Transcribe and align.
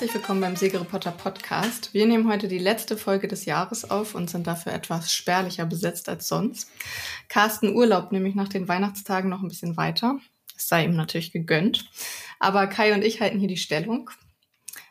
herzlich 0.00 0.14
willkommen 0.14 0.40
beim 0.40 0.56
Segereporter 0.56 1.10
Podcast. 1.10 1.92
Wir 1.92 2.06
nehmen 2.06 2.26
heute 2.26 2.48
die 2.48 2.56
letzte 2.56 2.96
Folge 2.96 3.28
des 3.28 3.44
Jahres 3.44 3.90
auf 3.90 4.14
und 4.14 4.30
sind 4.30 4.46
dafür 4.46 4.72
etwas 4.72 5.12
spärlicher 5.12 5.66
besetzt 5.66 6.08
als 6.08 6.26
sonst. 6.26 6.70
Carsten 7.28 7.76
Urlaub 7.76 8.10
nämlich 8.10 8.34
nach 8.34 8.48
den 8.48 8.66
Weihnachtstagen 8.66 9.28
noch 9.28 9.42
ein 9.42 9.48
bisschen 9.48 9.76
weiter. 9.76 10.18
Es 10.56 10.68
sei 10.68 10.86
ihm 10.86 10.96
natürlich 10.96 11.32
gegönnt. 11.32 11.90
Aber 12.38 12.66
Kai 12.66 12.94
und 12.94 13.04
ich 13.04 13.20
halten 13.20 13.38
hier 13.38 13.48
die 13.48 13.58
Stellung. 13.58 14.08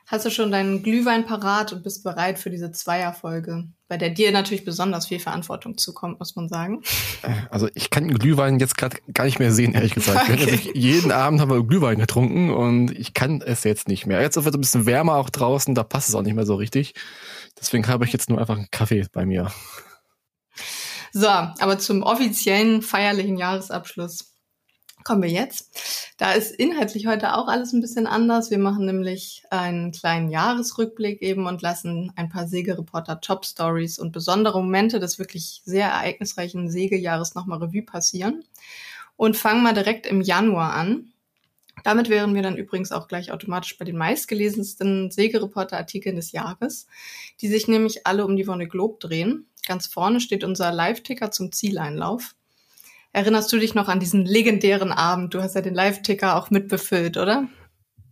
Hast 0.06 0.28
du 0.28 0.30
schon 0.30 0.52
deinen 0.52 0.84
Glühwein 0.84 1.26
parat 1.26 1.74
und 1.74 1.82
bist 1.82 2.04
bereit 2.04 2.38
für 2.38 2.52
diese 2.52 2.72
Zweierfolge, 2.72 3.68
bei 3.90 3.98
der 3.98 4.12
dir 4.12 4.32
natürlich 4.32 4.64
besonders 4.64 5.08
viel 5.08 5.20
Verantwortung 5.20 5.76
zukommt, 5.78 6.20
muss 6.20 6.36
man 6.36 6.48
sagen? 6.48 6.84
Äh, 7.24 7.34
also 7.50 7.68
ich 7.74 7.90
kann 7.90 8.08
Glühwein 8.08 8.60
jetzt 8.60 8.78
gerade 8.78 8.98
gar 9.12 9.26
nicht 9.26 9.40
mehr 9.40 9.52
sehen, 9.52 9.74
ehrlich 9.74 9.96
gesagt. 9.96 10.30
Okay. 10.30 10.72
jeden 10.76 11.12
Abend 11.12 11.42
haben 11.42 11.50
wir 11.50 11.64
Glühwein 11.64 11.98
getrunken 11.98 12.52
und 12.52 12.92
ich 12.92 13.16
kann 13.16 13.42
es 13.42 13.64
jetzt 13.64 13.88
nicht 13.88 14.06
mehr. 14.06 14.22
Jetzt 14.22 14.36
wird 14.36 14.48
es 14.48 14.54
ein 14.54 14.62
bisschen 14.62 14.86
wärmer 14.86 15.16
auch 15.16 15.30
draußen, 15.30 15.74
da 15.74 15.84
passt 15.84 16.10
es 16.10 16.16
auch 16.16 16.22
nicht 16.22 16.36
mehr 16.36 16.46
so 16.46 16.56
richtig. 16.56 16.94
Deswegen 17.60 17.88
habe 17.88 18.06
ich 18.06 18.14
jetzt 18.14 18.30
nur 18.30 18.40
einfach 18.40 18.56
einen 18.56 18.70
Kaffee 18.70 19.08
bei 19.12 19.26
mir. 19.26 19.52
So, 21.12 21.28
aber 21.28 21.80
zum 21.80 22.04
offiziellen 22.04 22.84
feierlichen 22.84 23.38
Jahresabschluss 23.38 24.29
kommen 25.04 25.24
wir 25.24 25.30
jetzt. 25.30 26.14
Da 26.18 26.34
ist 26.34 26.52
inhaltlich 26.52 27.08
heute 27.08 27.36
auch 27.36 27.48
alles 27.48 27.74
ein 27.74 27.82
bisschen 27.82 28.08
anders. 28.08 28.52
Wir 28.52 28.60
machen 28.60 28.86
nämlich 28.86 29.44
einen 29.50 29.92
kleinen 29.92 30.30
Jahresrückblick 30.30 31.22
eben 31.22 31.48
und 31.48 31.62
lassen 31.62 32.12
ein 32.16 32.30
paar 32.30 32.48
Segelreporter 32.48 33.22
Top 33.22 33.46
Stories 33.46 34.00
und 34.00 34.12
besondere 34.12 34.62
Momente 34.62 35.00
des 35.00 35.20
wirklich 35.20 35.62
sehr 35.66 35.88
ereignisreichen 35.88 36.70
Segeljahres 36.70 37.36
nochmal 37.36 37.60
Revue 37.60 37.84
passieren 37.84 38.44
und 39.16 39.38
fangen 39.38 39.64
mal 39.64 39.74
direkt 39.74 40.06
im 40.06 40.22
Januar 40.22 40.74
an. 40.74 41.12
Damit 41.84 42.10
wären 42.10 42.36
wir 42.36 42.42
dann 42.42 42.58
übrigens 42.58 42.92
auch 42.92 43.08
gleich 43.08 43.32
automatisch 43.32 43.78
bei 43.78 43.86
den 43.86 43.98
meistgelesensten 43.98 45.12
Segereporter-Artikeln 45.12 46.18
des 46.18 46.32
Jahres, 46.32 46.88
die 47.42 47.48
sich 47.48 47.68
nämlich 47.68 48.06
alle 48.06 48.26
um 48.26 48.36
die 48.36 48.48
Wonne 48.48 48.68
Globe 48.68 48.98
drehen. 49.00 49.48
Ganz 49.66 49.88
vorne 49.88 50.20
steht 50.20 50.44
unser 50.44 50.72
Live-Ticker 50.72 51.32
zum 51.32 51.52
Zieleinlauf. 51.52 52.36
Erinnerst 53.12 53.52
du 53.52 53.58
dich 53.58 53.74
noch 53.74 53.88
an 53.88 54.00
diesen 54.00 54.26
legendären 54.26 54.92
Abend? 54.92 55.34
Du 55.34 55.42
hast 55.42 55.56
ja 55.56 55.62
den 55.62 55.74
Live-Ticker 55.74 56.36
auch 56.36 56.52
mitbefüllt, 56.52 57.18
oder? 57.18 57.48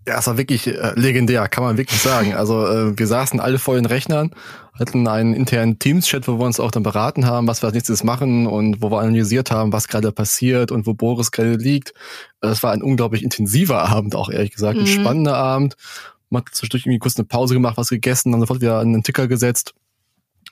Ja, 0.08 0.20
es 0.20 0.28
war 0.28 0.38
wirklich 0.38 0.66
äh, 0.68 0.94
legendär, 0.96 1.50
kann 1.50 1.66
man 1.66 1.78
wirklich 1.78 2.02
sagen. 2.02 2.34
Also 2.34 2.66
äh, 2.66 2.98
wir 2.98 3.08
saßen 3.08 3.42
alle 3.42 3.60
vor 3.60 3.76
den 3.76 3.86
Rechnern, 3.86 4.32
hatten 4.74 5.06
einen 5.08 5.34
internen 5.34 5.80
Teams-Chat, 5.80 6.28
wo 6.28 6.40
wir 6.40 6.46
uns 6.46 6.62
auch 6.62 6.72
dann 6.72 6.82
beraten 6.82 7.26
haben, 7.26 7.46
was 7.46 7.62
wir 7.62 7.68
als 7.68 7.76
nächstes 7.76 8.06
machen 8.06 8.48
und 8.48 8.82
wo 8.82 8.90
wir 8.90 9.00
analysiert 9.00 9.52
haben, 9.52 9.74
was 9.74 9.90
gerade 9.90 10.14
passiert 10.14 10.72
und 10.72 10.88
wo 10.88 10.94
Boris 10.94 11.32
gerade 11.32 11.56
liegt. 11.56 11.94
Es 12.40 12.64
war 12.64 12.72
ein 12.72 12.82
unglaublich 12.82 13.22
intensiver 13.22 13.84
Abend, 13.90 14.16
auch 14.16 14.30
ehrlich 14.30 14.52
gesagt, 14.52 14.78
ein 14.78 14.86
mhm. 14.86 14.88
spannender 14.88 15.36
Abend. 15.36 15.76
Man 16.30 16.42
hat 16.42 16.56
zwischendurch 16.56 16.86
irgendwie 16.86 17.00
kurz 17.00 17.18
eine 17.18 17.26
Pause 17.26 17.54
gemacht, 17.54 17.78
was 17.78 17.90
gegessen, 17.90 18.32
dann 18.32 18.40
sofort 18.40 18.62
wieder 18.62 18.80
an 18.80 18.94
den 18.94 19.04
Ticker 19.04 19.28
gesetzt 19.28 19.74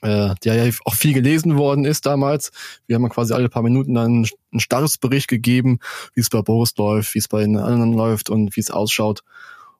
äh, 0.02 0.34
der 0.44 0.54
ja 0.54 0.72
auch 0.84 0.94
viel 0.94 1.14
gelesen 1.14 1.56
worden 1.56 1.84
ist 1.84 2.06
damals. 2.06 2.50
Wir 2.86 2.96
haben 2.96 3.08
quasi 3.08 3.34
alle 3.34 3.48
paar 3.48 3.62
Minuten 3.62 3.94
dann 3.94 4.26
einen 4.52 4.60
Statusbericht 4.60 5.28
gegeben, 5.28 5.78
wie 6.14 6.20
es 6.20 6.30
bei 6.30 6.42
Boris 6.42 6.76
läuft, 6.76 7.14
wie 7.14 7.18
es 7.18 7.28
bei 7.28 7.40
den 7.40 7.56
anderen 7.56 7.92
läuft 7.92 8.30
und 8.30 8.56
wie 8.56 8.60
es 8.60 8.70
ausschaut. 8.70 9.22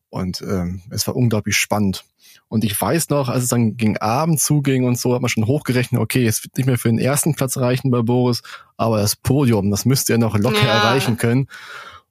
Und 0.09 0.41
ähm, 0.43 0.83
es 0.91 1.07
war 1.07 1.17
unglaublich 1.17 1.57
spannend. 1.57 2.05
Und 2.49 2.65
ich 2.65 2.81
weiß 2.81 3.09
noch, 3.09 3.29
als 3.29 3.45
es 3.45 3.49
dann 3.49 3.77
gegen 3.77 3.97
Abend 3.99 4.41
zuging 4.41 4.85
und 4.85 4.99
so, 4.99 5.15
hat 5.15 5.21
man 5.21 5.29
schon 5.29 5.47
hochgerechnet, 5.47 6.01
okay, 6.01 6.27
es 6.27 6.45
wird 6.45 6.57
nicht 6.57 6.67
mehr 6.67 6.79
für 6.79 6.89
den 6.89 6.99
ersten 6.99 7.35
Platz 7.35 7.57
reichen 7.57 7.91
bei 7.91 8.03
Boris, 8.03 8.43
aber 8.77 8.99
das 8.99 9.17
Podium, 9.17 9.71
das 9.71 9.85
müsste 9.85 10.13
er 10.13 10.19
noch 10.19 10.39
locker 10.39 10.65
ja. 10.65 10.75
erreichen 10.75 11.17
können. 11.17 11.49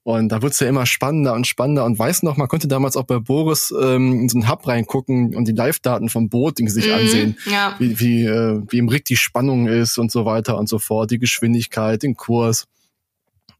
Und 0.05 0.29
da 0.29 0.43
wird's 0.43 0.59
ja 0.59 0.67
immer 0.67 0.85
spannender 0.85 1.33
und 1.33 1.47
spannender. 1.47 1.83
Und 1.83 1.97
weiß 1.97 2.21
noch, 2.21 2.37
man 2.37 2.47
konnte 2.47 2.67
damals 2.67 2.95
auch 2.95 3.05
bei 3.05 3.17
Boris 3.17 3.73
ähm, 3.81 4.21
in 4.21 4.29
so 4.29 4.37
einen 4.37 4.47
Hub 4.47 4.67
reingucken 4.67 5.35
und 5.35 5.47
die 5.47 5.51
Live-Daten 5.51 6.09
vom 6.09 6.29
Boating 6.29 6.69
sich 6.69 6.89
mhm, 6.89 6.93
ansehen. 6.93 7.37
Ja. 7.49 7.75
Wie, 7.79 7.99
wie, 7.99 8.23
äh, 8.23 8.61
wie 8.69 8.77
im 8.77 8.87
Rick 8.87 9.05
die 9.05 9.17
Spannung 9.17 9.67
ist 9.67 9.97
und 9.97 10.11
so 10.11 10.23
weiter 10.23 10.59
und 10.59 10.69
so 10.69 10.77
fort, 10.77 11.09
die 11.09 11.17
Geschwindigkeit, 11.17 12.03
den 12.03 12.15
Kurs. 12.15 12.67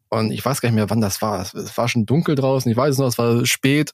Und 0.10 0.30
ich 0.30 0.46
weiß 0.46 0.62
gar 0.62 0.70
nicht 0.70 0.76
mehr, 0.76 0.88
wann 0.92 1.02
das 1.02 1.20
war. 1.20 1.42
Es 1.42 1.76
war 1.80 1.90
schon 1.90 2.06
dunkel 2.06 2.36
draußen. 2.36 2.72
Ich 2.72 2.78
weiß 2.78 2.94
es 2.94 3.00
noch, 3.00 3.08
es 3.08 3.18
war 3.18 3.44
spät. 3.48 3.92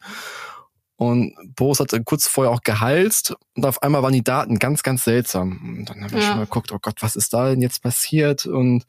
Und 0.98 1.34
Boris 1.56 1.80
hatte 1.80 2.04
kurz 2.04 2.28
vorher 2.28 2.52
auch 2.52 2.64
gehalst 2.64 3.34
und 3.56 3.66
auf 3.66 3.82
einmal 3.82 4.04
waren 4.04 4.12
die 4.12 4.26
Daten 4.26 4.60
ganz, 4.60 4.84
ganz 4.84 5.06
seltsam. 5.06 5.78
Und 5.78 5.90
dann 5.90 6.04
habe 6.04 6.18
ich 6.18 6.22
ja. 6.22 6.28
schon 6.28 6.38
mal 6.38 6.44
geguckt, 6.44 6.74
oh 6.74 6.80
Gott, 6.82 6.98
was 7.00 7.16
ist 7.16 7.32
da 7.34 7.50
denn 7.50 7.62
jetzt 7.62 7.82
passiert? 7.82 8.46
Und 8.46 8.84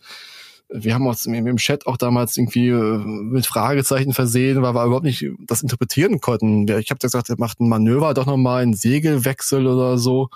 wir 0.75 0.94
haben 0.94 1.06
uns 1.06 1.27
im 1.27 1.56
Chat 1.56 1.87
auch 1.87 1.97
damals 1.97 2.37
irgendwie 2.37 2.69
äh, 2.69 2.99
mit 2.99 3.47
Fragezeichen 3.47 4.15
versehen, 4.15 4.62
weil 4.62 4.75
wir 4.75 4.84
überhaupt 4.84 5.05
nicht 5.05 5.27
das 5.47 5.62
interpretieren 5.62 6.21
konnten. 6.21 6.66
Ich 6.78 6.91
habe 6.91 6.99
gesagt, 6.99 7.28
er 7.28 7.38
macht 7.38 7.60
ein 7.60 7.69
Manöver, 7.69 8.15
doch 8.15 8.27
nochmal 8.27 8.62
einen 8.62 8.75
Segelwechsel 8.75 9.66
oder 9.66 9.99
so. 9.99 10.28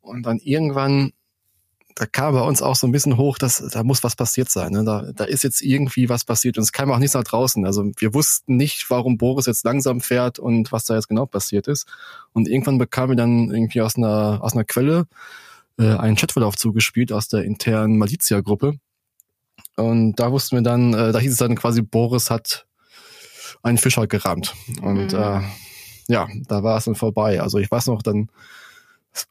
Und 0.00 0.24
dann 0.24 0.38
irgendwann, 0.38 1.12
da 1.94 2.06
kam 2.06 2.32
bei 2.32 2.40
uns 2.40 2.62
auch 2.62 2.76
so 2.76 2.86
ein 2.86 2.92
bisschen 2.92 3.18
hoch, 3.18 3.36
dass 3.36 3.58
da 3.58 3.82
muss 3.84 4.02
was 4.02 4.16
passiert 4.16 4.48
sein. 4.48 4.72
Ne? 4.72 4.84
Da, 4.84 5.12
da 5.14 5.24
ist 5.24 5.44
jetzt 5.44 5.60
irgendwie 5.60 6.08
was 6.08 6.24
passiert 6.24 6.56
und 6.56 6.62
es 6.62 6.72
kam 6.72 6.90
auch 6.90 6.98
nichts 6.98 7.14
nach 7.14 7.24
draußen. 7.24 7.66
Also 7.66 7.90
wir 7.98 8.14
wussten 8.14 8.56
nicht, 8.56 8.88
warum 8.88 9.18
Boris 9.18 9.46
jetzt 9.46 9.64
langsam 9.64 10.00
fährt 10.00 10.38
und 10.38 10.72
was 10.72 10.86
da 10.86 10.94
jetzt 10.94 11.08
genau 11.08 11.26
passiert 11.26 11.68
ist. 11.68 11.86
Und 12.32 12.48
irgendwann 12.48 12.78
bekamen 12.78 13.10
wir 13.10 13.16
dann 13.16 13.50
irgendwie 13.50 13.82
aus 13.82 13.96
einer, 13.96 14.38
aus 14.40 14.54
einer 14.54 14.64
Quelle 14.64 15.06
äh, 15.78 15.94
einen 15.94 16.16
Chatverlauf 16.16 16.56
zugespielt 16.56 17.12
aus 17.12 17.28
der 17.28 17.44
internen 17.44 17.98
Malizia-Gruppe 17.98 18.78
und 19.78 20.16
da 20.16 20.32
wussten 20.32 20.56
wir 20.56 20.62
dann, 20.62 20.92
äh, 20.94 21.12
da 21.12 21.18
hieß 21.18 21.32
es 21.32 21.38
dann 21.38 21.54
quasi, 21.54 21.82
Boris 21.82 22.30
hat 22.30 22.66
einen 23.62 23.78
Fischer 23.78 24.06
gerammt. 24.06 24.54
Und 24.82 25.12
mhm. 25.12 25.18
äh, 25.18 25.40
ja, 26.08 26.28
da 26.48 26.62
war 26.62 26.78
es 26.78 26.84
dann 26.84 26.94
vorbei. 26.94 27.40
Also 27.40 27.58
ich 27.58 27.70
weiß 27.70 27.86
noch, 27.86 28.02
dann, 28.02 28.28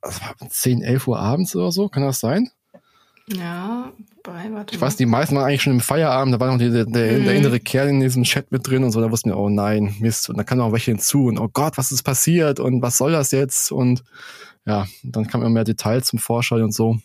war 0.02 0.50
10, 0.50 0.82
11 0.82 1.08
Uhr 1.08 1.20
abends 1.20 1.56
oder 1.56 1.72
so, 1.72 1.90
kann 1.90 2.04
das 2.04 2.20
sein? 2.20 2.50
Ja, 3.30 3.92
bei, 4.24 4.50
warte 4.54 4.74
Ich 4.74 4.80
weiß, 4.80 4.96
die 4.96 5.06
meisten 5.06 5.36
waren 5.36 5.46
eigentlich 5.46 5.62
schon 5.62 5.74
im 5.74 5.80
Feierabend, 5.82 6.34
da 6.34 6.40
war 6.40 6.50
noch 6.50 6.58
die, 6.58 6.72
der, 6.72 6.86
der, 6.86 7.20
mhm. 7.20 7.26
der 7.26 7.36
innere 7.36 7.60
Kerl 7.60 7.90
in 7.90 8.00
diesem 8.00 8.24
Chat 8.24 8.52
mit 8.52 8.66
drin 8.66 8.86
und 8.86 8.92
so, 8.92 9.02
da 9.02 9.12
wussten 9.12 9.30
wir, 9.30 9.38
oh 9.38 9.50
nein, 9.50 9.96
Mist. 10.00 10.30
Und 10.30 10.38
da 10.38 10.44
kam 10.44 10.60
noch 10.60 10.72
welche 10.72 10.92
hinzu 10.92 11.26
und 11.26 11.38
oh 11.38 11.50
Gott, 11.52 11.78
was 11.78 11.92
ist 11.92 12.04
passiert 12.04 12.60
und 12.60 12.82
was 12.82 12.98
soll 12.98 13.12
das 13.12 13.32
jetzt? 13.32 13.72
Und 13.72 14.04
ja, 14.66 14.88
dann 15.04 15.28
kamen 15.28 15.44
immer 15.44 15.54
mehr 15.54 15.64
Details 15.66 16.08
zum 16.08 16.20
Vorschein 16.20 16.62
und 16.62 16.74
so. 16.74 17.00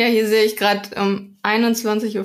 Ja, 0.00 0.06
hier 0.06 0.26
sehe 0.26 0.46
ich 0.46 0.56
gerade 0.56 0.98
um 0.98 1.36
21.24 1.42 2.16
Uhr 2.16 2.24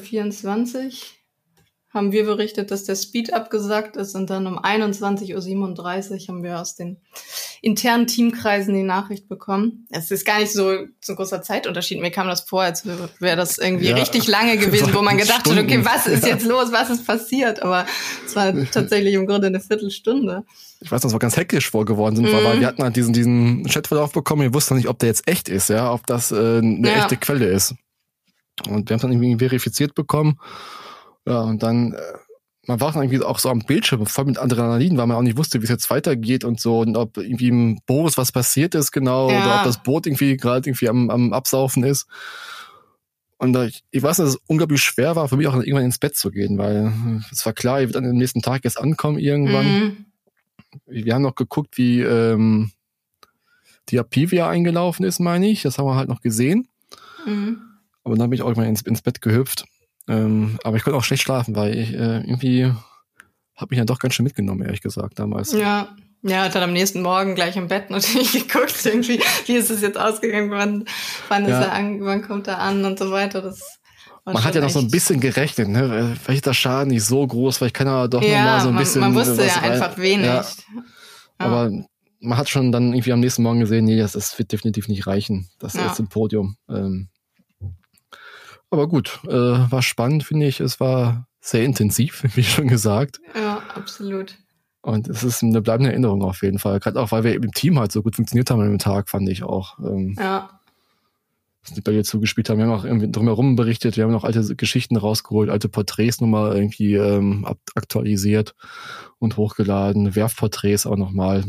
haben 1.96 2.12
wir 2.12 2.26
berichtet, 2.26 2.70
dass 2.70 2.84
der 2.84 2.96
Speed 2.96 3.34
abgesagt 3.34 3.96
ist 3.96 4.14
und 4.16 4.30
dann 4.30 4.46
um 4.46 4.60
21.37 4.60 5.34
Uhr 5.34 6.28
haben 6.28 6.44
wir 6.44 6.60
aus 6.60 6.76
den 6.76 6.98
internen 7.62 8.06
Teamkreisen 8.06 8.76
die 8.76 8.84
Nachricht 8.84 9.28
bekommen. 9.28 9.88
Es 9.90 10.12
ist 10.12 10.26
gar 10.26 10.40
nicht 10.40 10.52
so, 10.52 10.86
so 11.02 11.14
ein 11.14 11.16
großer 11.16 11.42
Zeitunterschied. 11.42 12.00
Mir 12.00 12.12
kam 12.12 12.28
das 12.28 12.42
vor, 12.42 12.62
als 12.62 12.86
wäre 12.86 13.36
das 13.36 13.58
irgendwie 13.58 13.90
ja. 13.90 13.96
richtig 13.96 14.28
lange 14.28 14.58
gewesen, 14.60 14.94
wo 14.94 15.02
man 15.02 15.18
gedacht 15.18 15.50
hat, 15.50 15.58
okay, 15.58 15.84
was 15.84 16.06
ist 16.06 16.28
jetzt 16.28 16.46
los, 16.46 16.72
was 16.72 16.90
ist 16.90 17.08
passiert? 17.08 17.64
Aber 17.64 17.86
es 18.26 18.36
war 18.36 18.54
tatsächlich 18.72 19.16
im 19.16 19.26
Grunde 19.26 19.48
eine 19.48 19.62
Viertelstunde. 19.62 20.44
Ich 20.82 20.92
weiß, 20.92 21.02
dass 21.02 21.14
wir 21.14 21.20
ganz 21.20 21.38
hektisch 21.38 21.72
vorgeworden 21.72 22.18
sind, 22.18 22.26
mhm. 22.26 22.44
weil 22.44 22.60
wir 22.60 22.68
hatten 22.68 22.84
halt 22.84 22.96
diesen, 22.96 23.14
diesen 23.14 23.66
Chatverlauf 23.66 24.12
bekommen, 24.12 24.42
wir 24.42 24.54
wussten 24.54 24.76
nicht, 24.76 24.90
ob 24.90 25.00
der 25.00 25.08
jetzt 25.08 25.28
echt 25.28 25.50
ist, 25.50 25.70
ja, 25.70 25.92
ob 25.92 26.06
das 26.06 26.32
äh, 26.32 26.36
eine 26.36 26.90
ja. 26.90 26.98
echte 26.98 27.18
Quelle 27.18 27.48
ist. 27.48 27.74
Und 28.68 28.90
wir 28.90 28.94
haben 28.94 28.98
es 28.98 29.02
dann 29.02 29.12
irgendwie 29.12 29.38
verifiziert 29.38 29.96
bekommen. 29.96 30.40
Ja, 31.26 31.42
und 31.42 31.64
dann, 31.64 31.94
äh, 31.94 32.00
man 32.68 32.80
war 32.80 32.92
dann 32.92 33.04
irgendwie 33.04 33.24
auch 33.24 33.40
so 33.40 33.50
am 33.50 33.60
Bildschirm 33.60 34.06
voll 34.06 34.26
mit 34.26 34.38
Adrenalin, 34.38 34.98
weil 34.98 35.08
man 35.08 35.18
auch 35.18 35.22
nicht 35.22 35.38
wusste, 35.38 35.60
wie 35.60 35.66
es 35.66 35.70
jetzt 35.70 35.90
weitergeht 35.90 36.44
und 36.44 36.60
so 36.60 36.80
und 36.80 36.98
ob 36.98 37.18
irgendwie 37.18 37.50
im 37.50 37.80
Boris 37.86 38.18
was 38.18 38.32
passiert 38.32 38.76
ist 38.76 38.92
genau 38.92 39.30
ja. 39.30 39.44
oder 39.44 39.58
ob 39.58 39.64
das 39.66 39.84
Boot 39.84 40.08
irgendwie 40.08 40.38
gerade 40.38 40.70
irgendwie 40.70 40.90
am, 40.90 41.10
am 41.10 41.34
Absaufen 41.34 41.84
ist. 41.84 42.08
Und 43.38 43.56
ich, 43.58 43.84
ich 43.92 44.02
weiß, 44.02 44.18
dass 44.18 44.30
es 44.30 44.40
unglaublich 44.48 44.82
schwer 44.82 45.16
war, 45.16 45.28
für 45.28 45.38
mich 45.38 45.48
auch 45.48 45.56
irgendwann 45.56 45.84
ins 45.84 46.00
Bett 46.00 46.16
zu 46.16 46.32
gehen, 46.32 46.58
weil 46.58 46.92
es 47.32 47.46
war 47.46 47.54
klar, 47.54 47.82
ihr 47.82 47.88
wird 47.88 47.96
dann 47.96 48.06
am 48.06 48.16
nächsten 48.16 48.42
Tag 48.42 48.64
jetzt 48.64 48.80
ankommen 48.80 49.20
irgendwann. 49.20 49.66
Mhm. 49.66 50.06
Wir 50.86 51.14
haben 51.14 51.22
noch 51.22 51.36
geguckt, 51.36 51.78
wie 51.78 52.02
ähm, 52.02 52.72
die 53.90 54.00
Apivia 54.00 54.50
eingelaufen 54.50 55.06
ist, 55.06 55.20
meine 55.20 55.50
ich. 55.50 55.64
Das 55.64 55.78
haben 55.78 55.86
wir 55.86 55.96
halt 55.96 56.10
noch 56.10 56.22
gesehen. 56.22 56.68
Mhm. 57.26 57.62
Aber 58.04 58.16
dann 58.16 58.30
bin 58.30 58.38
ich 58.38 58.42
auch 58.42 58.56
mal 58.56 58.68
ins, 58.68 58.82
ins 58.82 59.02
Bett 59.02 59.22
gehüpft. 59.22 59.66
Ähm, 60.08 60.60
aber 60.64 60.78
ich 60.78 60.84
konnte 60.84 60.98
auch 60.98 61.04
schlecht 61.04 61.24
schlafen, 61.24 61.56
weil 61.56 61.78
ich 61.78 61.94
äh, 61.94 62.22
irgendwie 62.22 62.72
habe 63.56 63.70
mich 63.70 63.80
ja 63.80 63.86
doch 63.86 64.00
ganz 64.00 64.14
schön 64.14 64.24
mitgenommen, 64.26 64.64
ehrlich 64.64 64.82
gesagt, 64.82 65.20
damals. 65.20 65.54
Ja. 65.54 65.96
Ja, 66.28 66.50
dann 66.50 66.64
am 66.64 66.74
nächsten 66.74 67.04
Morgen 67.04 67.36
gleich 67.36 67.56
im 67.56 67.68
Bett 67.68 67.92
natürlich 67.92 68.32
geguckt, 68.48 68.84
irgendwie, 68.84 69.22
wie 69.46 69.54
ist 69.54 69.70
es 69.70 69.82
jetzt 69.82 70.00
ausgegangen, 70.00 70.50
wann, 70.50 70.86
wann 71.30 71.48
ja. 71.48 71.60
ist 71.60 71.68
er 71.68 71.72
an, 71.72 72.04
wann 72.04 72.24
kommt 72.24 72.48
er 72.48 72.58
an 72.58 72.84
und 72.84 72.98
so 72.98 73.12
weiter. 73.12 73.44
Das 73.44 73.80
man 74.26 74.44
hat 74.44 74.56
ja 74.56 74.62
noch 74.62 74.72
so 74.72 74.80
ein 74.80 74.90
bisschen 74.90 75.20
gerechnet, 75.20 75.68
ne? 75.68 76.18
Vielleicht 76.20 76.38
ist 76.38 76.46
der 76.48 76.54
Schaden 76.54 76.88
nicht 76.88 77.04
so 77.04 77.28
groß, 77.28 77.58
vielleicht 77.58 77.76
kann 77.76 77.86
er 77.86 78.08
doch 78.08 78.24
ja, 78.24 78.30
noch 78.40 78.44
mal 78.44 78.60
so 78.60 78.68
ein 78.70 78.74
man, 78.74 78.84
bisschen. 78.84 79.02
Man 79.02 79.14
wusste 79.14 79.46
ja 79.46 79.54
rein. 79.54 79.72
einfach 79.72 79.98
wenig. 80.00 80.26
Ja. 80.26 80.46
Aber 81.38 81.72
man 82.22 82.38
hat 82.38 82.50
schon 82.50 82.72
dann 82.72 82.94
irgendwie 82.94 83.14
am 83.14 83.20
nächsten 83.20 83.44
Morgen 83.44 83.60
gesehen, 83.60 83.86
nee, 83.86 83.98
das, 83.98 84.14
das 84.14 84.38
wird 84.40 84.52
definitiv 84.52 84.88
nicht 84.88 85.06
reichen. 85.06 85.50
Das 85.60 85.76
ist 85.76 86.00
im 86.00 86.08
Podium. 86.08 86.58
Ähm, 86.68 87.10
aber 88.76 88.88
gut, 88.88 89.20
äh, 89.28 89.32
war 89.32 89.82
spannend, 89.82 90.24
finde 90.24 90.46
ich. 90.48 90.60
Es 90.60 90.80
war 90.80 91.28
sehr 91.42 91.64
intensiv, 91.64 92.24
wie 92.36 92.44
schon 92.44 92.68
gesagt. 92.68 93.20
Ja, 93.36 93.62
absolut. 93.74 94.36
Und 94.82 95.08
es 95.08 95.24
ist 95.24 95.42
eine 95.42 95.62
bleibende 95.62 95.90
Erinnerung 95.92 96.22
auf 96.22 96.44
jeden 96.44 96.60
Fall. 96.60 96.80
Gerade 96.80 97.00
auch, 97.00 97.12
weil 97.12 97.24
wir 97.24 97.34
im 97.34 97.52
Team 97.52 97.80
halt 97.80 97.92
so 97.92 98.04
gut 98.04 98.16
funktioniert 98.18 98.52
haben 98.52 98.60
an 98.62 98.70
dem 98.70 98.78
Tag, 98.78 99.10
fand 99.10 99.28
ich 99.30 99.44
auch. 99.44 99.80
Ähm, 99.80 100.16
Ja. 100.20 100.50
dass 101.64 101.74
die 101.74 101.82
Bälle 101.82 102.04
zugespielt 102.04 102.50
haben. 102.50 102.60
Wir 102.60 102.66
haben 102.68 102.74
auch 102.80 102.86
irgendwie 102.86 103.10
drumherum 103.10 103.56
berichtet, 103.56 103.98
wir 103.98 104.04
haben 104.04 104.12
noch 104.12 104.24
alte 104.26 104.56
Geschichten 104.56 104.98
rausgeholt, 104.98 105.50
alte 105.50 105.70
Porträts 105.70 106.22
nochmal 106.22 106.56
irgendwie 106.56 106.94
ähm, 106.94 107.48
aktualisiert 107.74 108.54
und 109.18 109.38
hochgeladen, 109.38 110.16
Werfporträts 110.16 110.86
auch 110.86 110.98
nochmal. 110.98 111.44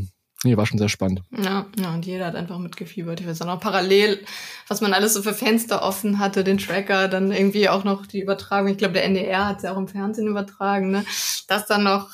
Nee, 0.46 0.56
war 0.56 0.64
schon 0.64 0.78
sehr 0.78 0.88
spannend. 0.88 1.22
Ja, 1.37 1.66
ja, 1.76 1.93
und 1.93 2.06
jeder 2.06 2.26
hat 2.26 2.37
einfach 2.37 2.58
mitgefiebert. 2.58 3.20
Ich 3.20 3.26
weiß 3.26 3.43
auch 3.43 3.46
noch 3.46 3.58
parallel, 3.58 4.25
was 4.69 4.81
man 4.81 4.94
alles 4.94 5.14
so 5.14 5.22
für 5.22 5.34
Fenster 5.34 5.82
offen 5.82 6.20
hatte, 6.20 6.44
den 6.44 6.58
Tracker, 6.58 7.08
dann 7.08 7.32
irgendwie 7.32 7.69
auch 7.69 7.82
noch 7.82 8.06
die 8.06 8.20
Übertragung. 8.20 8.70
Ich 8.70 8.78
glaube, 8.78 8.94
der 8.94 9.02
NDR 9.02 9.48
hat 9.48 9.56
es 9.56 9.62
ja 9.64 9.72
auch 9.72 9.76
im 9.76 9.88
Fernsehen 9.88 10.28
übertragen, 10.28 10.93
ne? 10.93 11.04
Das 11.48 11.66
dann 11.66 11.82
noch 11.82 12.10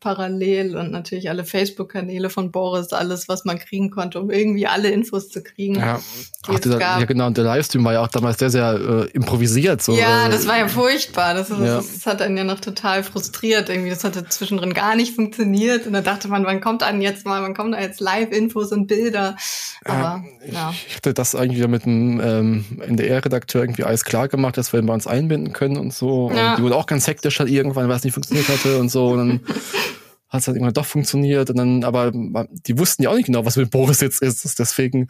parallel 0.00 0.76
und 0.76 0.90
natürlich 0.90 1.28
alle 1.28 1.44
Facebook-Kanäle 1.44 2.30
von 2.30 2.50
Boris, 2.50 2.92
alles, 2.94 3.28
was 3.28 3.44
man 3.44 3.58
kriegen 3.58 3.90
konnte, 3.90 4.18
um 4.20 4.30
irgendwie 4.30 4.66
alle 4.66 4.88
Infos 4.90 5.28
zu 5.28 5.42
kriegen. 5.42 5.74
Ja, 5.76 6.00
Ach, 6.48 6.60
gab. 6.78 7.00
ja 7.00 7.04
genau, 7.04 7.26
und 7.26 7.36
der 7.36 7.44
Livestream 7.44 7.84
war 7.84 7.92
ja 7.92 8.00
auch 8.02 8.08
damals 8.08 8.38
sehr, 8.38 8.48
sehr 8.50 8.72
äh, 8.74 9.10
improvisiert. 9.10 9.82
So, 9.82 9.94
Ja, 9.94 10.28
äh, 10.28 10.30
das 10.30 10.46
war 10.46 10.56
ja 10.58 10.68
furchtbar. 10.68 11.34
Das, 11.34 11.50
ist, 11.50 11.58
Ja. 11.58 11.76
das 11.76 12.06
hat 12.06 12.22
einen 12.22 12.38
ja 12.38 12.44
noch 12.44 12.60
total 12.60 13.02
frustriert. 13.02 13.68
Irgendwie, 13.68 13.90
das 13.90 14.02
hatte 14.02 14.26
zwischendrin 14.28 14.72
gar 14.72 14.96
nicht 14.96 15.14
funktioniert. 15.14 15.86
Und 15.86 15.92
da 15.92 16.00
dachte 16.00 16.28
man, 16.28 16.46
wann 16.46 16.60
kommt 16.62 16.80
dann 16.82 17.02
jetzt 17.02 17.26
mal, 17.26 17.42
wann 17.42 17.52
kommen 17.54 17.72
da 17.72 17.80
jetzt 17.80 18.00
Live-Infos 18.00 18.72
und 18.72 18.86
Bilder? 18.86 19.36
Aber 19.84 20.24
ja. 20.50 20.72
Ich 20.88 20.96
hatte 20.96 21.12
das 21.12 21.34
eigentlich 21.34 21.58
wieder 21.58 21.68
mit 21.68 21.84
dem 21.84 22.18
ähm, 22.20 22.64
NDR-Redakteur 22.80 23.62
irgendwie 23.62 23.84
alles 23.84 24.04
klar 24.04 24.28
gemacht, 24.28 24.56
dass 24.56 24.72
wir 24.72 24.80
ihn 24.80 24.86
bei 24.86 24.94
uns 24.94 25.06
einbinden 25.06 25.52
können 25.52 25.76
und 25.76 25.92
so. 25.92 26.30
Ja. 26.34 26.52
Und 26.52 26.58
die 26.58 26.62
wurde 26.62 26.76
auch 26.76 26.86
ganz 26.86 27.06
hektisch 27.06 27.38
hat 27.40 27.48
irgendwann, 27.48 27.88
weil 27.88 27.96
es 27.96 28.04
nicht 28.04 28.14
funktioniert 28.14 28.48
hatte 28.48 28.78
und 28.78 28.88
so. 28.88 29.08
Und 29.08 29.18
dann 29.18 29.40
hat 30.28 30.40
es 30.40 30.46
halt 30.46 30.56
irgendwann 30.56 30.74
doch 30.74 30.86
funktioniert. 30.86 31.50
Und 31.50 31.56
dann, 31.56 31.84
aber 31.84 32.12
die 32.12 32.78
wussten 32.78 33.02
ja 33.02 33.10
auch 33.10 33.16
nicht 33.16 33.26
genau, 33.26 33.44
was 33.44 33.56
mit 33.56 33.70
Boris 33.70 34.00
jetzt 34.00 34.22
ist. 34.22 34.58
Deswegen, 34.58 35.08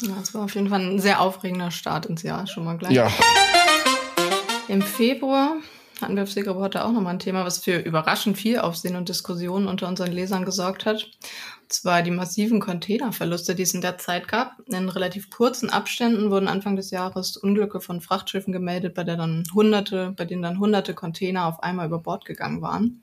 ja, 0.00 0.14
es 0.22 0.34
war 0.34 0.44
auf 0.44 0.54
jeden 0.54 0.68
Fall 0.68 0.80
ein 0.80 1.00
sehr 1.00 1.20
aufregender 1.20 1.70
Start 1.70 2.06
ins 2.06 2.22
Jahr 2.22 2.46
schon 2.46 2.64
mal 2.64 2.76
gleich. 2.78 2.92
ja. 2.92 3.10
Im 4.68 4.80
Februar 4.80 5.56
hatten 6.00 6.16
wir 6.16 6.24
auf 6.24 6.56
heute 6.56 6.84
auch 6.84 6.92
nochmal 6.92 7.14
ein 7.14 7.18
Thema, 7.18 7.44
was 7.44 7.62
für 7.62 7.78
überraschend 7.78 8.36
viel 8.36 8.58
Aufsehen 8.58 8.96
und 8.96 9.08
Diskussionen 9.08 9.68
unter 9.68 9.88
unseren 9.88 10.12
Lesern 10.12 10.44
gesorgt 10.44 10.86
hat. 10.86 11.04
Und 11.62 11.72
zwar 11.72 12.02
die 12.02 12.10
massiven 12.10 12.60
Containerverluste, 12.60 13.54
die 13.54 13.62
es 13.62 13.74
in 13.74 13.80
der 13.80 13.98
Zeit 13.98 14.28
gab. 14.28 14.56
In 14.66 14.88
relativ 14.88 15.30
kurzen 15.30 15.70
Abständen 15.70 16.30
wurden 16.30 16.48
Anfang 16.48 16.76
des 16.76 16.90
Jahres 16.90 17.36
Unglücke 17.36 17.80
von 17.80 18.00
Frachtschiffen 18.00 18.52
gemeldet, 18.52 18.94
bei 18.94 19.04
der 19.04 19.16
dann 19.16 19.44
hunderte, 19.54 20.12
bei 20.16 20.24
denen 20.24 20.42
dann 20.42 20.58
hunderte 20.58 20.94
Container 20.94 21.46
auf 21.46 21.62
einmal 21.62 21.86
über 21.86 21.98
Bord 21.98 22.24
gegangen 22.24 22.60
waren. 22.60 23.02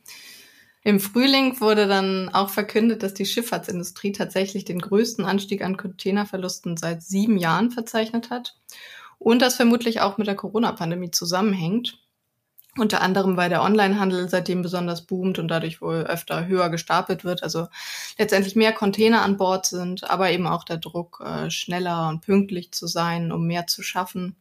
Im 0.83 1.00
Frühling 1.00 1.62
wurde 1.62 1.88
dann 1.88 2.30
auch 2.30 2.50
verkündet, 2.50 3.04
dass 3.04 3.13
die 3.13 3.25
Schifffahrtsindustrie 3.25 4.13
tatsächlich 4.13 4.66
den 4.66 4.80
größten 4.80 5.25
Anstieg 5.25 5.63
an 5.63 5.78
Containerverlusten 5.78 6.75
seit 6.75 7.04
sieben 7.04 7.38
Jahren 7.38 7.69
verzeichnet 7.69 8.31
hat 8.31 8.57
und 9.19 9.42
das 9.42 9.56
vermutlich 9.56 10.01
auch 10.01 10.18
mit 10.18 10.25
der 10.25 10.36
Corona-Pandemie 10.36 11.12
zusammenhängt. 11.12 12.00
Unter 12.78 13.01
anderem, 13.01 13.36
weil 13.38 13.50
der 13.50 13.63
Onlinehandel 13.63 14.30
seitdem 14.30 14.62
besonders 14.62 15.06
boomt 15.06 15.38
und 15.39 15.50
dadurch 15.50 15.81
wohl 15.81 16.04
öfter 16.04 16.48
höher 16.48 16.69
gestapelt 16.69 17.25
wird. 17.25 17.44
Also 17.44 17.68
letztendlich 18.18 18.56
mehr 18.56 18.72
Container 18.72 19.24
an 19.24 19.36
Bord 19.38 19.66
sind, 19.66 20.10
aber 20.10 20.31
eben 20.31 20.48
auch 20.48 20.63
der 20.63 20.77
Druck, 20.77 21.22
äh, 21.24 21.51
schneller 21.51 22.07
und 22.07 22.22
pünktlich 22.22 22.72
zu 22.72 22.88
sein, 22.88 23.31
um 23.34 23.45
mehr 23.45 23.68
zu 23.68 23.84
schaffen. 23.84 24.38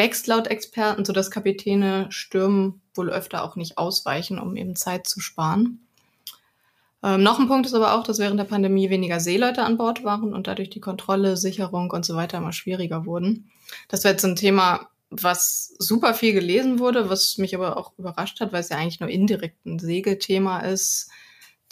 Wächst 0.00 0.28
laut 0.28 0.46
Experten, 0.46 1.04
sodass 1.04 1.30
Kapitäne 1.30 2.06
Stürmen 2.08 2.80
wohl 2.94 3.10
öfter 3.10 3.44
auch 3.44 3.54
nicht 3.54 3.76
ausweichen, 3.76 4.38
um 4.38 4.56
eben 4.56 4.74
Zeit 4.74 5.06
zu 5.06 5.20
sparen. 5.20 5.86
Ähm, 7.02 7.22
noch 7.22 7.38
ein 7.38 7.48
Punkt 7.48 7.66
ist 7.66 7.74
aber 7.74 7.92
auch, 7.92 8.02
dass 8.02 8.18
während 8.18 8.40
der 8.40 8.44
Pandemie 8.44 8.88
weniger 8.88 9.20
Seeleute 9.20 9.62
an 9.62 9.76
Bord 9.76 10.02
waren 10.02 10.32
und 10.32 10.46
dadurch 10.46 10.70
die 10.70 10.80
Kontrolle, 10.80 11.36
Sicherung 11.36 11.90
und 11.90 12.06
so 12.06 12.16
weiter 12.16 12.38
immer 12.38 12.54
schwieriger 12.54 13.04
wurden. 13.04 13.50
Das 13.88 14.02
wäre 14.02 14.14
jetzt 14.14 14.24
ein 14.24 14.36
Thema, 14.36 14.88
was 15.10 15.74
super 15.78 16.14
viel 16.14 16.32
gelesen 16.32 16.78
wurde, 16.78 17.10
was 17.10 17.36
mich 17.36 17.54
aber 17.54 17.76
auch 17.76 17.92
überrascht 17.98 18.40
hat, 18.40 18.54
weil 18.54 18.60
es 18.60 18.70
ja 18.70 18.78
eigentlich 18.78 19.00
nur 19.00 19.10
indirekt 19.10 19.66
ein 19.66 19.78
Segelthema 19.78 20.60
ist. 20.60 21.10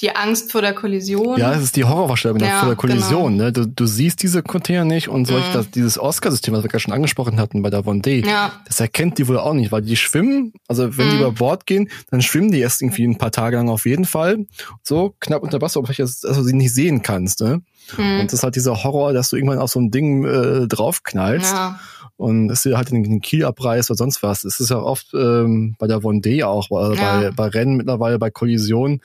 Die 0.00 0.14
Angst 0.14 0.52
vor 0.52 0.60
der 0.62 0.74
Kollision. 0.74 1.38
Ja, 1.38 1.52
es 1.54 1.62
ist 1.64 1.74
die 1.74 1.84
Horrorvorstellung 1.84 2.38
Ja, 2.38 2.60
vor 2.60 2.68
der 2.68 2.76
Kollision. 2.76 3.32
genau. 3.32 3.44
Ne? 3.46 3.52
Du, 3.52 3.66
du 3.66 3.86
siehst 3.86 4.22
diese 4.22 4.42
Container 4.44 4.84
nicht 4.84 5.08
und 5.08 5.24
solch, 5.26 5.48
Mhm. 5.48 5.52
das, 5.54 5.70
dieses 5.72 5.98
Oscar-System, 5.98 6.54
was 6.54 6.62
wir 6.62 6.68
gerade 6.70 6.80
schon 6.82 6.92
angesprochen 6.94 7.40
hatten 7.40 7.62
bei 7.62 7.70
der 7.70 7.80
Vendée, 7.82 8.24
ja, 8.24 8.52
das 8.66 8.78
erkennt 8.78 9.18
die 9.18 9.26
wohl 9.26 9.38
auch 9.38 9.54
nicht, 9.54 9.72
weil 9.72 9.82
die 9.82 9.96
schwimmen, 9.96 10.52
also 10.68 10.96
wenn 10.96 11.08
die 11.10 11.16
Mhm. 11.16 11.22
über 11.22 11.32
Bord 11.32 11.66
gehen, 11.66 11.88
dann 12.12 12.22
schwimmen 12.22 12.52
die 12.52 12.60
erst 12.60 12.80
irgendwie 12.80 13.04
ein 13.04 13.18
paar 13.18 13.32
Tage 13.32 13.56
lang 13.56 13.68
auf 13.68 13.86
jeden 13.86 14.04
Fall. 14.04 14.46
So 14.84 15.14
knapp 15.18 15.42
unter 15.42 15.60
Wasseroberfläche, 15.60 16.02
dass 16.02 16.20
dass 16.20 16.36
du 16.36 16.42
sie 16.44 16.54
nicht 16.54 16.72
sehen 16.72 17.02
kannst. 17.02 17.40
Ne? 17.40 17.62
hm, 17.96 18.20
Und 18.20 18.26
das 18.26 18.34
ist 18.34 18.42
halt 18.44 18.54
dieser 18.54 18.84
Horror, 18.84 19.12
dass 19.12 19.30
du 19.30 19.36
irgendwann 19.36 19.58
auf 19.58 19.70
so 19.70 19.80
ein 19.80 19.90
Ding 19.90 20.24
äh, 20.24 20.68
draufknallst 20.68 21.52
ja, 21.54 21.80
und 22.16 22.50
es 22.50 22.62
dir 22.62 22.76
halt 22.76 22.90
den, 22.92 23.02
den 23.02 23.20
Kiel 23.20 23.44
abreißt 23.44 23.90
oder 23.90 23.96
sonst 23.98 24.22
was. 24.22 24.44
Es 24.44 24.60
ist 24.60 24.70
ja 24.70 24.78
oft 24.78 25.08
ähm, 25.14 25.74
bei 25.78 25.88
der 25.88 25.98
Vendée 26.02 26.44
auch, 26.44 26.68
bei, 26.68 26.94
Ja. 26.94 27.18
bei, 27.18 27.30
bei 27.32 27.46
Rennen 27.48 27.76
mittlerweile, 27.76 28.18
bei 28.20 28.30
Kollisionen, 28.30 29.00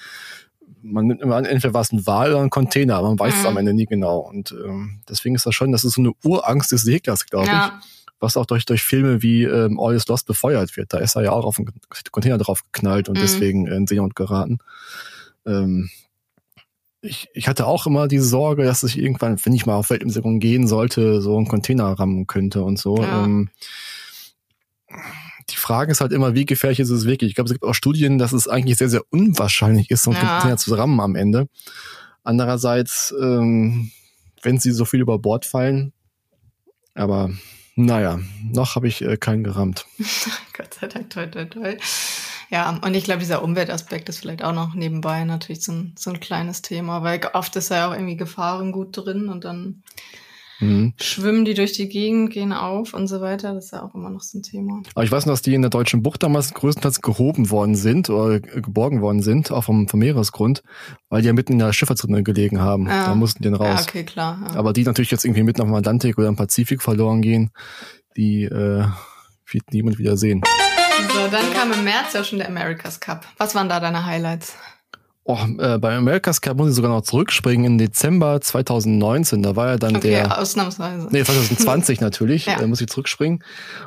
man 0.84 1.08
nimmt 1.08 1.22
immer 1.22 1.36
an, 1.38 1.46
entweder 1.46 1.74
war 1.74 1.82
es 1.82 1.92
ein 1.92 2.06
Wal 2.06 2.32
oder 2.34 2.42
ein 2.42 2.50
Container, 2.50 2.98
aber 2.98 3.08
man 3.10 3.20
weiß 3.20 3.34
es 3.38 3.42
Mhm. 3.42 3.48
am 3.48 3.58
Ende 3.58 3.74
nie 3.74 3.86
genau. 3.86 4.20
Und 4.20 4.52
ähm, 4.52 5.02
deswegen 5.10 5.34
ist 5.36 5.46
das 5.46 5.56
schon, 5.56 5.72
das 5.72 5.84
ist 5.84 5.94
so 5.94 6.02
eine 6.02 6.12
Urangst 6.24 6.72
des 6.72 6.84
Seglers, 6.84 7.26
glaube 7.26 7.46
ich 7.48 7.52
ja, 7.52 7.82
was 8.20 8.38
auch 8.38 8.46
durch, 8.46 8.66
durch 8.66 8.84
Filme 8.84 9.22
wie 9.22 9.44
ähm, 9.44 9.80
All 9.80 9.96
is 9.96 10.08
Lost 10.08 10.28
befeuert 10.28 10.78
wird. 10.78 10.94
Da 10.94 11.00
ist 11.00 11.16
er 11.16 11.24
ja 11.24 11.32
auch 11.32 11.46
auf 11.46 11.56
den 11.58 11.70
Container 12.12 12.38
drauf 12.38 12.64
geknallt 12.72 13.10
und 13.10 13.16
Mhm. 13.16 13.20
deswegen 13.22 13.68
in 13.68 13.88
Seenot 13.88 14.16
geraten. 14.16 14.60
Ähm, 15.46 15.90
ich, 17.02 17.28
ich 17.34 17.50
hatte 17.50 17.66
auch 17.68 17.86
immer 17.86 18.08
die 18.08 18.20
Sorge, 18.20 18.64
dass 18.64 18.82
ich 18.84 18.98
irgendwann, 18.98 19.38
wenn 19.44 19.54
ich 19.54 19.66
mal 19.66 19.76
auf 19.76 19.90
Weltumsegelung 19.90 20.40
gehen 20.40 20.68
sollte, 20.68 21.22
so 21.22 21.36
einen 21.36 21.48
Container 21.50 21.86
rammen 22.00 22.28
könnte 22.28 22.64
und 22.64 22.80
so. 22.80 22.96
Ja. 22.98 23.26
Ähm, 23.26 23.50
die 25.64 25.68
Frage 25.68 25.92
ist 25.94 26.02
halt 26.02 26.12
immer, 26.12 26.36
wie 26.36 26.46
gefährlich 26.46 26.82
ist 26.82 26.90
es 26.90 27.06
wirklich? 27.06 27.30
Ich 27.30 27.36
glaube, 27.36 27.48
es 27.48 27.54
gibt 27.54 27.64
auch 27.64 27.74
Studien, 27.74 28.18
dass 28.18 28.34
es 28.34 28.50
eigentlich 28.50 28.78
sehr, 28.78 28.90
sehr 28.90 29.04
unwahrscheinlich 29.12 29.90
ist, 29.92 30.04
so 30.04 30.12
einen 30.12 30.20
Ja. 30.22 30.34
Container 30.34 30.58
zu 30.58 30.76
rammen 30.76 31.00
am 31.00 31.16
Ende. 31.16 31.48
Andererseits, 32.24 33.14
ähm, 33.20 33.92
wenn 34.42 34.60
sie 34.60 34.72
so 34.72 34.84
viel 34.84 35.00
über 35.00 35.20
Bord 35.20 35.46
fallen, 35.46 35.94
aber 36.96 37.32
naja, 37.76 38.20
noch 38.52 38.76
habe 38.76 38.90
ich 38.90 39.02
äh, 39.02 39.16
keinen 39.16 39.44
gerammt. 39.44 39.86
Gott 40.58 40.74
sei 40.74 40.88
Dank, 40.88 41.10
toi, 41.10 41.28
toi, 41.28 41.46
toi. 41.46 41.78
Ja, 42.50 42.78
und 42.84 42.94
ich 42.94 43.06
glaube, 43.06 43.22
dieser 43.22 43.42
Umweltaspekt 43.42 44.10
ist 44.10 44.20
vielleicht 44.20 44.44
auch 44.44 44.54
noch 44.54 44.74
nebenbei 44.76 45.24
natürlich 45.24 45.64
so 45.64 45.72
ein, 45.72 45.96
so 45.98 46.12
ein 46.12 46.20
kleines 46.20 46.62
Thema, 46.62 47.04
weil 47.04 47.22
oft 47.34 47.56
ist 47.56 47.70
ja 47.70 47.88
auch 47.88 47.94
irgendwie 47.94 48.18
Gefahrengut 48.18 48.98
drin 48.98 49.30
und 49.30 49.46
dann 49.46 49.82
Mhm. 50.60 50.94
schwimmen 51.00 51.46
die 51.46 51.54
durch 51.56 51.74
die 51.74 51.90
Gegend, 51.90 52.32
gehen 52.32 52.54
auf 52.54 52.94
und 52.94 53.08
so 53.08 53.22
weiter. 53.22 53.54
Das 53.54 53.66
ist 53.66 53.72
ja 53.72 53.84
auch 53.84 53.94
immer 53.96 54.10
noch 54.10 54.22
so 54.22 54.38
ein 54.38 54.44
Thema. 54.44 54.82
Aber 54.94 55.04
ich 55.04 55.12
weiß 55.12 55.26
noch, 55.26 55.34
dass 55.34 55.42
die 55.42 55.54
in 55.54 55.62
der 55.62 55.70
deutschen 55.72 56.04
Bucht 56.04 56.24
damals 56.24 56.54
größtenteils 56.54 57.02
gehoben 57.02 57.50
worden 57.50 57.76
sind 57.76 58.10
oder 58.10 58.40
geborgen 58.40 59.02
worden 59.02 59.22
sind, 59.22 59.52
auch 59.52 59.64
vom, 59.64 59.88
vom 59.88 60.00
Meeresgrund, 60.00 60.64
weil 61.10 61.22
die 61.22 61.28
ja 61.28 61.34
mitten 61.34 61.54
in 61.54 61.60
der 61.60 61.74
Schifffahrtsrinne 61.74 62.24
gelegen 62.24 62.62
haben. 62.62 62.88
Ja. 62.88 63.08
Da 63.08 63.16
mussten 63.16 63.42
die 63.44 63.50
dann 63.50 63.60
Ja, 63.60 63.74
raus. 63.74 63.86
okay, 63.88 64.04
klar. 64.04 64.40
Ja. 64.50 64.56
Aber 64.60 64.74
die 64.74 64.84
natürlich 64.84 65.12
jetzt 65.12 65.26
irgendwie 65.26 65.44
mitten 65.44 65.62
auf 65.62 65.68
dem 65.68 65.76
Atlantik 65.76 66.18
oder 66.18 66.28
im 66.28 66.36
Pazifik 66.36 66.82
verloren 66.82 67.22
gehen, 67.22 67.52
die 68.16 68.44
äh, 68.44 68.86
wird 69.52 69.64
niemand 69.72 69.98
wieder 69.98 70.18
sehen. 70.18 70.42
So, 71.14 71.28
dann 71.32 71.52
kam 71.54 71.72
im 71.74 71.84
März 71.84 72.14
ja 72.14 72.24
schon 72.24 72.40
der 72.40 72.48
America's 72.48 73.00
Cup. 73.00 73.26
Was 73.38 73.56
waren 73.56 73.68
da 73.70 73.80
deine 73.80 74.06
Highlights? 74.06 74.56
Oh, 75.26 75.38
äh, 75.58 75.78
bei 75.78 75.96
America's 75.96 76.42
Cup 76.42 76.58
muss 76.58 76.70
ich 76.72 76.76
sogar 76.76 76.92
noch 76.92 77.02
zurückspringen 77.02 77.66
in 77.66 77.78
Dezember 77.78 78.42
2019. 78.42 79.42
Da 79.42 79.56
war 79.56 79.68
ja 79.70 79.78
dann 79.78 79.96
Okay, 79.96 80.10
der 80.10 80.38
ausnahmsweise. 80.38 81.08
Nee, 81.12 81.24
2020 81.24 82.02
natürlich, 82.02 82.46
Ja. 82.46 82.60
äh, 82.60 82.68
muss 82.68 82.82
ich 82.82 82.88
zurückspringen. 82.88 83.42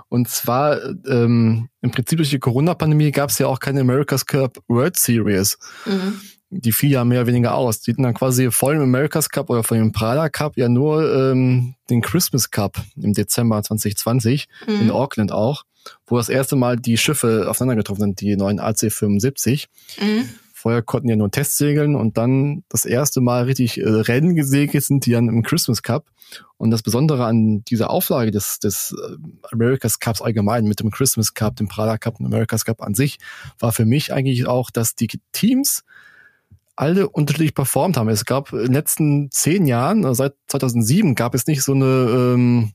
Und 0.09 0.29
zwar 0.31 0.79
ähm, 1.07 1.69
im 1.83 1.91
Prinzip 1.91 2.17
durch 2.19 2.31
die 2.31 2.39
Corona-Pandemie 2.39 3.11
gab 3.13 3.29
es 3.31 3.39
ja 3.39 3.49
auch 3.49 3.61
keine 3.61 3.83
America's 3.83 4.25
Cup 4.25 4.59
World 4.69 4.97
Series. 4.99 5.59
Mhm. 5.85 6.21
Die 6.49 6.73
fiel 6.73 6.93
ja 6.93 7.05
mehr 7.05 7.21
oder 7.23 7.27
weniger 7.29 7.55
aus. 7.55 7.81
Die 7.81 7.91
hatten 7.93 8.05
dann 8.05 8.15
quasi 8.15 8.51
vor 8.51 8.73
dem 8.73 8.81
America's 8.83 9.29
Cup 9.29 9.51
oder 9.51 9.63
vor 9.63 9.77
dem 9.77 9.93
Prada 9.93 10.29
Cup 10.31 10.57
ja 10.57 10.69
nur 10.71 11.13
ähm, 11.33 11.75
den 11.91 12.01
Christmas 12.01 12.51
Cup 12.51 12.79
im 12.97 13.13
Dezember 13.13 13.63
2020 13.63 14.47
in 14.69 14.85
Mhm. 14.85 14.91
Auckland 14.93 15.33
auch, 15.33 15.65
wo 16.07 16.17
das 16.17 16.29
erste 16.31 16.57
Mal 16.57 16.77
die 16.77 16.97
Schiffe 16.97 17.47
aufeinander 17.51 17.77
getroffen 17.77 18.01
sind, 18.01 18.21
die 18.21 18.37
neuen 18.37 18.59
AC-75. 18.61 19.67
Mhm. 20.01 20.29
Vorher 20.67 20.83
konnten 20.83 21.09
ja 21.09 21.15
nur 21.15 21.31
Testsegeln 21.31 21.95
und 21.95 22.19
dann 22.19 22.65
das 22.69 22.87
erste 22.87 23.21
Mal 23.21 23.45
richtig 23.45 23.79
äh, 23.79 23.89
Rennen 23.89 24.35
gesegelt 24.35 24.83
sind 24.83 25.07
die 25.07 25.13
dann 25.13 25.29
im 25.29 25.45
Christmas 25.45 25.81
Cup. 25.81 26.07
Und 26.57 26.73
das 26.73 26.83
Besondere 26.83 27.25
an 27.25 27.63
dieser 27.67 27.89
Auflage 27.89 28.33
des, 28.33 28.59
des 28.59 28.93
äh, 29.01 29.17
America's 29.53 30.01
Cups 30.01 30.21
allgemein 30.21 30.65
mit 30.65 30.81
dem 30.81 30.91
Christmas 30.91 31.35
Cup, 31.35 31.55
dem 31.55 31.69
Prada 31.69 31.99
Cup 31.99 32.19
und 32.19 32.27
America's 32.27 32.65
Cup 32.65 32.83
an 32.83 32.95
sich, 32.95 33.19
war 33.61 33.71
für 33.71 33.85
mich 33.85 34.13
eigentlich 34.13 34.49
auch, 34.49 34.73
dass 34.73 34.97
die 34.97 35.07
Teams 35.31 35.85
alle 36.75 37.09
unterschiedlich 37.11 37.55
performt 37.55 37.97
haben. 37.97 38.09
Es 38.09 38.25
gab 38.25 38.53
in 38.53 38.65
den 38.65 38.73
letzten 38.73 39.31
zehn 39.31 39.69
Jahren, 39.69 40.05
also 40.05 40.25
seit 40.25 40.35
2007, 40.49 41.15
gab 41.15 41.37
es 41.37 41.47
nicht 41.47 41.63
so 41.63 41.75
eine 41.75 42.35
ähm, 42.35 42.73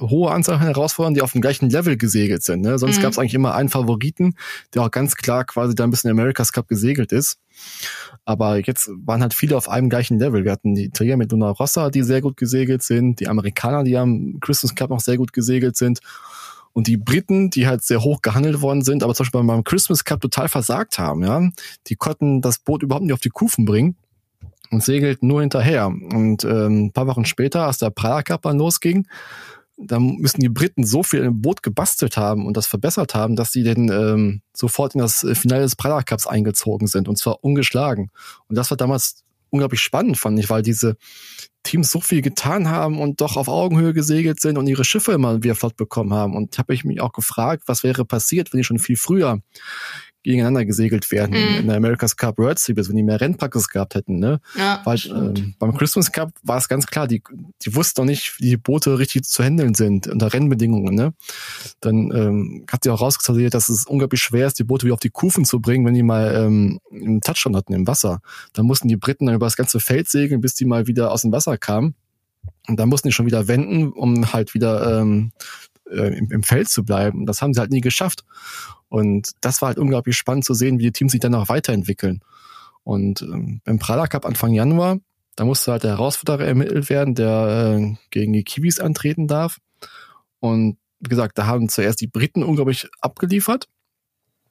hohe 0.00 0.30
Anzahl 0.30 0.56
an 0.56 0.62
Herausforderern, 0.62 1.14
die 1.14 1.22
auf 1.22 1.32
dem 1.32 1.40
gleichen 1.40 1.68
Level 1.68 1.96
gesegelt 1.96 2.42
sind. 2.42 2.62
Ne? 2.62 2.78
Sonst 2.78 2.98
mhm. 2.98 3.02
gab 3.02 3.12
es 3.12 3.18
eigentlich 3.18 3.34
immer 3.34 3.54
einen 3.54 3.68
Favoriten, 3.68 4.34
der 4.74 4.82
auch 4.82 4.90
ganz 4.90 5.16
klar 5.16 5.44
quasi 5.44 5.74
da 5.74 5.84
ein 5.84 5.90
bisschen 5.90 6.10
America's 6.10 6.52
Cup 6.52 6.68
gesegelt 6.68 7.12
ist. 7.12 7.38
Aber 8.24 8.58
jetzt 8.58 8.90
waren 9.04 9.20
halt 9.20 9.34
viele 9.34 9.56
auf 9.56 9.68
einem 9.68 9.90
gleichen 9.90 10.18
Level. 10.18 10.44
Wir 10.44 10.52
hatten 10.52 10.74
die 10.74 10.86
Italiener 10.86 11.18
mit 11.18 11.32
Luna 11.32 11.50
Rossa, 11.50 11.90
die 11.90 12.02
sehr 12.02 12.20
gut 12.20 12.36
gesegelt 12.36 12.82
sind, 12.82 13.20
die 13.20 13.28
Amerikaner, 13.28 13.84
die 13.84 13.96
am 13.96 14.38
Christmas 14.40 14.74
Cup 14.74 14.90
noch 14.90 15.00
sehr 15.00 15.18
gut 15.18 15.32
gesegelt 15.32 15.76
sind. 15.76 16.00
Und 16.72 16.86
die 16.86 16.96
Briten, 16.96 17.50
die 17.50 17.66
halt 17.66 17.82
sehr 17.82 18.02
hoch 18.02 18.22
gehandelt 18.22 18.62
worden 18.62 18.82
sind, 18.82 19.02
aber 19.02 19.14
zum 19.14 19.24
Beispiel 19.24 19.42
beim 19.42 19.64
Christmas 19.64 20.04
Cup 20.04 20.22
total 20.22 20.48
versagt 20.48 20.98
haben, 20.98 21.22
ja. 21.22 21.50
Die 21.88 21.96
konnten 21.96 22.40
das 22.40 22.58
Boot 22.58 22.82
überhaupt 22.82 23.04
nicht 23.04 23.12
auf 23.12 23.20
die 23.20 23.28
Kufen 23.28 23.66
bringen 23.66 23.96
und 24.70 24.82
segelten 24.82 25.28
nur 25.28 25.42
hinterher. 25.42 25.88
Und 25.88 26.44
ähm, 26.44 26.86
ein 26.86 26.92
paar 26.92 27.06
Wochen 27.06 27.26
später, 27.26 27.66
als 27.66 27.76
der 27.76 27.90
Prager 27.90 28.22
Cup 28.22 28.42
dann 28.42 28.56
losging, 28.56 29.06
da 29.76 29.98
müssen 29.98 30.40
die 30.40 30.48
Briten 30.48 30.84
so 30.84 31.02
viel 31.02 31.20
im 31.20 31.40
Boot 31.40 31.62
gebastelt 31.62 32.16
haben 32.16 32.46
und 32.46 32.56
das 32.56 32.66
verbessert 32.66 33.14
haben, 33.14 33.36
dass 33.36 33.52
sie 33.52 33.64
dann 33.64 33.88
ähm, 33.88 34.42
sofort 34.54 34.94
in 34.94 35.00
das 35.00 35.26
Finale 35.34 35.62
des 35.62 35.76
Prager 35.76 36.02
Cups 36.02 36.26
eingezogen 36.26 36.86
sind 36.86 37.08
und 37.08 37.16
zwar 37.16 37.42
ungeschlagen. 37.42 38.10
Und 38.48 38.56
das 38.56 38.70
war 38.70 38.76
damals 38.76 39.24
unglaublich 39.50 39.80
spannend, 39.80 40.18
fand 40.18 40.38
ich, 40.38 40.48
weil 40.50 40.62
diese 40.62 40.96
Teams 41.62 41.90
so 41.90 42.00
viel 42.00 42.22
getan 42.22 42.68
haben 42.68 42.98
und 42.98 43.20
doch 43.20 43.36
auf 43.36 43.48
Augenhöhe 43.48 43.92
gesegelt 43.92 44.40
sind 44.40 44.58
und 44.58 44.66
ihre 44.66 44.84
Schiffe 44.84 45.12
immer 45.12 45.42
wieder 45.42 45.54
flott 45.54 45.76
bekommen 45.76 46.12
haben. 46.12 46.34
Und 46.34 46.58
habe 46.58 46.74
ich 46.74 46.84
mich 46.84 47.00
auch 47.00 47.12
gefragt, 47.12 47.64
was 47.66 47.82
wäre 47.82 48.04
passiert, 48.04 48.52
wenn 48.52 48.58
die 48.58 48.64
schon 48.64 48.78
viel 48.78 48.96
früher 48.96 49.40
gegeneinander 50.22 50.64
gesegelt 50.64 51.10
werden 51.10 51.32
mm. 51.32 51.60
in 51.60 51.66
der 51.66 51.76
America's 51.76 52.16
Cup 52.16 52.38
World 52.38 52.58
Series, 52.58 52.88
wenn 52.88 52.96
die 52.96 53.02
mehr 53.02 53.20
Rennpraxis 53.20 53.68
gehabt 53.68 53.94
hätten. 53.94 54.18
Ne? 54.18 54.40
Ja, 54.56 54.80
Weil 54.84 54.98
ähm, 55.06 55.54
beim 55.58 55.76
Christmas 55.76 56.12
Cup 56.12 56.32
war 56.42 56.58
es 56.58 56.68
ganz 56.68 56.86
klar, 56.86 57.08
die, 57.08 57.22
die 57.64 57.74
wussten 57.74 58.00
doch 58.00 58.04
nicht, 58.04 58.38
wie 58.38 58.50
die 58.50 58.56
Boote 58.56 58.98
richtig 58.98 59.24
zu 59.24 59.42
handeln 59.42 59.74
sind 59.74 60.06
unter 60.06 60.32
Rennbedingungen. 60.32 60.94
Ne? 60.94 61.12
Dann 61.80 62.10
ähm, 62.14 62.64
hat 62.70 62.84
sie 62.84 62.90
auch 62.90 63.00
rausgestellt, 63.00 63.54
dass 63.54 63.68
es 63.68 63.86
unglaublich 63.86 64.22
schwer 64.22 64.46
ist, 64.46 64.58
die 64.58 64.64
Boote 64.64 64.84
wieder 64.84 64.94
auf 64.94 65.00
die 65.00 65.10
Kufen 65.10 65.44
zu 65.44 65.60
bringen, 65.60 65.84
wenn 65.86 65.94
die 65.94 66.02
mal 66.02 66.34
ähm, 66.34 66.80
einen 66.92 67.20
Touchdown 67.20 67.56
hatten 67.56 67.72
im 67.72 67.86
Wasser. 67.86 68.20
Dann 68.52 68.66
mussten 68.66 68.88
die 68.88 68.96
Briten 68.96 69.26
dann 69.26 69.34
über 69.34 69.46
das 69.46 69.56
ganze 69.56 69.80
Feld 69.80 70.08
segeln, 70.08 70.40
bis 70.40 70.54
die 70.54 70.64
mal 70.64 70.86
wieder 70.86 71.10
aus 71.10 71.22
dem 71.22 71.32
Wasser 71.32 71.58
kamen. 71.58 71.94
Und 72.68 72.78
dann 72.78 72.88
mussten 72.88 73.08
die 73.08 73.12
schon 73.12 73.26
wieder 73.26 73.48
wenden, 73.48 73.92
um 73.92 74.32
halt 74.32 74.54
wieder 74.54 75.00
ähm, 75.00 75.32
äh, 75.92 76.18
im, 76.18 76.30
im 76.30 76.42
Feld 76.42 76.68
zu 76.68 76.84
bleiben. 76.84 77.26
Das 77.26 77.42
haben 77.42 77.54
sie 77.54 77.60
halt 77.60 77.70
nie 77.70 77.80
geschafft. 77.80 78.24
Und 78.88 79.30
das 79.40 79.62
war 79.62 79.68
halt 79.68 79.78
unglaublich 79.78 80.16
spannend 80.16 80.44
zu 80.44 80.54
sehen, 80.54 80.78
wie 80.78 80.84
die 80.84 80.92
Teams 80.92 81.12
sich 81.12 81.20
dann 81.20 81.34
auch 81.34 81.48
weiterentwickeln. 81.48 82.20
Und 82.84 83.22
ähm, 83.22 83.60
beim 83.64 83.78
Prada 83.78 84.06
Cup 84.06 84.26
Anfang 84.26 84.52
Januar, 84.52 84.98
da 85.36 85.44
musste 85.44 85.72
halt 85.72 85.84
der 85.84 85.92
Herausforderer 85.92 86.46
ermittelt 86.46 86.90
werden, 86.90 87.14
der 87.14 87.78
äh, 87.78 87.94
gegen 88.10 88.32
die 88.32 88.44
Kiwis 88.44 88.80
antreten 88.80 89.28
darf. 89.28 89.58
Und 90.40 90.76
wie 91.00 91.08
gesagt, 91.08 91.38
da 91.38 91.46
haben 91.46 91.68
zuerst 91.68 92.00
die 92.00 92.06
Briten 92.06 92.42
unglaublich 92.42 92.88
abgeliefert, 93.00 93.68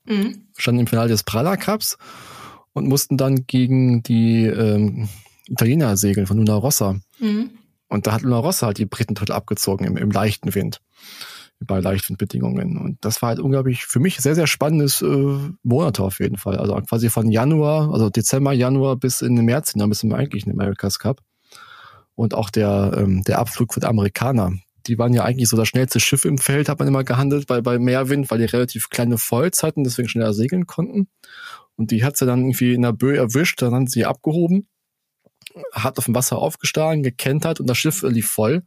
mhm. 0.05 0.45
standen 0.57 0.81
im 0.81 0.87
Finale 0.87 1.09
des 1.09 1.23
Prada 1.23 1.55
Cups 1.55 1.97
und 2.73 2.87
mussten 2.87 3.17
dann 3.17 3.45
gegen 3.47 4.03
die 4.03 4.45
ähm, 4.45 5.07
Italiener 5.47 5.97
segeln 5.97 6.27
von 6.27 6.37
Luna 6.37 6.55
Rossa. 6.55 6.99
Mhm. 7.19 7.51
Und 7.91 8.07
da 8.07 8.13
hat 8.13 8.21
Luna 8.21 8.37
Rossa 8.37 8.67
halt 8.67 8.77
die 8.77 8.85
Briten 8.85 9.15
total 9.15 9.35
abgezogen 9.35 9.85
im, 9.85 9.97
im 9.97 10.11
leichten 10.11 10.55
Wind 10.55 10.79
bei 11.59 11.81
Leichtwindbedingungen. 11.81 12.77
Und 12.77 12.97
das 13.01 13.21
war 13.21 13.29
halt 13.29 13.39
unglaublich 13.39 13.83
für 13.83 13.99
mich 13.99 14.17
sehr, 14.19 14.33
sehr 14.33 14.47
spannendes 14.47 15.01
äh, 15.01 15.37
Monate 15.61 16.01
auf 16.01 16.19
jeden 16.19 16.37
Fall. 16.37 16.57
Also 16.57 16.73
quasi 16.87 17.09
von 17.09 17.29
Januar, 17.29 17.91
also 17.91 18.09
Dezember, 18.09 18.53
Januar 18.53 18.95
bis 18.95 19.21
in 19.21 19.35
den 19.35 19.43
März 19.43 19.73
hinein 19.73 19.89
bis 19.89 20.03
im 20.03 20.13
eigentlichen 20.13 20.53
America's 20.53 20.99
Cup. 20.99 21.19
Und 22.15 22.33
auch 22.33 22.49
der, 22.49 22.93
ähm, 22.95 23.23
der 23.23 23.39
Abflug 23.39 23.75
die 23.75 23.83
Amerikaner. 23.83 24.53
Die 24.87 24.97
waren 24.97 25.13
ja 25.13 25.25
eigentlich 25.25 25.49
so 25.49 25.57
das 25.57 25.67
schnellste 25.67 25.99
Schiff 25.99 26.23
im 26.23 26.37
Feld, 26.37 26.69
hat 26.69 26.79
man 26.79 26.87
immer 26.87 27.03
gehandelt 27.03 27.45
bei, 27.45 27.59
bei 27.59 27.77
Meerwind, 27.77 28.31
weil 28.31 28.37
die 28.37 28.45
relativ 28.45 28.89
kleine 28.89 29.17
Foils 29.17 29.63
hatten, 29.63 29.83
deswegen 29.83 30.07
schneller 30.07 30.33
segeln 30.33 30.65
konnten. 30.65 31.09
Und 31.75 31.91
die 31.91 32.05
hat 32.05 32.15
sie 32.15 32.25
dann 32.25 32.39
irgendwie 32.39 32.73
in 32.73 32.83
der 32.83 32.93
Böe 32.93 33.17
erwischt, 33.17 33.61
dann 33.61 33.73
haben 33.73 33.87
sie 33.87 34.05
abgehoben, 34.05 34.67
hat 35.73 35.97
auf 35.97 36.05
dem 36.05 36.15
Wasser 36.15 36.37
aufgeschlagen, 36.37 37.03
gekentert 37.03 37.59
und 37.59 37.67
das 37.67 37.77
Schiff 37.77 38.01
lief 38.03 38.29
voll. 38.29 38.63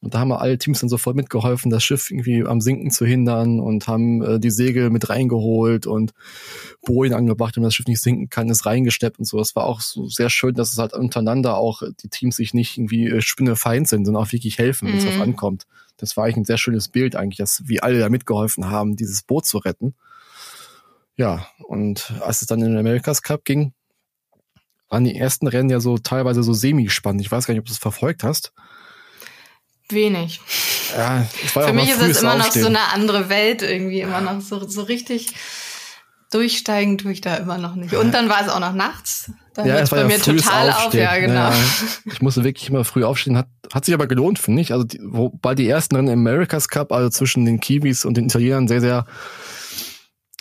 Und 0.00 0.14
da 0.14 0.20
haben 0.20 0.28
wir 0.28 0.40
alle 0.40 0.58
Teams 0.58 0.80
dann 0.80 0.90
sofort 0.90 1.16
mitgeholfen, 1.16 1.70
das 1.70 1.82
Schiff 1.82 2.10
irgendwie 2.10 2.44
am 2.44 2.60
Sinken 2.60 2.90
zu 2.90 3.06
hindern 3.06 3.60
und 3.60 3.88
haben 3.88 4.22
äh, 4.22 4.38
die 4.38 4.50
Segel 4.50 4.90
mit 4.90 5.08
reingeholt 5.08 5.86
und 5.86 6.12
Bojen 6.84 7.14
angebracht, 7.14 7.56
damit 7.56 7.68
das 7.68 7.74
Schiff 7.74 7.86
nicht 7.86 8.02
sinken 8.02 8.28
kann, 8.28 8.50
ist 8.50 8.66
reingesteppt 8.66 9.18
und 9.18 9.24
so. 9.24 9.38
Das 9.38 9.56
war 9.56 9.64
auch 9.64 9.80
so 9.80 10.06
sehr 10.06 10.28
schön, 10.28 10.54
dass 10.54 10.72
es 10.72 10.78
halt 10.78 10.92
untereinander 10.92 11.56
auch 11.56 11.82
die 12.02 12.08
Teams 12.08 12.36
sich 12.36 12.52
nicht 12.52 12.76
irgendwie 12.76 13.08
äh, 13.08 13.22
spinnefeind 13.22 13.88
sind, 13.88 14.04
sondern 14.04 14.22
auch 14.22 14.32
wirklich 14.32 14.58
helfen, 14.58 14.88
wenn 14.88 14.98
es 14.98 15.04
mhm. 15.04 15.08
drauf 15.08 15.20
ankommt. 15.22 15.66
Das 15.96 16.16
war 16.16 16.24
eigentlich 16.24 16.36
ein 16.36 16.44
sehr 16.44 16.58
schönes 16.58 16.88
Bild 16.88 17.16
eigentlich, 17.16 17.38
dass 17.38 17.62
wie 17.64 17.82
alle 17.82 17.98
da 17.98 18.10
mitgeholfen 18.10 18.68
haben, 18.70 18.96
dieses 18.96 19.22
Boot 19.22 19.46
zu 19.46 19.58
retten. 19.58 19.94
Ja, 21.16 21.48
und 21.66 22.12
als 22.20 22.42
es 22.42 22.48
dann 22.48 22.60
in 22.60 22.68
den 22.68 22.78
America's 22.78 23.22
Cup 23.22 23.44
ging, 23.46 23.72
waren 24.88 25.04
die 25.04 25.16
ersten 25.16 25.46
Rennen 25.46 25.70
ja 25.70 25.80
so 25.80 25.98
teilweise 25.98 26.42
so 26.42 26.52
semi-spannend. 26.52 27.20
Ich 27.20 27.30
weiß 27.30 27.46
gar 27.46 27.54
nicht, 27.54 27.60
ob 27.60 27.66
du 27.66 27.72
es 27.72 27.78
verfolgt 27.78 28.22
hast. 28.22 28.52
Wenig. 29.88 30.40
Ja, 30.96 31.22
Für 31.22 31.72
mich 31.72 31.90
ist 31.90 32.02
es 32.02 32.22
immer 32.22 32.36
noch 32.36 32.50
so 32.50 32.66
eine 32.66 32.92
andere 32.92 33.28
Welt 33.28 33.62
irgendwie, 33.62 34.00
immer 34.00 34.20
noch 34.20 34.40
so, 34.40 34.66
so 34.68 34.82
richtig 34.82 35.34
durchsteigen 36.30 36.98
tue 36.98 37.12
ich 37.12 37.20
da 37.20 37.36
immer 37.36 37.58
noch 37.58 37.74
nicht. 37.74 37.94
Und 37.94 38.12
dann 38.12 38.28
war 38.28 38.42
es 38.42 38.48
auch 38.48 38.60
noch 38.60 38.72
nachts. 38.72 39.30
Dann 39.54 39.66
ja, 39.66 39.78
es 39.78 39.90
war 39.90 39.98
bei 39.98 40.10
ja 40.10 40.18
mir 40.18 40.22
total 40.22 40.70
auf, 40.70 40.92
ja, 40.92 41.16
genau. 41.18 41.50
Ja, 41.50 41.54
ich 42.04 42.20
musste 42.20 42.44
wirklich 42.44 42.68
immer 42.68 42.84
früh 42.84 43.04
aufstehen. 43.04 43.38
Hat, 43.38 43.48
hat 43.72 43.84
sich 43.84 43.94
aber 43.94 44.06
gelohnt, 44.06 44.38
finde 44.38 44.60
ich. 44.60 44.72
Also, 44.72 44.84
die, 44.84 45.00
wobei 45.02 45.54
die 45.54 45.68
ersten 45.68 45.96
Rennen 45.96 46.08
im 46.08 46.26
America's 46.26 46.68
Cup, 46.68 46.92
also 46.92 47.08
zwischen 47.10 47.44
den 47.44 47.60
Kiwis 47.60 48.04
und 48.04 48.16
den 48.16 48.26
Italienern, 48.26 48.68
sehr, 48.68 48.80
sehr, 48.80 49.06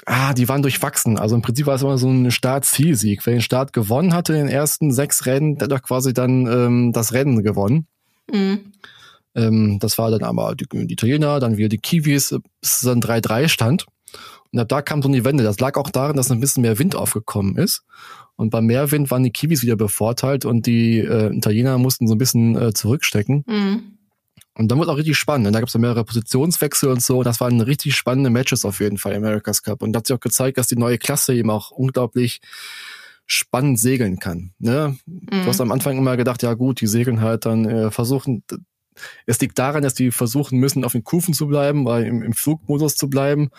ah, 0.05 0.33
die 0.33 0.47
waren 0.47 0.61
durchwachsen. 0.61 1.17
Also 1.17 1.35
im 1.35 1.41
Prinzip 1.41 1.65
war 1.65 1.75
es 1.75 1.81
immer 1.81 1.97
so 1.97 2.09
ein 2.09 2.31
Start-Zielsieg. 2.31 3.25
Wer 3.25 3.33
den 3.33 3.41
Start 3.41 3.73
gewonnen 3.73 4.13
hatte 4.13 4.33
in 4.33 4.39
den 4.39 4.49
ersten 4.49 4.91
sechs 4.91 5.25
Rennen, 5.25 5.57
der 5.57 5.65
hat 5.65 5.71
doch 5.71 5.81
quasi 5.81 6.13
dann 6.13 6.47
ähm, 6.47 6.93
das 6.93 7.13
Rennen 7.13 7.43
gewonnen. 7.43 7.87
Mhm. 8.31 8.71
Ähm, 9.35 9.79
das 9.79 9.97
war 9.97 10.11
dann 10.11 10.23
aber 10.23 10.55
die, 10.55 10.65
die 10.71 10.93
Italiener, 10.93 11.39
dann 11.39 11.57
wieder 11.57 11.69
die 11.69 11.77
Kiwis, 11.77 12.29
bis 12.61 12.75
es 12.75 12.81
dann 12.81 13.01
3-3 13.01 13.47
stand. 13.49 13.85
Und 14.51 14.59
ab 14.59 14.69
da 14.69 14.81
kam 14.81 15.01
so 15.01 15.09
eine 15.09 15.25
Wende. 15.25 15.43
Das 15.43 15.59
lag 15.59 15.75
auch 15.75 15.89
daran, 15.89 16.15
dass 16.15 16.31
ein 16.31 16.39
bisschen 16.39 16.61
mehr 16.61 16.79
Wind 16.79 16.95
aufgekommen 16.95 17.57
ist. 17.57 17.83
Und 18.37 18.49
beim 18.49 18.65
Meerwind 18.65 19.11
waren 19.11 19.23
die 19.23 19.31
Kiwis 19.31 19.63
wieder 19.63 19.75
bevorteilt 19.75 20.45
und 20.45 20.65
die 20.65 20.99
äh, 20.99 21.33
Italiener 21.35 21.77
mussten 21.77 22.07
so 22.07 22.15
ein 22.15 22.17
bisschen 22.17 22.55
äh, 22.55 22.73
zurückstecken. 22.73 23.43
Mhm. 23.47 23.94
Und 24.57 24.69
dann 24.69 24.77
wurde 24.79 24.91
auch 24.91 24.97
richtig 24.97 25.17
spannend. 25.17 25.53
Da 25.53 25.59
gab 25.59 25.67
es 25.67 25.73
dann 25.73 25.81
mehrere 25.81 26.05
Positionswechsel 26.05 26.89
und 26.89 27.01
so. 27.01 27.23
Das 27.23 27.41
waren 27.41 27.59
richtig 27.59 27.95
spannende 27.95 28.29
Matches 28.29 28.63
auf 28.63 28.79
jeden 28.79 28.97
Fall, 28.97 29.13
America's 29.13 29.63
Cup. 29.63 29.81
Und 29.81 29.93
da 29.93 29.97
hat 29.97 30.07
sich 30.07 30.15
auch 30.15 30.21
gezeigt, 30.21 30.57
dass 30.57 30.67
die 30.67 30.77
neue 30.77 30.97
Klasse 30.97 31.35
eben 31.35 31.49
auch 31.49 31.71
unglaublich 31.71 32.39
spannend 33.25 33.79
segeln 33.79 34.19
kann. 34.19 34.53
Ne? 34.59 34.97
Mhm. 35.05 35.27
Du 35.29 35.45
hast 35.47 35.59
am 35.59 35.71
Anfang 35.71 35.97
immer 35.97 36.15
gedacht, 36.15 36.41
ja 36.43 36.53
gut, 36.53 36.79
die 36.79 36.87
segeln 36.87 37.21
halt 37.21 37.45
dann 37.45 37.65
äh, 37.65 37.91
versuchen, 37.91 38.43
es 39.25 39.39
liegt 39.41 39.59
daran, 39.59 39.83
dass 39.83 39.93
die 39.93 40.11
versuchen 40.11 40.59
müssen, 40.59 40.85
auf 40.85 40.93
den 40.93 41.03
Kufen 41.03 41.33
zu 41.33 41.47
bleiben, 41.47 41.85
weil 41.85 42.05
im, 42.05 42.21
im 42.21 42.33
Flugmodus 42.33 42.95
zu 42.95 43.09
bleiben. 43.09 43.49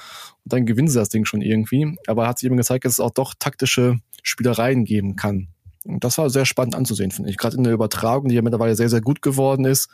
Und 0.45 0.53
dann 0.53 0.67
gewinnen 0.67 0.89
sie 0.89 0.99
das 0.99 1.11
Ding 1.11 1.25
schon 1.25 1.43
irgendwie. 1.43 1.97
Aber 2.07 2.27
hat 2.27 2.39
sich 2.39 2.47
eben 2.47 2.57
gezeigt, 2.57 2.85
dass 2.85 2.95
es 2.95 3.01
auch 3.01 3.11
doch 3.11 3.35
taktische 3.39 3.99
Spielereien 4.23 4.85
geben 4.85 5.17
kann. 5.17 5.49
Und 5.87 6.05
das 6.05 6.19
war 6.19 6.31
sehr 6.31 6.45
spannend 6.45 6.75
anzusehen, 6.75 7.11
finde 7.11 7.31
ich. 7.31 7.37
Gerade 7.37 7.57
in 7.57 7.65
der 7.65 7.73
Übertragung, 7.73 8.29
die 8.29 8.35
ja 8.35 8.43
mittlerweile 8.43 8.75
sehr, 8.75 8.89
sehr 8.89 9.01
gut 9.01 9.23
geworden 9.23 9.65
ist, 9.65 9.89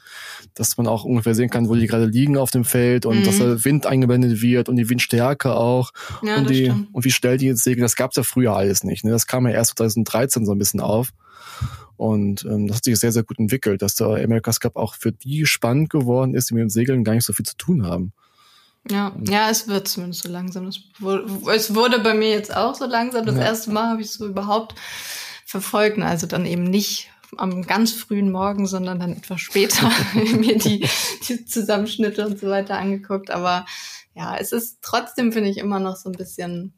dass 0.55 0.77
man 0.77 0.87
auch 0.87 1.05
ungefähr 1.05 1.35
sehen 1.35 1.51
kann, 1.51 1.69
wo 1.69 1.75
die 1.75 1.87
gerade 1.87 2.07
liegen 2.07 2.37
auf 2.37 2.51
dem 2.51 2.65
Feld 2.65 3.07
und 3.07 3.21
mhm. 3.21 3.25
dass 3.25 3.39
der 3.39 3.65
Wind 3.65 3.87
eingeblendet 3.87 4.41
wird 4.43 4.69
und 4.69 4.77
die 4.77 4.89
Windstärke 4.89 5.55
auch 5.55 5.93
ja, 6.23 6.37
und, 6.37 6.51
die, 6.51 6.73
und 6.93 7.05
wie 7.05 7.11
schnell 7.11 7.37
die 7.37 7.47
jetzt 7.47 7.63
segeln. 7.63 7.83
Das 7.83 7.97
gab's 7.97 8.17
ja 8.17 8.23
früher 8.23 8.57
alles 8.57 8.85
nicht. 8.85 9.05
Ne? 9.05 9.11
Das 9.11 9.27
kam 9.27 9.47
ja 9.47 9.53
erst 9.53 9.77
2013 9.79 10.47
so 10.47 10.53
ein 10.53 10.59
bisschen 10.59 10.81
auf. 10.81 11.11
Und 11.97 12.45
ähm, 12.47 12.67
das 12.67 12.79
hat 12.79 12.85
sich 12.85 12.99
sehr, 12.99 13.13
sehr 13.13 13.23
gut 13.23 13.39
entwickelt, 13.39 13.83
dass 13.83 13.95
der 13.95 14.09
America's 14.09 14.59
Cup 14.59 14.77
auch 14.77 14.95
für 14.97 15.13
die 15.13 15.47
spannend 15.47 15.91
geworden 15.91 16.35
ist, 16.35 16.51
die 16.51 16.55
mit 16.55 16.63
dem 16.63 16.71
Segeln 16.71 17.05
gar 17.05 17.15
nicht 17.15 17.25
so 17.25 17.33
viel 17.33 17.47
zu 17.47 17.57
tun 17.57 17.87
haben. 17.87 18.13
Ja, 18.91 19.15
ja, 19.21 19.49
es 19.49 19.69
wird 19.69 19.87
zumindest 19.87 20.25
so 20.25 20.29
langsam. 20.29 20.67
Es 20.67 20.81
wurde, 20.99 21.25
es 21.55 21.75
wurde 21.75 22.01
bei 22.01 22.15
mir 22.15 22.31
jetzt 22.31 22.55
auch 22.55 22.75
so 22.75 22.87
langsam. 22.87 23.25
Das 23.25 23.37
ja. 23.37 23.43
erste 23.43 23.71
Mal 23.71 23.91
habe 23.91 24.01
ich 24.01 24.09
es 24.09 24.15
so 24.15 24.27
überhaupt 24.27 24.75
verfolgt. 25.53 25.99
Also 26.01 26.27
dann 26.27 26.47
eben 26.47 26.65
nicht 26.65 27.11
am 27.37 27.63
ganz 27.63 27.93
frühen 27.93 28.33
Morgen, 28.33 28.67
sondern 28.67 28.99
dann 28.99 29.17
etwas 29.17 29.41
später 29.41 29.91
mir 30.15 30.59
die, 30.59 30.89
die 31.29 31.45
Zusammenschnitte 31.45 32.27
und 32.27 32.41
so 32.41 32.49
weiter 32.49 32.79
angeguckt. 32.79 33.31
Aber 33.31 33.67
ja, 34.15 34.37
es 34.37 34.53
ist 34.53 34.79
trotzdem, 34.83 35.33
finde 35.33 35.51
ich, 35.51 35.59
immer 35.59 35.79
noch 35.79 35.97
so 35.97 36.09
ein 36.11 36.17
bisschen 36.17 36.73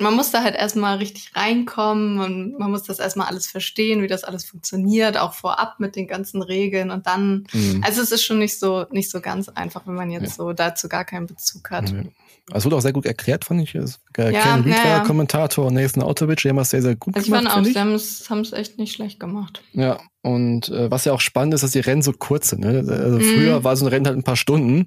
man 0.00 0.14
muss 0.14 0.30
da 0.30 0.42
halt 0.42 0.54
erstmal 0.54 0.98
richtig 0.98 1.30
reinkommen 1.34 2.20
und 2.20 2.58
man 2.58 2.70
muss 2.70 2.82
das 2.82 2.98
erstmal 2.98 3.28
alles 3.28 3.46
verstehen, 3.46 4.02
wie 4.02 4.08
das 4.08 4.24
alles 4.24 4.44
funktioniert, 4.44 5.16
auch 5.16 5.32
vorab 5.32 5.80
mit 5.80 5.96
den 5.96 6.06
ganzen 6.06 6.42
Regeln 6.42 6.90
und 6.90 7.06
dann, 7.06 7.46
mhm. 7.52 7.82
also 7.84 8.02
es 8.02 8.12
ist 8.12 8.24
schon 8.24 8.38
nicht 8.38 8.58
so, 8.58 8.86
nicht 8.90 9.10
so 9.10 9.20
ganz 9.20 9.48
einfach, 9.48 9.86
wenn 9.86 9.94
man 9.94 10.10
jetzt 10.10 10.38
ja. 10.38 10.44
so 10.44 10.52
dazu 10.52 10.88
gar 10.88 11.04
keinen 11.04 11.26
Bezug 11.26 11.70
hat. 11.70 11.92
Mhm. 11.92 12.10
Es 12.52 12.64
wurde 12.64 12.76
auch 12.76 12.80
sehr 12.80 12.92
gut 12.92 13.06
erklärt, 13.06 13.44
fand 13.44 13.62
ich. 13.62 13.74
Äh, 13.74 14.32
ja, 14.32 14.40
Ken 14.40 14.62
Reed 14.62 14.76
ja, 14.76 14.84
ja. 14.84 15.00
Kommentator, 15.00 15.68
Nathan 15.72 16.02
Autovic, 16.02 16.38
die 16.42 16.48
haben 16.48 16.56
das 16.56 16.70
sehr, 16.70 16.82
sehr 16.82 16.94
gut 16.94 17.16
also 17.16 17.26
gemacht. 17.26 17.42
Ich 17.42 17.52
fand 17.52 17.66
auch, 17.66 18.04
sie 18.04 18.30
haben 18.30 18.40
es 18.40 18.52
echt 18.52 18.78
nicht 18.78 18.92
schlecht 18.92 19.18
gemacht. 19.18 19.62
Ja, 19.72 19.98
und 20.22 20.68
äh, 20.68 20.90
was 20.90 21.04
ja 21.06 21.12
auch 21.12 21.20
spannend 21.20 21.54
ist, 21.54 21.62
dass 21.62 21.72
die 21.72 21.80
Rennen 21.80 22.02
so 22.02 22.12
kurz 22.12 22.50
sind. 22.50 22.60
Ne? 22.60 22.84
Also 22.88 23.18
mhm. 23.18 23.20
früher 23.20 23.64
war 23.64 23.76
so 23.76 23.84
ein 23.84 23.88
Rennen 23.88 24.06
halt 24.06 24.16
ein 24.16 24.22
paar 24.22 24.36
Stunden 24.36 24.86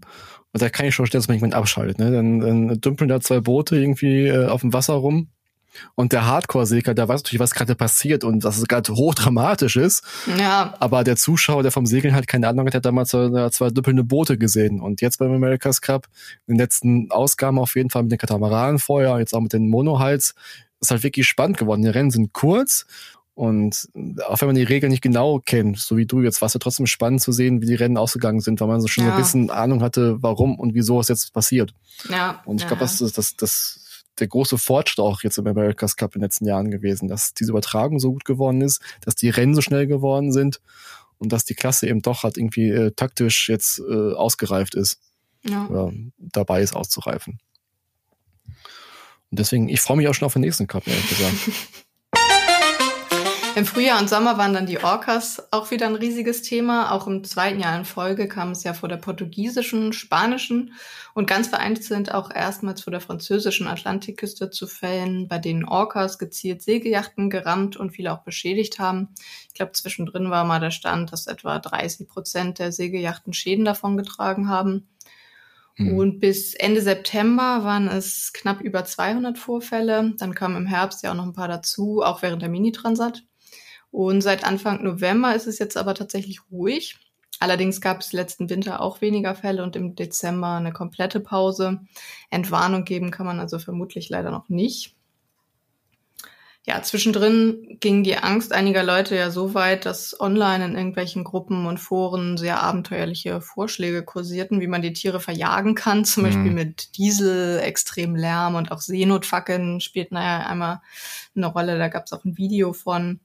und 0.52 0.62
da 0.62 0.70
kann 0.70 0.86
ich 0.86 0.96
schon 0.96 1.06
stellen, 1.06 1.22
dass 1.22 1.28
man 1.28 1.38
jemand 1.38 1.54
abschaltet. 1.54 2.00
Ne? 2.00 2.12
Dann, 2.12 2.40
dann 2.40 2.82
dümpeln 2.82 3.08
da 3.08 3.20
zwei 3.22 3.40
Boote 3.40 3.78
irgendwie 3.78 4.28
äh, 4.28 4.48
auf 4.48 4.62
dem 4.62 4.74
Wasser 4.74 4.94
rum 4.94 5.30
und 5.96 6.14
der 6.14 6.26
Hardcore-Segler, 6.26 6.94
der 6.94 7.08
weiß 7.08 7.24
natürlich, 7.24 7.40
was 7.40 7.54
gerade 7.54 7.76
passiert 7.76 8.24
und 8.24 8.44
dass 8.44 8.58
es 8.58 8.68
gerade 8.68 8.94
hochdramatisch 8.94 9.76
ist. 9.76 10.04
Ja. 10.38 10.74
Aber 10.80 11.04
der 11.04 11.16
Zuschauer, 11.16 11.64
der 11.64 11.72
vom 11.72 11.86
Segeln 11.86 12.14
halt 12.14 12.28
keine 12.28 12.48
Ahnung 12.48 12.68
hat, 12.68 12.76
hat 12.76 12.86
damals 12.86 13.10
zwei, 13.10 13.50
zwei 13.50 13.70
düppelnde 13.70 14.04
Boote 14.04 14.38
gesehen. 14.38 14.82
Und 14.82 15.02
jetzt 15.02 15.20
beim 15.20 15.32
America's 15.32 15.82
Cup, 15.82 16.08
in 16.48 16.56
den 16.56 16.60
letzten 16.60 17.12
Ausgaben 17.12 17.60
auf 17.60 17.76
jeden 17.76 17.90
Fall 17.90 18.04
mit 18.04 18.12
den 18.12 18.20
Katamaranenfeuer, 18.20 19.20
jetzt 19.20 19.34
auch 19.34 19.42
mit 19.42 19.54
den 19.54 19.70
Monohals, 19.70 20.36
ist 20.82 20.92
halt 20.92 21.04
wirklich 21.04 21.28
spannend 21.28 21.58
geworden. 21.58 21.82
Die 21.82 21.90
Rennen 21.90 22.12
sind 22.12 22.34
kurz 22.34 22.86
und 23.40 23.88
auch 24.28 24.42
wenn 24.42 24.50
man 24.50 24.56
die 24.58 24.64
Regeln 24.64 24.92
nicht 24.92 25.02
genau 25.02 25.40
kennt, 25.40 25.80
so 25.80 25.96
wie 25.96 26.06
du 26.06 26.22
jetzt, 26.22 26.42
war 26.42 26.48
es 26.48 26.56
ja 26.56 26.60
trotzdem 26.60 26.88
spannend 26.88 27.22
zu 27.22 27.32
sehen, 27.32 27.62
wie 27.62 27.68
die 27.68 27.76
Rennen 27.76 27.96
ausgegangen 27.96 28.42
sind, 28.42 28.60
weil 28.60 28.68
man 28.68 28.82
so 28.82 28.90
schon 28.90 29.06
ja. 29.06 29.12
so 29.12 29.16
ein 29.16 29.22
bisschen 29.22 29.50
Ahnung 29.50 29.82
hatte, 29.82 30.22
warum 30.22 30.60
und 30.60 30.74
wieso 30.74 31.00
es 31.00 31.08
jetzt 31.08 31.32
passiert. 31.32 31.74
Ja. 32.10 32.42
Und 32.44 32.58
ich 32.58 32.64
ja. 32.64 32.68
glaube, 32.68 32.82
das, 32.82 32.98
das, 32.98 33.38
das 33.38 34.04
der 34.20 34.28
große 34.28 34.58
Fortschritt 34.58 35.00
auch 35.00 35.24
jetzt 35.24 35.38
im 35.38 35.48
America's 35.48 35.96
Cup 35.96 36.16
in 36.16 36.20
den 36.20 36.26
letzten 36.26 36.48
Jahren 36.48 36.70
gewesen, 36.70 37.08
dass 37.08 37.34
diese 37.34 37.52
Übertragung 37.52 38.02
so 38.02 38.12
gut 38.12 38.26
geworden 38.26 38.60
ist, 38.60 38.82
dass 39.06 39.16
die 39.16 39.30
Rennen 39.30 39.56
so 39.56 39.62
schnell 39.62 39.88
geworden 39.88 40.34
sind 40.34 40.60
und 41.18 41.32
dass 41.32 41.46
die 41.46 41.56
Klasse 41.56 41.88
eben 41.88 42.02
doch 42.02 42.24
halt 42.24 42.38
irgendwie 42.38 42.68
äh, 42.68 42.92
taktisch 42.92 43.48
jetzt 43.48 43.80
äh, 43.80 44.12
ausgereift 44.16 44.76
ist. 44.76 45.00
Ja. 45.44 45.66
Oder 45.68 45.94
dabei 46.18 46.62
ist 46.62 46.76
auszureifen. 46.76 47.40
Und 49.32 49.40
deswegen, 49.40 49.70
ich 49.70 49.80
freue 49.80 49.96
mich 49.96 50.10
auch 50.10 50.14
schon 50.14 50.26
auf 50.26 50.34
den 50.34 50.42
nächsten 50.42 50.68
Cup, 50.68 50.86
ehrlich 50.88 51.08
gesagt. 51.08 51.36
Im 53.60 53.66
Frühjahr 53.66 54.00
und 54.00 54.08
Sommer 54.08 54.38
waren 54.38 54.54
dann 54.54 54.68
die 54.68 54.82
Orcas 54.82 55.52
auch 55.52 55.70
wieder 55.70 55.88
ein 55.88 55.96
riesiges 55.96 56.44
Thema. 56.44 56.94
Auch 56.94 57.08
im 57.08 57.26
zweiten 57.26 57.60
Jahr 57.60 57.78
in 57.78 57.84
Folge 57.84 58.30
kam 58.30 58.52
es 58.52 58.64
ja 58.64 58.74
vor 58.74 58.88
der 58.88 58.96
portugiesischen, 58.96 59.92
spanischen 59.92 60.74
und 61.14 61.28
ganz 61.28 61.50
vereinzelt 61.50 62.10
auch 62.14 62.34
erstmals 62.34 62.84
vor 62.84 62.92
der 62.92 63.02
französischen 63.02 63.68
Atlantikküste 63.68 64.50
zu 64.50 64.66
Fällen, 64.66 65.28
bei 65.28 65.40
denen 65.40 65.66
Orcas 65.66 66.18
gezielt 66.18 66.62
Segelyachten 66.62 67.30
gerammt 67.30 67.76
und 67.76 67.92
viele 67.92 68.14
auch 68.14 68.20
beschädigt 68.20 68.80
haben. 68.80 69.10
Ich 69.50 69.56
glaube, 69.56 69.74
zwischendrin 69.74 70.30
war 70.30 70.46
mal 70.46 70.62
der 70.62 70.72
Stand, 70.72 71.12
dass 71.12 71.28
etwa 71.28 71.60
30 71.60 72.08
Prozent 72.08 72.60
der 72.60 72.72
Segelyachten 72.72 73.34
Schäden 73.34 73.66
davon 73.66 73.98
getragen 73.98 74.48
haben. 74.48 74.88
Mhm. 75.76 75.98
Und 75.98 76.20
bis 76.22 76.54
Ende 76.54 76.82
September 76.82 77.66
waren 77.66 77.90
es 77.90 78.32
knapp 78.32 78.62
über 78.62 78.86
200 78.86 79.38
Vorfälle. 79.38 80.14
Dann 80.18 80.34
kamen 80.34 80.56
im 80.56 80.66
Herbst 80.66 81.04
ja 81.04 81.12
auch 81.12 81.16
noch 81.16 81.26
ein 81.26 81.34
paar 81.34 81.50
dazu, 81.50 82.02
auch 82.02 82.22
während 82.22 82.42
der 82.42 82.48
Mini-Transat. 82.48 83.24
Und 83.92 84.22
seit 84.22 84.44
Anfang 84.44 84.84
November 84.84 85.36
ist 85.36 85.48
es 85.48 85.60
jetzt 85.60 85.78
aber 85.78 85.96
tatsächlich 85.96 86.42
ruhig. 86.52 86.98
Allerdings 87.40 87.80
gab 87.80 88.02
es 88.02 88.12
letzten 88.12 88.50
Winter 88.50 88.82
auch 88.82 89.02
weniger 89.02 89.34
Fälle 89.34 89.64
und 89.64 89.76
im 89.76 89.96
Dezember 89.96 90.56
eine 90.56 90.74
komplette 90.74 91.20
Pause. 91.20 91.80
Entwarnung 92.30 92.84
geben 92.84 93.12
kann 93.12 93.26
man 93.26 93.40
also 93.40 93.60
vermutlich 93.60 94.10
leider 94.10 94.30
noch 94.30 94.50
nicht. 94.50 94.96
Ja, 96.66 96.84
zwischendrin 96.84 97.78
ging 97.80 98.04
die 98.04 98.18
Angst 98.18 98.52
einiger 98.52 98.84
Leute 98.84 99.16
ja 99.16 99.32
so 99.32 99.54
weit, 99.54 99.86
dass 99.86 100.20
online 100.20 100.66
in 100.66 100.76
irgendwelchen 100.76 101.24
Gruppen 101.24 101.66
und 101.66 101.80
Foren 101.80 102.38
sehr 102.38 102.62
abenteuerliche 102.62 103.42
Vorschläge 103.42 104.04
kursierten, 104.04 104.60
wie 104.60 104.68
man 104.68 104.82
die 104.82 104.94
Tiere 104.94 105.22
verjagen 105.22 105.74
kann, 105.74 106.04
zum 106.06 106.24
mhm. 106.24 106.28
Beispiel 106.28 106.52
mit 106.52 106.98
Diesel, 106.98 107.60
extrem 107.60 108.16
Lärm 108.16 108.56
und 108.56 108.72
auch 108.72 108.82
Seenotfackeln 108.82 109.80
spielt 109.80 110.12
naja 110.12 110.46
einmal 110.46 110.82
eine 111.36 111.48
Rolle. 111.48 111.80
Da 111.80 111.88
gab 111.88 112.06
es 112.06 112.14
auch 112.14 112.26
ein 112.26 112.38
Video 112.38 112.74
von. 112.74 113.22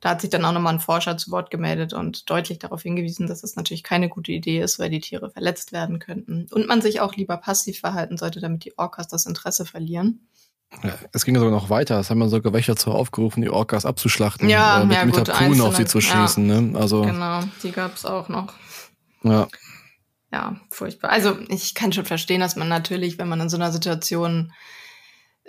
Da 0.00 0.10
hat 0.10 0.20
sich 0.20 0.30
dann 0.30 0.44
auch 0.44 0.52
nochmal 0.52 0.74
ein 0.74 0.80
Forscher 0.80 1.16
zu 1.16 1.30
Wort 1.30 1.50
gemeldet 1.50 1.92
und 1.92 2.30
deutlich 2.30 2.58
darauf 2.58 2.82
hingewiesen, 2.82 3.26
dass 3.26 3.42
es 3.42 3.56
natürlich 3.56 3.82
keine 3.82 4.08
gute 4.08 4.32
Idee 4.32 4.60
ist, 4.60 4.78
weil 4.78 4.90
die 4.90 5.00
Tiere 5.00 5.30
verletzt 5.30 5.72
werden 5.72 5.98
könnten. 5.98 6.46
Und 6.50 6.68
man 6.68 6.80
sich 6.80 7.00
auch 7.00 7.14
lieber 7.14 7.36
passiv 7.36 7.80
verhalten 7.80 8.16
sollte, 8.16 8.40
damit 8.40 8.64
die 8.64 8.78
Orcas 8.78 9.08
das 9.08 9.26
Interesse 9.26 9.64
verlieren. 9.64 10.28
Ja, 10.82 10.94
es 11.12 11.24
ging 11.24 11.34
sogar 11.34 11.50
noch 11.50 11.70
weiter. 11.70 11.98
Es 11.98 12.10
haben 12.10 12.20
ja 12.20 12.28
sogar 12.28 12.52
welche 12.52 12.72
dazu 12.72 12.90
aufgerufen, 12.90 13.42
die 13.42 13.50
Orcas 13.50 13.86
abzuschlachten. 13.86 14.48
Ja, 14.48 14.82
äh, 14.82 14.84
mit, 14.84 14.96
ja, 14.96 15.04
mit 15.04 15.14
gut, 15.14 15.28
Harpunen 15.28 15.60
auf 15.62 15.76
sie 15.76 15.86
zu 15.86 16.00
schießen. 16.00 16.48
Ja, 16.48 16.60
ne? 16.60 16.78
also, 16.78 17.02
genau, 17.02 17.40
die 17.62 17.72
gab's 17.72 18.04
auch 18.04 18.28
noch. 18.28 18.52
Ja. 19.22 19.48
Ja, 20.30 20.60
furchtbar. 20.70 21.10
Also 21.10 21.38
ich 21.48 21.74
kann 21.74 21.92
schon 21.92 22.04
verstehen, 22.04 22.40
dass 22.40 22.54
man 22.54 22.68
natürlich, 22.68 23.18
wenn 23.18 23.28
man 23.28 23.40
in 23.40 23.48
so 23.48 23.56
einer 23.56 23.72
Situation 23.72 24.52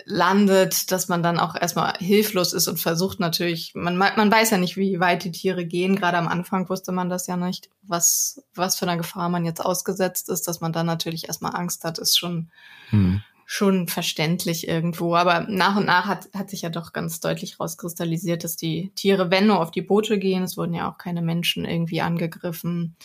landet, 0.04 0.90
dass 0.90 1.08
man 1.08 1.22
dann 1.22 1.38
auch 1.38 1.54
erstmal 1.54 1.94
hilflos 1.98 2.52
ist 2.52 2.68
und 2.68 2.78
versucht 2.78 3.20
natürlich, 3.20 3.72
man, 3.74 3.96
man 3.96 4.30
weiß 4.30 4.50
ja 4.50 4.58
nicht, 4.58 4.76
wie 4.76 5.00
weit 5.00 5.24
die 5.24 5.32
Tiere 5.32 5.64
gehen. 5.64 5.96
Gerade 5.96 6.18
am 6.18 6.28
Anfang 6.28 6.68
wusste 6.68 6.92
man 6.92 7.08
das 7.08 7.26
ja 7.26 7.36
nicht, 7.36 7.70
was, 7.82 8.42
was 8.54 8.76
für 8.76 8.88
eine 8.88 8.98
Gefahr 8.98 9.28
man 9.28 9.44
jetzt 9.44 9.64
ausgesetzt 9.64 10.28
ist, 10.28 10.48
dass 10.48 10.60
man 10.60 10.72
dann 10.72 10.86
natürlich 10.86 11.28
erstmal 11.28 11.54
Angst 11.54 11.84
hat, 11.84 11.98
ist 11.98 12.18
schon, 12.18 12.50
hm. 12.90 13.22
schon 13.46 13.88
verständlich 13.88 14.68
irgendwo. 14.68 15.14
Aber 15.14 15.46
nach 15.48 15.76
und 15.76 15.86
nach 15.86 16.06
hat, 16.06 16.28
hat 16.34 16.50
sich 16.50 16.62
ja 16.62 16.70
doch 16.70 16.92
ganz 16.92 17.20
deutlich 17.20 17.60
rauskristallisiert, 17.60 18.44
dass 18.44 18.56
die 18.56 18.92
Tiere, 18.94 19.30
wenn 19.30 19.46
nur 19.46 19.60
auf 19.60 19.70
die 19.70 19.82
Boote 19.82 20.18
gehen, 20.18 20.42
es 20.42 20.56
wurden 20.56 20.74
ja 20.74 20.90
auch 20.90 20.98
keine 20.98 21.22
Menschen 21.22 21.64
irgendwie 21.64 22.00
angegriffen 22.00 22.96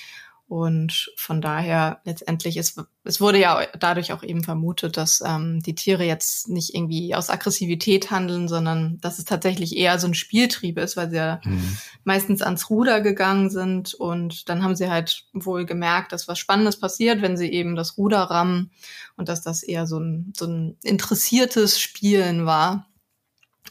und 0.48 1.12
von 1.18 1.42
daher 1.42 2.02
letztendlich, 2.04 2.58
es, 2.58 2.76
es 3.04 3.20
wurde 3.20 3.40
ja 3.40 3.66
dadurch 3.80 4.14
auch 4.14 4.22
eben 4.22 4.44
vermutet, 4.44 4.96
dass 4.96 5.24
ähm, 5.26 5.60
die 5.64 5.74
Tiere 5.74 6.04
jetzt 6.04 6.50
nicht 6.50 6.76
irgendwie 6.76 7.16
aus 7.16 7.32
Aggressivität 7.32 8.12
handeln, 8.12 8.48
sondern 8.48 9.00
dass 9.02 9.18
es 9.18 9.26
tatsächlich 9.26 9.76
eher 9.76 9.98
so 9.98 10.06
ein 10.06 10.14
Spieltrieb 10.14 10.78
ist, 10.78 10.98
weil 10.98 11.10
sie 11.10 11.16
ja 11.16 11.42
mhm. 11.44 11.78
meistens 12.04 12.44
ans 12.44 12.70
Ruder 12.70 13.02
gegangen 13.02 13.50
sind 13.50 13.96
und 13.96 14.48
dann 14.48 14.64
haben 14.64 14.76
sie 14.76 14.88
halt 14.88 15.26
wohl 15.34 15.66
gemerkt, 15.66 16.12
dass 16.12 16.28
was 16.28 16.38
Spannendes 16.38 16.80
passiert, 16.80 17.24
wenn 17.24 17.38
sie 17.38 17.52
eben 17.52 17.76
das 17.76 17.98
Ruder 17.98 18.20
rammen 18.20 18.70
und 19.18 19.30
dass 19.30 19.42
das 19.42 19.64
eher 19.64 19.88
so 19.88 20.00
ein, 20.00 20.32
so 20.38 20.46
ein 20.46 20.78
interessiertes 20.84 21.80
Spielen 21.80 22.46
war. 22.46 22.86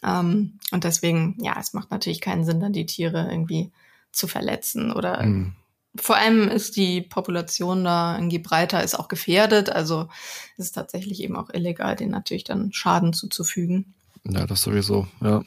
Ähm, 0.03 0.59
und 0.73 0.83
deswegen, 0.83 1.37
ja, 1.41 1.55
es 1.61 1.73
macht 1.73 1.93
natürlich 1.93 2.21
keinen 2.21 2.45
Sinn, 2.45 2.59
dann 2.59 2.73
die 2.73 2.87
Tiere 2.87 3.29
irgendwie 3.31 3.71
zu 4.11 4.27
verletzen 4.27 4.91
oder 4.91 5.23
mhm 5.23 5.55
vor 5.97 6.17
allem 6.17 6.49
ist 6.49 6.77
die 6.77 7.01
Population 7.01 7.85
da 7.85 8.17
in 8.17 8.29
Gibraltar 8.29 8.83
ist 8.83 8.99
auch 8.99 9.09
gefährdet. 9.09 9.71
Also 9.71 10.09
ist 10.57 10.67
es 10.67 10.73
tatsächlich 10.73 11.23
eben 11.23 11.37
auch 11.37 11.51
illegal, 11.53 11.97
denen 11.97 12.11
natürlich 12.11 12.45
dann 12.45 12.73
Schaden 12.73 13.13
zuzufügen. 13.13 13.95
Ja, 14.29 14.47
das 14.47 14.63
sowieso, 14.63 15.07
ja. 15.23 15.43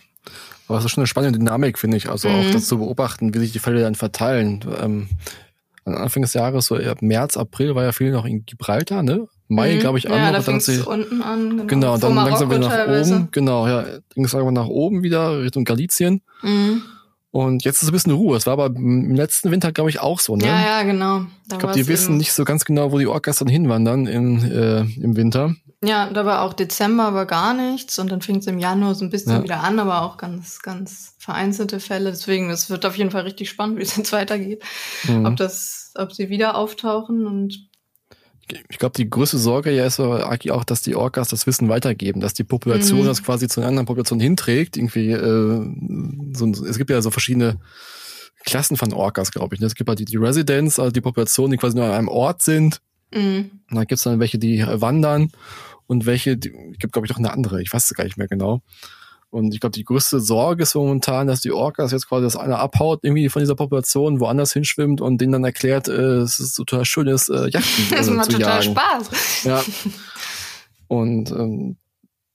Aber 0.68 0.78
es 0.78 0.86
ist 0.86 0.92
schon 0.92 1.02
eine 1.02 1.08
spannende 1.08 1.40
Dynamik, 1.40 1.80
finde 1.80 1.98
ich. 1.98 2.10
Also 2.10 2.30
mhm. 2.30 2.36
auch 2.36 2.52
das 2.52 2.68
zu 2.68 2.78
beobachten, 2.78 3.34
wie 3.34 3.40
sich 3.40 3.52
die 3.52 3.60
Fälle 3.60 3.82
dann 3.82 3.96
verteilen. 3.96 4.64
Ähm, 4.82 5.10
Anfang 5.86 6.22
des 6.22 6.34
Jahres, 6.34 6.66
so 6.66 6.78
März, 7.00 7.38
April 7.38 7.74
war 7.76 7.84
ja 7.84 7.94
viel 7.94 8.12
noch 8.12 8.26
in 8.26 8.46
Gibraltar, 8.46 9.04
ne? 9.04 9.28
Mai, 9.48 9.76
mhm. 9.76 9.80
glaube 9.80 9.98
ich, 9.98 10.10
an. 10.10 10.18
Ja, 10.18 10.32
da 10.34 10.42
fing 10.42 10.58
es 10.58 10.68
unten 10.86 11.22
an. 11.22 11.50
Genau, 11.50 11.66
genau 11.68 11.94
und 11.94 12.04
dann 12.04 12.16
langsam 12.16 12.50
wieder 12.50 12.60
nach 12.60 12.70
teilweise. 12.70 13.16
oben. 13.16 13.30
Genau, 13.32 13.68
ja. 13.68 13.86
Ging 14.14 14.26
es 14.26 14.34
irgendwann 14.34 14.56
nach 14.56 14.68
oben 14.68 15.04
wieder, 15.04 15.42
Richtung 15.42 15.64
Galizien. 15.64 16.22
Mhm. 16.42 16.82
Und 17.32 17.66
jetzt 17.66 17.82
ist 17.82 17.90
ein 17.90 17.92
bisschen 17.92 18.13
Ruhe. 18.13 18.38
Es 18.38 18.46
war 18.46 18.54
aber 18.54 18.68
im 18.68 19.13
letzten 19.13 19.52
Winter, 19.52 19.72
glaube 19.72 19.90
ich, 19.90 20.00
auch 20.00 20.20
so, 20.20 20.36
ne? 20.36 20.46
Ja, 20.46 20.62
ja, 20.62 20.84
genau. 20.84 21.26
Da 21.48 21.56
ich 21.56 21.60
glaube, 21.60 21.76
die 21.76 21.88
wissen 21.88 22.18
nicht 22.18 22.34
so 22.34 22.46
ganz 22.46 22.66
genau, 22.66 22.92
wo 22.92 22.98
die 22.98 23.08
Orcas 23.08 23.38
dann 23.38 23.48
hinwandern 23.48 24.08
in, 24.08 24.52
äh, 24.52 24.80
im 24.82 25.16
Winter. 25.16 25.56
Ja, 25.84 26.10
da 26.10 26.26
war 26.26 26.42
auch 26.42 26.54
Dezember 26.54 27.13
war 27.13 27.28
gar 27.28 27.54
nichts 27.54 28.00
und 28.00 28.12
dann 28.12 28.22
fing 28.22 28.38
es 28.38 28.48
im 28.48 28.58
Januar 28.58 28.96
so 28.96 29.06
ein 29.06 29.12
bisschen 29.12 29.34
ja. 29.34 29.44
wieder 29.44 29.63
an, 29.63 29.78
aber 29.78 30.02
auch 30.02 30.18
ganz, 30.18 30.62
ganz 30.62 31.13
vereinzelte 31.20 31.80
Fälle. 31.80 32.10
Deswegen, 32.10 32.50
es 32.50 32.70
wird 32.72 32.86
auf 32.86 32.98
jeden 32.98 33.12
Fall 33.12 33.24
richtig 33.24 33.50
spannend, 33.50 33.78
wie 33.78 33.84
es 33.84 33.96
jetzt 33.96 34.13
weitergeht. 34.13 34.63
Mhm. 35.04 35.26
Ob 35.26 35.36
das, 35.36 35.92
ob 35.96 36.13
sie 36.13 36.30
wieder 36.30 36.56
auftauchen 36.56 37.28
und 37.28 37.68
ich 38.70 38.78
glaube, 38.78 38.94
die 38.96 39.10
größte 39.10 39.38
Sorge 39.38 39.72
ja 39.72 39.86
ist 39.86 40.00
eigentlich 40.00 40.52
auch, 40.52 40.64
dass 40.64 40.82
die 40.82 40.96
Orcas 40.96 41.30
das 41.30 41.48
Wissen 41.48 41.70
weitergeben, 41.70 42.22
dass 42.22 42.34
die 42.34 42.44
Population 42.44 43.02
mhm. 43.02 43.06
das 43.06 43.24
quasi 43.24 43.48
zu 43.48 43.60
einer 43.60 43.70
anderen 43.70 43.86
Population 43.86 44.20
hinträgt. 44.20 44.78
Irgendwie, 44.78 45.12
äh, 45.12 46.34
so, 46.34 46.48
es 46.66 46.78
gibt 46.78 46.90
ja 46.90 47.02
so 47.02 47.12
verschiedene 47.12 47.60
Klassen 48.46 48.78
von 48.78 48.94
Orcas, 48.94 49.32
glaube 49.32 49.56
ich. 49.56 49.62
Ne? 49.62 49.68
Es 49.68 49.76
gibt 49.76 49.90
halt 49.90 50.00
die, 50.00 50.06
die 50.06 50.18
Residents, 50.18 50.80
also 50.80 50.92
die 50.92 51.02
Population, 51.02 51.52
die 51.52 51.58
quasi 51.58 51.76
nur 51.76 51.86
an 51.86 51.92
einem 51.92 52.08
Ort 52.08 52.42
sind. 52.42 52.82
Mhm. 53.14 53.52
Und 53.70 53.76
dann 53.76 53.86
gibt's 53.86 54.04
dann 54.04 54.20
welche, 54.20 54.38
die 54.38 54.64
wandern 54.66 55.32
und 55.88 56.06
welche, 56.06 56.38
die 56.38 56.52
gibt, 56.80 56.94
glaube 56.94 57.06
ich, 57.06 57.10
noch 57.10 57.18
eine 57.18 57.32
andere. 57.32 57.62
Ich 57.62 57.74
weiß 57.74 57.86
es 57.86 57.94
gar 57.96 58.04
nicht 58.04 58.18
mehr 58.18 58.28
genau. 58.28 58.62
Und 59.38 59.54
ich 59.54 59.60
glaube, 59.60 59.76
die 59.76 59.84
größte 59.84 60.19
Sorge 60.19 60.63
ist 60.63 60.73
momentan, 60.73 61.28
dass 61.28 61.41
die 61.41 61.52
Orcas 61.52 61.91
jetzt 61.91 62.10
quasi 62.10 62.23
das 62.23 62.36
eine 62.36 62.58
abhaut, 62.58 63.02
irgendwie 63.04 63.30
von 63.30 63.39
dieser 63.39 63.54
Population 63.54 64.19
woanders 64.19 64.52
hinschwimmt 64.52 65.00
und 65.00 65.21
denen 65.21 65.32
dann 65.32 65.43
erklärt, 65.43 65.88
äh, 65.88 66.21
es 66.21 66.39
ist 66.39 66.56
total 66.56 66.86
schönes 66.86 67.30
äh, 67.30 67.47
Yachten 67.47 67.86
das 67.91 68.08
äh, 68.08 68.12
macht 68.12 68.32
zu 68.32 68.39
total 68.39 68.63
jagen. 68.63 68.76
Spaß. 68.76 69.43
Ja. 69.43 69.63
Und 70.88 71.30
ähm, 71.30 71.78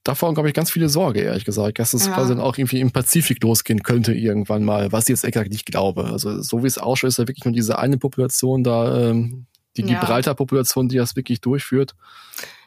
davor, 0.05 0.33
glaube 0.33 0.47
ich, 0.47 0.53
ganz 0.53 0.71
viele 0.71 0.87
Sorge, 0.87 1.19
ehrlich 1.19 1.43
gesagt, 1.43 1.77
dass 1.77 1.93
es 1.93 2.05
ja. 2.05 2.13
quasi 2.13 2.29
dann 2.29 2.39
auch 2.39 2.57
irgendwie 2.57 2.79
im 2.79 2.91
Pazifik 2.91 3.43
losgehen 3.43 3.83
könnte 3.83 4.13
irgendwann 4.13 4.63
mal, 4.63 4.93
was 4.93 5.03
ich 5.03 5.09
jetzt 5.09 5.25
exakt 5.25 5.51
nicht 5.51 5.65
glaube. 5.65 6.05
Also 6.05 6.41
so 6.41 6.63
wie 6.63 6.67
es 6.67 6.77
ausschaut, 6.77 7.09
ist 7.09 7.17
ja 7.17 7.27
wirklich 7.27 7.43
nur 7.43 7.53
diese 7.53 7.79
eine 7.79 7.97
Population 7.97 8.63
da, 8.63 9.09
ähm, 9.09 9.47
die 9.75 9.83
Gibraltar-Population, 9.83 10.87
die 10.87 10.97
das 10.97 11.17
wirklich 11.17 11.41
durchführt. 11.41 11.95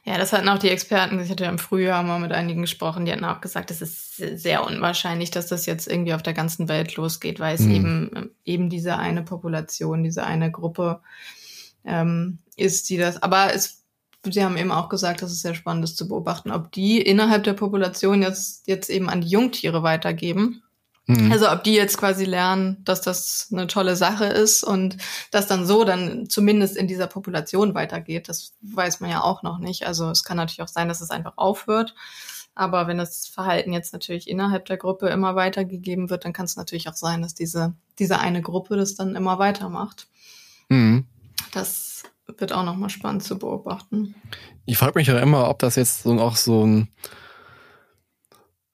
Ja, 0.07 0.19
das 0.19 0.33
hatten 0.33 0.49
auch 0.49 0.61
die 0.61 0.69
Experten, 0.69 1.19
ich 1.19 1.31
hatte 1.31 1.43
ja 1.43 1.51
im 1.51 1.59
Frühjahr 1.59 2.05
mal 2.05 2.21
mit 2.21 2.31
einigen 2.31 2.61
gesprochen, 2.61 3.05
die 3.05 3.13
hatten 3.13 3.25
auch 3.25 3.41
gesagt, 3.41 3.73
es 3.73 3.83
ist 3.83 4.17
sehr 4.17 4.65
unwahrscheinlich, 4.65 5.33
dass 5.33 5.49
das 5.49 5.67
jetzt 5.67 5.89
irgendwie 5.89 6.15
auf 6.15 6.23
der 6.23 6.33
ganzen 6.33 6.69
Welt 6.69 6.95
losgeht, 6.95 7.41
weil 7.41 7.57
es 7.57 7.63
mhm. 7.63 7.73
eben, 7.73 8.31
eben 8.45 8.71
diese 8.71 8.99
eine 8.99 9.25
Population, 9.25 10.05
diese 10.05 10.25
eine 10.25 10.53
Gruppe 10.53 11.01
ähm, 11.85 12.39
ist, 12.55 12.89
die 12.89 12.99
das, 12.99 13.21
aber 13.21 13.53
es, 13.53 13.83
sie 14.23 14.45
haben 14.45 14.57
eben 14.57 14.71
auch 14.71 14.89
gesagt, 14.89 15.23
dass 15.23 15.33
es 15.33 15.43
sehr 15.43 15.57
spannend 15.57 15.83
ist 15.83 15.97
zu 15.97 16.07
beobachten, 16.07 16.53
ob 16.53 16.71
die 16.71 17.03
innerhalb 17.03 17.43
der 17.43 17.55
Population 17.55 18.23
jetzt, 18.23 18.69
jetzt 18.69 18.91
eben 18.91 19.09
an 19.11 19.23
die 19.23 19.29
Jungtiere 19.29 19.83
weitergeben 19.83 20.63
Mhm. 21.07 21.31
Also 21.31 21.51
ob 21.51 21.63
die 21.63 21.75
jetzt 21.75 21.99
quasi 21.99 22.25
lernen, 22.25 22.79
dass 22.85 23.01
das 23.01 23.49
eine 23.53 23.69
tolle 23.69 23.95
Sache 23.95 24.25
ist 24.25 24.65
und 24.65 24.97
das 25.31 25.47
dann 25.47 25.65
so 25.65 25.85
dann 25.85 26.29
zumindest 26.29 26.77
in 26.77 26.89
dieser 26.89 27.07
Population 27.07 27.75
weitergeht, 27.75 28.29
das 28.29 28.55
weiß 28.63 29.01
man 29.01 29.11
ja 29.11 29.23
auch 29.23 29.43
noch 29.43 29.59
nicht. 29.59 29.87
Also 29.87 30.11
es 30.11 30.25
kann 30.25 30.37
natürlich 30.37 30.63
auch 30.63 30.69
sein, 30.69 30.89
dass 30.89 31.01
es 31.01 31.11
einfach 31.11 31.35
aufhört. 31.37 31.95
Aber 32.57 32.87
wenn 32.87 32.97
das 32.97 33.27
Verhalten 33.27 33.73
jetzt 33.73 33.93
natürlich 33.93 34.29
innerhalb 34.29 34.65
der 34.65 34.79
Gruppe 34.79 35.09
immer 35.09 35.37
weitergegeben 35.37 36.11
wird, 36.11 36.25
dann 36.25 36.33
kann 36.33 36.47
es 36.47 36.57
natürlich 36.57 36.89
auch 36.89 36.95
sein, 36.95 37.23
dass 37.23 37.35
diese, 37.35 37.75
diese 37.99 38.19
eine 38.19 38.41
Gruppe 38.41 38.77
das 38.77 38.95
dann 38.95 39.15
immer 39.15 39.39
weitermacht. 39.39 40.09
Mhm. 40.69 41.05
Das 41.53 42.05
wird 42.27 42.53
auch 42.53 42.65
nochmal 42.65 42.91
spannend 42.91 43.23
zu 43.23 43.39
beobachten. 43.39 44.15
Ich 44.65 44.79
frage 44.79 44.99
mich 44.99 45.07
ja 45.07 45.19
immer, 45.19 45.49
ob 45.49 45.59
das 45.59 45.77
jetzt 45.77 46.03
so 46.03 46.19
auch 46.19 46.35
so 46.35 46.67
ein 46.67 46.89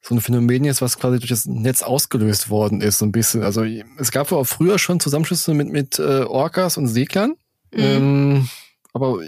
so 0.02 0.14
ein 0.14 0.20
Phänomen 0.20 0.64
ist, 0.64 0.82
was 0.82 0.98
quasi 0.98 1.18
durch 1.18 1.30
das 1.30 1.46
Netz 1.46 1.82
ausgelöst 1.82 2.50
worden 2.50 2.80
ist, 2.80 2.98
so 2.98 3.06
ein 3.06 3.12
bisschen. 3.12 3.44
Also 3.44 3.64
es 3.98 4.10
gab 4.10 4.32
auch 4.32 4.44
früher 4.44 4.78
schon 4.78 4.98
Zusammenschlüsse 4.98 5.54
mit, 5.54 5.68
mit 5.68 5.98
äh, 6.00 6.22
Orcas 6.22 6.76
und 6.76 6.88
Seglern. 6.88 7.34
Mhm. 7.72 7.80
Ähm, 7.80 8.48
aber 8.92 9.20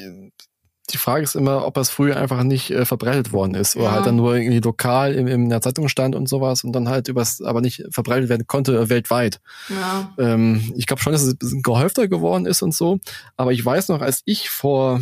die 0.91 0.99
Frage 0.99 1.23
ist 1.23 1.37
immer, 1.37 1.65
ob 1.67 1.75
das 1.75 1.91
früher 1.91 2.17
einfach 2.17 2.43
nicht 2.43 2.71
äh, 2.71 2.85
verbreitet 2.85 3.33
worden 3.33 3.55
ist 3.55 3.77
oder 3.77 3.93
halt 3.93 4.05
dann 4.05 4.17
nur 4.17 4.37
irgendwie 4.37 4.59
lokal 4.59 5.15
in, 5.15 5.29
in 5.29 5.49
der 5.49 5.63
Zeitung 5.63 5.89
stand 5.89 6.15
und 6.15 6.29
sowas 6.29 6.63
und 6.65 6.73
dann 6.73 6.89
halt 6.89 7.09
übers, 7.09 7.41
aber 7.41 7.61
nicht 7.61 7.85
verbreitet 7.91 8.29
werden 8.29 8.47
konnte 8.47 8.77
äh, 8.77 8.89
weltweit. 8.91 9.41
Ja. 9.71 10.13
Ähm, 10.19 10.73
ich 10.77 10.87
glaube 10.87 11.01
schon, 11.01 11.13
dass 11.13 11.23
es 11.23 11.35
ein 11.35 11.39
bisschen 11.39 11.63
gehäufter 11.63 12.09
geworden 12.09 12.47
ist 12.47 12.63
und 12.63 12.75
so. 12.75 12.99
Aber 13.37 13.53
ich 13.53 13.65
weiß 13.65 13.89
noch, 13.89 14.03
als 14.03 14.23
ich 14.25 14.51
vor 14.51 15.01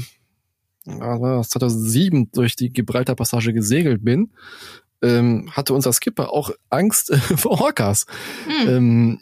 2007 0.85 2.31
durch 2.33 2.57
die 2.57 2.73
Gibraltar-Passage 2.73 3.53
gesegelt 3.53 4.05
bin, 4.05 4.33
ähm, 5.03 5.51
hatte 5.53 5.75
unser 5.75 5.93
Skipper 5.93 6.33
auch 6.33 6.51
Angst 6.71 7.11
äh, 7.11 7.17
vor 7.37 7.61
Orcas. 7.61 8.07
Hm. 8.47 8.69
Ähm, 8.69 9.21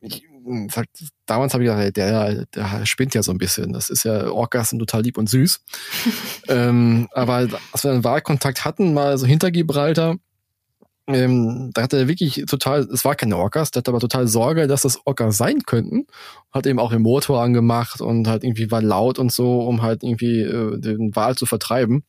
ich, 0.00 0.24
sag, 0.68 0.86
damals 1.26 1.52
habe 1.52 1.64
ich 1.64 1.70
gedacht, 1.70 1.96
der, 1.96 2.46
der 2.46 2.86
spinnt 2.86 3.14
ja 3.14 3.22
so 3.22 3.32
ein 3.32 3.38
bisschen. 3.38 3.72
Das 3.72 3.90
ist 3.90 4.04
ja, 4.04 4.30
Orcas 4.30 4.70
sind 4.70 4.78
total 4.78 5.02
lieb 5.02 5.18
und 5.18 5.28
süß. 5.28 5.60
ähm, 6.48 7.08
aber 7.12 7.48
als 7.72 7.84
wir 7.84 7.92
einen 7.92 8.04
Wahlkontakt 8.04 8.64
hatten, 8.64 8.94
mal 8.94 9.18
so 9.18 9.26
hinter 9.26 9.50
Gibraltar, 9.50 10.16
ähm, 11.14 11.70
da 11.74 11.82
hatte 11.82 11.98
er 11.98 12.08
wirklich 12.08 12.44
total, 12.48 12.80
es 12.92 13.04
war 13.04 13.14
keine 13.14 13.36
Orcas, 13.36 13.70
der 13.70 13.80
hatte 13.80 13.90
aber 13.90 14.00
total 14.00 14.28
Sorge, 14.28 14.66
dass 14.66 14.82
das 14.82 15.04
Orcas 15.06 15.36
sein 15.36 15.62
könnten. 15.62 16.06
Hat 16.52 16.66
eben 16.66 16.78
auch 16.78 16.90
den 16.90 17.02
Motor 17.02 17.42
angemacht 17.42 18.00
und 18.00 18.28
halt 18.28 18.44
irgendwie 18.44 18.70
war 18.70 18.82
laut 18.82 19.18
und 19.18 19.32
so, 19.32 19.60
um 19.60 19.82
halt 19.82 20.02
irgendwie 20.02 20.40
äh, 20.40 20.78
den 20.78 21.14
Wal 21.14 21.36
zu 21.36 21.46
vertreiben. 21.46 22.04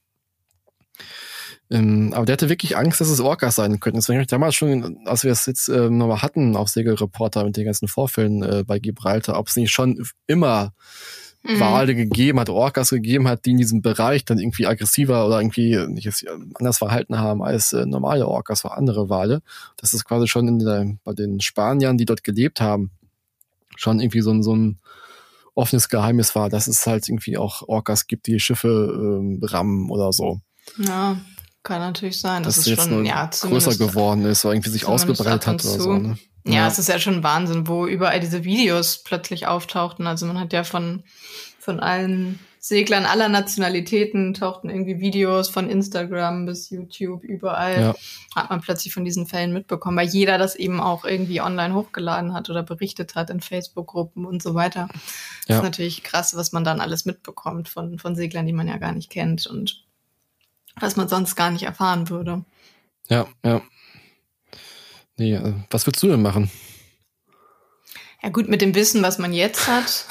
Ähm, 1.72 2.12
aber 2.14 2.26
der 2.26 2.34
hatte 2.34 2.50
wirklich 2.50 2.76
Angst, 2.76 3.00
dass 3.00 3.08
es 3.08 3.22
Orcas 3.22 3.56
sein 3.56 3.80
könnten. 3.80 4.00
Deswegen 4.00 4.18
habe 4.18 4.24
ich 4.24 4.28
damals 4.28 4.56
schon, 4.56 5.00
als 5.06 5.24
wir 5.24 5.32
es 5.32 5.46
jetzt 5.46 5.70
äh, 5.70 5.90
nochmal 5.90 6.22
hatten 6.22 6.58
auf 6.58 6.68
Segelreporter 6.68 7.46
mit 7.46 7.56
den 7.56 7.66
ganzen 7.66 7.88
Vorfällen 7.88 8.44
äh, 8.44 8.64
bei 8.68 8.78
Gibraltar, 8.78 9.40
ob 9.40 9.48
es 9.48 9.56
nicht 9.56 9.72
schon 9.72 10.06
immer 10.28 10.74
mhm. 11.44 11.60
Wale 11.62 11.96
gegeben 11.96 12.42
hat, 12.42 12.50
Orcas 12.50 12.90
gegeben 12.90 13.30
hat, 13.30 13.46
die 13.46 13.52
in 13.52 13.58
diesem 13.58 13.82
Bereich 13.82 14.26
dann 14.26 14.38
irgendwie 14.38 14.68
aggressiver 14.68 15.26
oder 15.26 15.40
irgendwie 15.40 15.78
nicht 15.88 16.26
anders 16.56 16.78
verhalten 16.78 17.18
haben 17.18 17.42
als 17.42 17.72
äh, 17.72 17.86
normale 17.86 18.28
Orcas 18.28 18.66
oder 18.66 18.78
andere 18.78 19.10
Wale. 19.10 19.42
Das 19.78 19.94
ist 19.94 20.04
quasi 20.04 20.28
schon 20.28 20.50
in 20.50 20.60
der, 20.60 20.98
bei 21.06 21.14
den 21.14 21.40
Spaniern, 21.40 21.98
die 21.98 22.06
dort 22.06 22.26
gelebt 22.26 22.60
haben, 22.60 22.92
schon 23.78 24.02
irgendwie 24.02 24.22
so 24.22 24.32
ein, 24.32 24.44
so 24.44 24.54
ein 24.54 24.78
offenes 25.56 25.88
Geheimnis 25.88 26.36
war, 26.36 26.50
dass 26.50 26.68
es 26.68 26.86
halt 26.86 27.08
irgendwie 27.08 27.38
auch 27.38 27.62
Orcas 27.70 28.08
gibt, 28.08 28.28
die 28.28 28.42
Schiffe 28.42 28.68
ähm, 28.94 29.40
rammen 29.42 29.90
oder 29.90 30.12
so. 30.12 30.42
Ja, 30.78 31.18
kann 31.64 31.80
natürlich 31.80 32.20
sein, 32.20 32.44
dass, 32.44 32.56
dass 32.56 32.66
es 32.66 32.72
jetzt 32.72 32.90
schon 32.90 33.06
ja, 33.06 33.30
größer 33.30 33.76
geworden 33.76 34.26
ist 34.26 34.46
oder 34.46 34.54
irgendwie 34.54 34.72
sich 34.72 34.86
ausgebreitet 34.86 35.48
hat 35.48 35.66
oder 35.66 35.80
so. 35.80 35.94
Ne? 35.94 36.18
Ja, 36.46 36.54
ja, 36.54 36.68
es 36.68 36.80
ist 36.80 36.90
ja 36.90 37.00
schon 37.00 37.24
Wahnsinn, 37.24 37.68
wo 37.68 37.86
überall 37.86 38.20
diese 38.20 38.44
Videos 38.44 39.04
plötzlich 39.04 39.46
auftauchten. 39.48 40.08
Also 40.08 40.26
man 40.26 40.40
hat 40.40 40.54
ja 40.54 40.64
von, 40.64 41.04
von 41.60 41.80
allen 41.80 42.40
Seglern 42.64 43.06
aller 43.06 43.28
Nationalitäten 43.28 44.36
tauchten 44.36 44.70
irgendwie 44.70 45.00
Videos 45.00 45.50
von 45.50 45.68
Instagram 45.68 46.46
bis 46.46 46.70
YouTube, 46.70 47.24
überall 47.24 47.82
ja. 47.82 47.96
hat 48.36 48.52
man 48.52 48.62
plötzlich 48.62 48.94
von 48.94 49.04
diesen 49.04 49.26
Fällen 49.26 49.52
mitbekommen, 49.52 49.98
weil 49.98 50.08
jeder 50.08 50.38
das 50.38 50.56
eben 50.56 50.80
auch 50.80 51.04
irgendwie 51.04 51.42
online 51.42 51.74
hochgeladen 51.74 52.36
hat 52.36 52.52
oder 52.52 52.62
berichtet 52.62 53.16
hat 53.16 53.32
in 53.32 53.42
Facebook-Gruppen 53.42 54.26
und 54.26 54.44
so 54.44 54.54
weiter. 54.54 54.90
Ja. 54.92 54.92
Das 55.48 55.58
ist 55.58 55.64
natürlich 55.64 56.04
krass, 56.04 56.36
was 56.36 56.52
man 56.52 56.64
dann 56.64 56.82
alles 56.82 57.06
mitbekommt 57.06 57.68
von, 57.68 57.98
von 57.98 58.16
Seglern, 58.16 58.46
die 58.46 58.54
man 58.54 58.68
ja 58.68 58.78
gar 58.78 58.92
nicht 58.92 59.10
kennt 59.10 59.48
und 59.48 59.84
was 60.80 60.96
man 60.96 61.08
sonst 61.08 61.36
gar 61.36 61.52
nicht 61.52 61.64
erfahren 61.64 62.10
würde. 62.10 62.44
Ja, 63.10 63.28
ja. 63.44 63.62
Nee, 65.18 65.36
äh, 65.36 65.54
was 65.70 65.86
würdest 65.86 66.04
du 66.04 66.08
denn 66.08 66.22
machen? 66.22 66.50
Ja 68.24 68.30
gut, 68.30 68.48
mit 68.48 68.62
dem 68.62 68.76
Wissen, 68.76 69.02
was 69.02 69.18
man 69.18 69.34
jetzt 69.34 69.68
hat, 69.68 70.06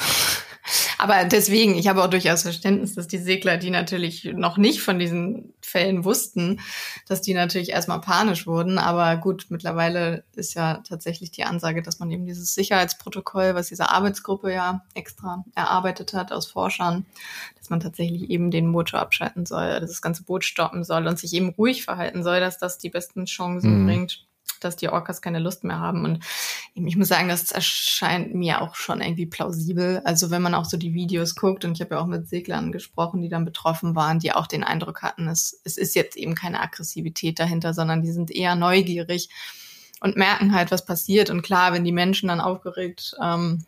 aber 1.01 1.25
deswegen, 1.25 1.73
ich 1.73 1.87
habe 1.87 2.03
auch 2.03 2.09
durchaus 2.11 2.43
Verständnis, 2.43 2.93
dass 2.93 3.07
die 3.07 3.17
Segler, 3.17 3.57
die 3.57 3.71
natürlich 3.71 4.23
noch 4.35 4.57
nicht 4.57 4.83
von 4.83 4.99
diesen 4.99 5.51
Fällen 5.59 6.05
wussten, 6.05 6.59
dass 7.07 7.21
die 7.21 7.33
natürlich 7.33 7.71
erstmal 7.71 8.01
panisch 8.01 8.45
wurden. 8.45 8.77
Aber 8.77 9.17
gut, 9.17 9.47
mittlerweile 9.49 10.23
ist 10.35 10.53
ja 10.53 10.83
tatsächlich 10.87 11.31
die 11.31 11.43
Ansage, 11.43 11.81
dass 11.81 11.97
man 11.97 12.11
eben 12.11 12.27
dieses 12.27 12.53
Sicherheitsprotokoll, 12.53 13.55
was 13.55 13.69
diese 13.69 13.89
Arbeitsgruppe 13.89 14.53
ja 14.53 14.83
extra 14.93 15.43
erarbeitet 15.55 16.13
hat 16.13 16.31
aus 16.31 16.45
Forschern, 16.45 17.07
dass 17.57 17.71
man 17.71 17.79
tatsächlich 17.79 18.29
eben 18.29 18.51
den 18.51 18.67
Motor 18.67 18.99
abschalten 18.99 19.47
soll, 19.47 19.79
dass 19.79 19.89
das 19.89 20.03
ganze 20.03 20.21
Boot 20.21 20.45
stoppen 20.45 20.83
soll 20.83 21.07
und 21.07 21.17
sich 21.17 21.33
eben 21.33 21.49
ruhig 21.49 21.83
verhalten 21.83 22.21
soll, 22.21 22.39
dass 22.41 22.59
das 22.59 22.77
die 22.77 22.91
besten 22.91 23.25
Chancen 23.25 23.81
mhm. 23.81 23.85
bringt, 23.87 24.27
dass 24.61 24.75
die 24.75 24.89
Orcas 24.89 25.21
keine 25.21 25.39
Lust 25.39 25.63
mehr 25.63 25.79
haben. 25.79 26.05
Und 26.05 26.23
ich 26.73 26.95
muss 26.95 27.07
sagen, 27.07 27.29
das 27.29 27.51
erscheint 27.51 28.33
mir 28.33 28.61
auch 28.61 28.75
schon 28.75 29.01
irgendwie 29.01 29.25
plausibel. 29.25 30.01
Also 30.05 30.31
wenn 30.31 30.41
man 30.41 30.53
auch 30.53 30.65
so 30.65 30.77
die 30.77 30.93
Videos 30.93 31.35
guckt, 31.35 31.65
und 31.65 31.73
ich 31.73 31.81
habe 31.81 31.95
ja 31.95 32.01
auch 32.01 32.07
mit 32.07 32.27
Seglern 32.27 32.71
gesprochen, 32.71 33.21
die 33.21 33.29
dann 33.29 33.45
betroffen 33.45 33.95
waren, 33.95 34.19
die 34.19 34.33
auch 34.33 34.47
den 34.47 34.63
Eindruck 34.63 35.01
hatten, 35.01 35.27
es, 35.27 35.59
es 35.63 35.77
ist 35.77 35.95
jetzt 35.95 36.15
eben 36.15 36.35
keine 36.35 36.61
Aggressivität 36.61 37.39
dahinter, 37.39 37.73
sondern 37.73 38.01
die 38.01 38.11
sind 38.11 38.31
eher 38.31 38.55
neugierig 38.55 39.29
und 39.99 40.17
merken 40.17 40.53
halt, 40.53 40.71
was 40.71 40.85
passiert. 40.85 41.29
Und 41.29 41.41
klar, 41.41 41.73
wenn 41.73 41.83
die 41.83 41.91
Menschen 41.91 42.29
dann 42.29 42.41
aufgeregt 42.41 43.15
ähm, 43.21 43.65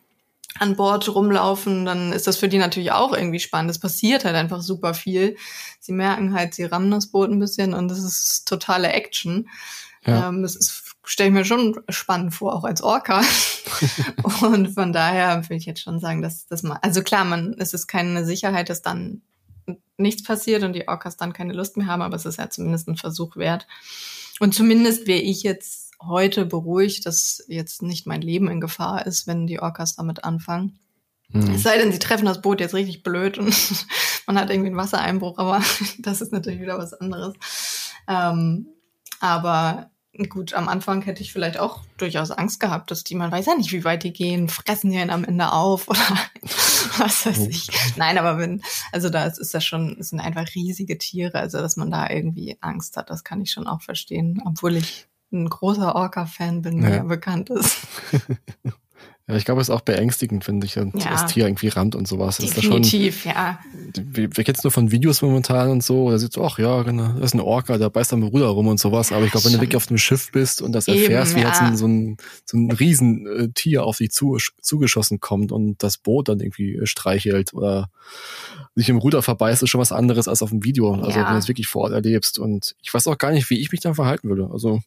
an 0.58 0.76
Bord 0.76 1.12
rumlaufen, 1.12 1.84
dann 1.84 2.12
ist 2.12 2.26
das 2.26 2.36
für 2.36 2.48
die 2.48 2.58
natürlich 2.58 2.92
auch 2.92 3.12
irgendwie 3.12 3.40
spannend. 3.40 3.70
Es 3.70 3.80
passiert 3.80 4.24
halt 4.24 4.36
einfach 4.36 4.62
super 4.62 4.94
viel. 4.94 5.36
Sie 5.80 5.92
merken 5.92 6.32
halt, 6.32 6.54
sie 6.54 6.64
rammen 6.64 6.90
das 6.90 7.08
Boot 7.08 7.30
ein 7.30 7.40
bisschen 7.40 7.74
und 7.74 7.90
es 7.90 8.04
ist 8.04 8.46
totale 8.46 8.92
Action. 8.92 9.48
Ja. 10.06 10.28
Ähm, 10.28 10.42
das 10.42 10.84
stelle 11.04 11.28
ich 11.28 11.34
mir 11.34 11.44
schon 11.44 11.80
spannend 11.88 12.34
vor, 12.34 12.54
auch 12.54 12.64
als 12.64 12.82
Orca. 12.82 13.22
und 14.42 14.68
von 14.68 14.92
daher 14.92 15.48
will 15.48 15.56
ich 15.56 15.66
jetzt 15.66 15.82
schon 15.82 16.00
sagen, 16.00 16.22
dass 16.22 16.46
das 16.46 16.62
mal, 16.62 16.78
also 16.82 17.02
klar, 17.02 17.24
man, 17.24 17.54
es 17.58 17.74
ist 17.74 17.86
keine 17.86 18.24
Sicherheit, 18.24 18.68
dass 18.70 18.82
dann 18.82 19.22
nichts 19.96 20.22
passiert 20.22 20.62
und 20.62 20.72
die 20.72 20.88
Orcas 20.88 21.16
dann 21.16 21.32
keine 21.32 21.52
Lust 21.52 21.76
mehr 21.76 21.86
haben, 21.86 22.02
aber 22.02 22.16
es 22.16 22.26
ist 22.26 22.38
ja 22.38 22.50
zumindest 22.50 22.88
ein 22.88 22.96
Versuch 22.96 23.36
wert. 23.36 23.66
Und 24.40 24.54
zumindest 24.54 25.06
wäre 25.06 25.20
ich 25.20 25.42
jetzt 25.42 25.92
heute 26.02 26.44
beruhigt, 26.44 27.06
dass 27.06 27.44
jetzt 27.48 27.82
nicht 27.82 28.06
mein 28.06 28.20
Leben 28.20 28.48
in 28.50 28.60
Gefahr 28.60 29.06
ist, 29.06 29.26
wenn 29.26 29.46
die 29.46 29.60
Orcas 29.60 29.96
damit 29.96 30.24
anfangen. 30.24 30.78
Mhm. 31.28 31.54
Es 31.54 31.62
sei 31.62 31.78
denn, 31.78 31.92
sie 31.92 31.98
treffen 31.98 32.26
das 32.26 32.42
Boot 32.42 32.60
jetzt 32.60 32.74
richtig 32.74 33.02
blöd 33.02 33.38
und 33.38 33.54
man 34.26 34.38
hat 34.38 34.50
irgendwie 34.50 34.68
einen 34.68 34.76
Wassereinbruch, 34.76 35.38
aber 35.38 35.62
das 35.98 36.20
ist 36.20 36.32
natürlich 36.32 36.60
wieder 36.60 36.78
was 36.78 36.94
anderes. 36.94 37.34
Ähm, 38.08 38.66
aber 39.20 39.90
Gut, 40.28 40.54
am 40.54 40.68
Anfang 40.68 41.02
hätte 41.02 41.22
ich 41.22 41.32
vielleicht 41.32 41.58
auch 41.58 41.80
durchaus 41.96 42.30
Angst 42.30 42.60
gehabt, 42.60 42.90
dass 42.90 43.02
die, 43.02 43.16
man 43.16 43.32
weiß 43.32 43.46
ja 43.46 43.56
nicht, 43.56 43.72
wie 43.72 43.82
weit 43.82 44.04
die 44.04 44.12
gehen, 44.12 44.48
fressen 44.48 44.90
die 44.90 44.98
einen 44.98 45.10
am 45.10 45.24
Ende 45.24 45.50
auf 45.52 45.88
oder 45.88 45.98
was 46.98 47.26
weiß 47.26 47.48
ich. 47.48 47.68
Nein, 47.96 48.16
aber 48.18 48.38
wenn, 48.38 48.62
also 48.92 49.10
da 49.10 49.24
ist, 49.24 49.38
ist 49.38 49.54
das 49.54 49.64
schon, 49.64 49.96
es 49.98 50.10
sind 50.10 50.20
einfach 50.20 50.46
riesige 50.54 50.98
Tiere, 50.98 51.38
also 51.38 51.58
dass 51.58 51.76
man 51.76 51.90
da 51.90 52.08
irgendwie 52.08 52.56
Angst 52.60 52.96
hat, 52.96 53.10
das 53.10 53.24
kann 53.24 53.40
ich 53.40 53.50
schon 53.50 53.66
auch 53.66 53.82
verstehen, 53.82 54.40
obwohl 54.44 54.76
ich 54.76 55.08
ein 55.32 55.48
großer 55.48 55.96
Orca-Fan 55.96 56.62
bin, 56.62 56.86
wie 56.86 56.92
ja. 56.92 57.02
bekannt 57.02 57.50
ist. 57.50 57.78
Ja, 59.26 59.36
ich 59.36 59.46
glaube, 59.46 59.62
es 59.62 59.70
ist 59.70 59.74
auch 59.74 59.80
beängstigend, 59.80 60.46
wenn 60.46 60.60
dich 60.60 60.74
ja. 60.74 60.84
das 60.92 61.24
Tier 61.26 61.46
irgendwie 61.46 61.68
rammt 61.68 61.94
und 61.94 62.06
sowas. 62.06 62.36
Definitiv, 62.36 63.22
schon, 63.22 63.32
ja. 63.32 63.58
Wir, 63.94 64.36
wir 64.36 64.44
kennen 64.44 64.56
es 64.58 64.64
nur 64.64 64.70
von 64.70 64.90
Videos 64.90 65.22
momentan 65.22 65.70
und 65.70 65.82
so, 65.82 66.10
da 66.10 66.18
sieht 66.18 66.36
ach 66.36 66.58
ja, 66.58 66.82
genau, 66.82 67.08
das 67.14 67.30
ist 67.30 67.34
ein 67.34 67.40
Orca, 67.40 67.78
der 67.78 67.88
beißt 67.88 68.12
am 68.12 68.22
Ruder 68.22 68.48
rum 68.48 68.66
und 68.66 68.78
sowas. 68.78 69.12
Aber 69.12 69.24
ich 69.24 69.32
glaube, 69.32 69.46
wenn 69.46 69.54
du 69.54 69.60
wirklich 69.60 69.76
auf 69.76 69.88
einem 69.88 69.96
Schiff 69.96 70.30
bist 70.30 70.60
und 70.60 70.72
das 70.72 70.88
erfährst, 70.88 71.32
Eben, 71.32 71.40
wie 71.40 71.44
ja. 71.44 71.58
halt 71.58 71.78
so 71.78 71.86
ein, 71.86 72.18
so 72.44 72.58
ein 72.58 72.70
Riesentier 72.70 73.84
auf 73.84 73.96
dich 73.96 74.10
zu, 74.10 74.36
zugeschossen 74.60 75.20
kommt 75.20 75.52
und 75.52 75.82
das 75.82 75.96
Boot 75.96 76.28
dann 76.28 76.40
irgendwie 76.40 76.80
streichelt 76.84 77.54
oder 77.54 77.88
sich 78.74 78.90
im 78.90 78.98
Ruder 78.98 79.22
verbeißt, 79.22 79.62
ist 79.62 79.70
schon 79.70 79.80
was 79.80 79.92
anderes 79.92 80.28
als 80.28 80.42
auf 80.42 80.50
dem 80.50 80.64
Video. 80.64 80.92
Also 80.92 81.18
ja. 81.18 81.26
wenn 81.26 81.32
du 81.32 81.38
es 81.38 81.48
wirklich 81.48 81.68
vor 81.68 81.84
Ort 81.84 81.92
erlebst. 81.92 82.38
Und 82.38 82.74
ich 82.82 82.92
weiß 82.92 83.06
auch 83.06 83.16
gar 83.16 83.30
nicht, 83.30 83.48
wie 83.48 83.58
ich 83.58 83.72
mich 83.72 83.80
dann 83.80 83.94
verhalten 83.94 84.28
würde. 84.28 84.50
Also 84.52 84.82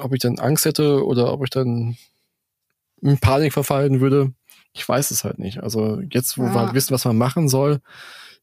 ob 0.00 0.12
ich 0.14 0.20
dann 0.20 0.40
Angst 0.40 0.64
hätte 0.64 1.04
oder 1.04 1.32
ob 1.32 1.44
ich 1.44 1.50
dann 1.50 1.96
in 3.02 3.18
Panik 3.18 3.52
verfallen 3.52 4.00
würde, 4.00 4.32
ich 4.72 4.88
weiß 4.88 5.10
es 5.10 5.24
halt 5.24 5.38
nicht. 5.38 5.62
Also 5.62 6.00
jetzt, 6.10 6.38
wo 6.38 6.44
ja. 6.44 6.54
wir 6.54 6.60
halt 6.60 6.74
wissen, 6.74 6.92
was 6.92 7.04
man 7.04 7.16
machen 7.16 7.48
soll, 7.48 7.80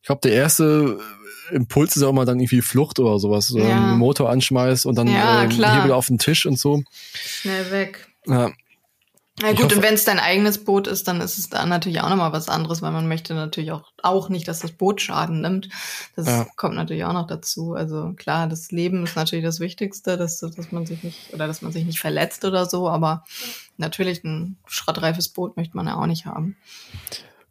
ich 0.02 0.08
glaube, 0.08 0.22
der 0.22 0.34
erste 0.34 1.00
Impuls 1.52 1.96
ist 1.96 2.04
auch 2.04 2.14
mal 2.14 2.26
dann 2.26 2.40
irgendwie 2.40 2.62
Flucht 2.62 3.00
oder 3.00 3.20
sowas. 3.20 3.48
So 3.48 3.60
ja. 3.60 3.92
den 3.92 3.98
Motor 3.98 4.30
anschmeißt 4.30 4.86
und 4.86 4.96
dann 4.96 5.08
ja, 5.08 5.44
äh, 5.44 5.50
Hebel 5.50 5.92
auf 5.92 6.08
den 6.08 6.18
Tisch 6.18 6.46
und 6.46 6.60
so. 6.60 6.84
Schnell 7.14 7.72
weg. 7.72 8.08
Ja. 8.28 8.52
Na 9.42 9.52
gut, 9.52 9.66
hoffe, 9.66 9.76
und 9.76 9.82
wenn 9.82 9.96
es 9.96 10.06
dein 10.06 10.20
eigenes 10.20 10.64
Boot 10.64 10.88
ist, 10.88 11.10
dann 11.10 11.20
ist 11.20 11.38
es 11.38 11.50
da 11.50 11.66
natürlich 11.66 12.00
auch 12.00 12.10
nochmal 12.10 12.32
was 12.32 12.48
anderes, 12.48 12.82
weil 12.82 12.94
man 12.94 13.10
möchte 13.10 13.34
natürlich 13.34 13.74
auch, 13.74 13.92
auch 14.02 14.30
nicht, 14.30 14.48
dass 14.48 14.60
das 14.60 14.72
Boot 14.72 15.02
Schaden 15.02 15.42
nimmt. 15.42 15.68
Das 16.16 16.28
ja. 16.28 16.48
kommt 16.56 16.76
natürlich 16.76 17.04
auch 17.04 17.12
noch 17.12 17.28
dazu. 17.28 17.74
Also 17.74 18.14
klar, 18.16 18.48
das 18.48 18.72
Leben 18.72 19.04
ist 19.04 19.18
natürlich 19.18 19.44
das 19.44 19.60
Wichtigste, 19.60 20.16
dass, 20.16 20.40
dass 20.40 20.72
man 20.72 20.86
sich 20.86 21.04
nicht, 21.04 21.34
oder 21.34 21.48
dass 21.48 21.62
man 21.62 21.74
sich 21.74 21.84
nicht 21.84 22.00
verletzt 22.00 22.46
oder 22.46 22.66
so, 22.66 22.88
aber 22.88 23.26
natürlich 23.76 24.24
ein 24.24 24.56
schrottreifes 24.68 25.28
Boot 25.28 25.58
möchte 25.58 25.76
man 25.76 25.88
ja 25.88 25.96
auch 25.96 26.08
nicht 26.08 26.26
haben. 26.26 26.56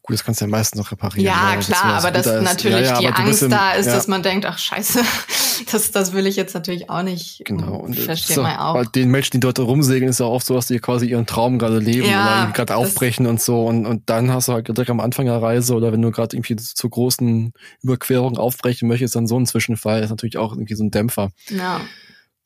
Gut, 0.07 0.13
das 0.13 0.23
kannst 0.23 0.43
du 0.43 0.45
ja 0.45 0.51
meistens 0.51 0.79
noch 0.79 0.93
reparieren. 0.93 1.25
Ja, 1.25 1.57
klar, 1.57 1.95
aber 1.95 2.11
dass 2.11 2.27
natürlich 2.27 2.87
ja, 2.87 3.01
ja, 3.01 3.11
die 3.11 3.23
Angst 3.23 3.43
im, 3.43 3.49
da 3.49 3.73
ist, 3.73 3.87
ja. 3.87 3.95
dass 3.95 4.07
man 4.07 4.23
denkt, 4.23 4.45
ach 4.45 4.59
scheiße, 4.59 5.01
das, 5.73 5.93
das 5.93 6.13
will 6.13 6.27
ich 6.27 6.37
jetzt 6.37 6.53
natürlich 6.53 6.91
auch 6.91 7.03
nicht. 7.03 7.41
Genau. 7.47 7.77
Und 7.77 7.97
versteht 7.97 8.37
man 8.37 8.59
auch. 8.59 8.75
Bei 8.75 8.85
den 8.85 9.11
Menschen, 9.11 9.31
die 9.33 9.41
dort 9.41 9.59
rumsegeln, 9.59 10.11
ist 10.11 10.21
ja 10.21 10.27
oft 10.27 10.45
so, 10.45 10.53
dass 10.53 10.67
die 10.67 10.79
quasi 10.79 11.07
ihren 11.07 11.25
Traum 11.25 11.59
gerade 11.59 11.79
leben 11.79 12.07
oder 12.07 12.51
gerade 12.53 12.77
aufbrechen 12.77 13.27
und 13.27 13.41
so. 13.41 13.65
Und, 13.65 13.87
und 13.87 14.03
dann 14.11 14.31
hast 14.31 14.49
du 14.49 14.53
halt 14.53 14.69
direkt 14.69 14.91
am 14.91 15.01
Anfang 15.01 15.25
der 15.25 15.41
Reise 15.41 15.75
oder 15.75 15.91
wenn 15.91 16.03
du 16.03 16.11
gerade 16.11 16.37
irgendwie 16.37 16.57
zu 16.57 16.87
großen 16.87 17.55
Überquerungen 17.81 18.37
aufbrechen 18.37 18.89
möchtest, 18.89 19.17
dann 19.17 19.27
so 19.27 19.41
ein 19.41 19.47
Zwischenfall 19.47 20.03
ist 20.03 20.11
natürlich 20.11 20.37
auch 20.37 20.53
irgendwie 20.53 20.75
so 20.75 20.85
ein 20.85 20.91
Dämpfer. 20.91 21.31
Ja 21.49 21.81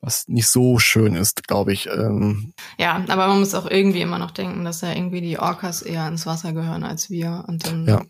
was 0.01 0.29
nicht 0.29 0.47
so 0.47 0.79
schön 0.79 1.15
ist, 1.15 1.47
glaube 1.49 1.73
ich. 1.73 1.87
Ähm. 1.87 2.53
Ja, 2.79 3.05
aber 3.09 3.29
man 3.29 3.41
muss 3.41 3.55
auch 3.55 3.69
irgendwie 3.69 4.01
immer 4.01 4.19
noch 4.19 4.31
denken, 4.31 4.65
dass 4.65 4.81
ja 4.81 4.93
irgendwie 4.93 5.21
die 5.21 5.39
Orcas 5.39 5.83
eher 5.83 6.07
ins 6.07 6.27
Wasser 6.27 6.53
gehören 6.53 6.85
als 6.85 7.11
wir. 7.11 7.45
Und 7.49 7.67
dann 7.67 7.87
ja. 7.87 8.03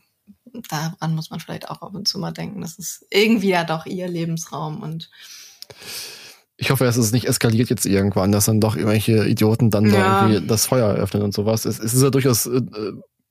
daran 0.68 1.14
muss 1.14 1.30
man 1.30 1.40
vielleicht 1.40 1.70
auch 1.70 1.82
ab 1.82 1.94
und 1.94 2.06
zu 2.06 2.18
mal 2.18 2.32
denken. 2.32 2.60
Das 2.60 2.78
ist 2.78 3.06
irgendwie 3.10 3.48
ja 3.48 3.64
doch 3.64 3.86
ihr 3.86 4.08
Lebensraum 4.08 4.82
und 4.82 5.10
ich 6.60 6.70
hoffe, 6.72 6.84
dass 6.84 6.96
es 6.96 7.12
nicht 7.12 7.28
eskaliert 7.28 7.70
jetzt 7.70 7.86
irgendwann, 7.86 8.32
dass 8.32 8.46
dann 8.46 8.60
doch 8.60 8.74
irgendwelche 8.74 9.24
Idioten 9.26 9.70
dann 9.70 9.86
ja. 9.86 9.92
da 9.92 10.28
irgendwie 10.28 10.46
das 10.46 10.66
Feuer 10.66 10.88
eröffnen 10.88 11.22
und 11.22 11.32
sowas. 11.32 11.64
Es, 11.64 11.78
es 11.78 11.94
ist 11.94 12.02
ja 12.02 12.10
durchaus 12.10 12.46
äh, 12.46 12.62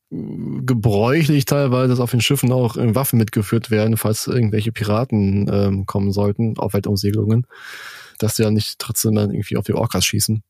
gebräuchlich 0.10 1.44
teilweise, 1.44 1.90
dass 1.90 2.00
auf 2.00 2.12
den 2.12 2.22
Schiffen 2.22 2.54
auch 2.54 2.78
Waffen 2.78 3.20
mitgeführt 3.20 3.70
werden, 3.70 3.98
falls 3.98 4.28
irgendwelche 4.28 4.72
Piraten 4.72 5.50
ähm, 5.52 5.86
kommen 5.86 6.14
sollten, 6.14 6.58
auf 6.58 6.74
Weltumsegelungen 6.74 7.46
dass 8.18 8.36
sie 8.36 8.44
ja 8.44 8.52
nicht 8.52 8.80
trotzdem 8.80 9.16
dann 9.16 9.32
irgendwie 9.32 9.58
auf 9.58 9.66
die 9.66 9.74
Orcas 9.74 10.06
schießen. 10.06 10.44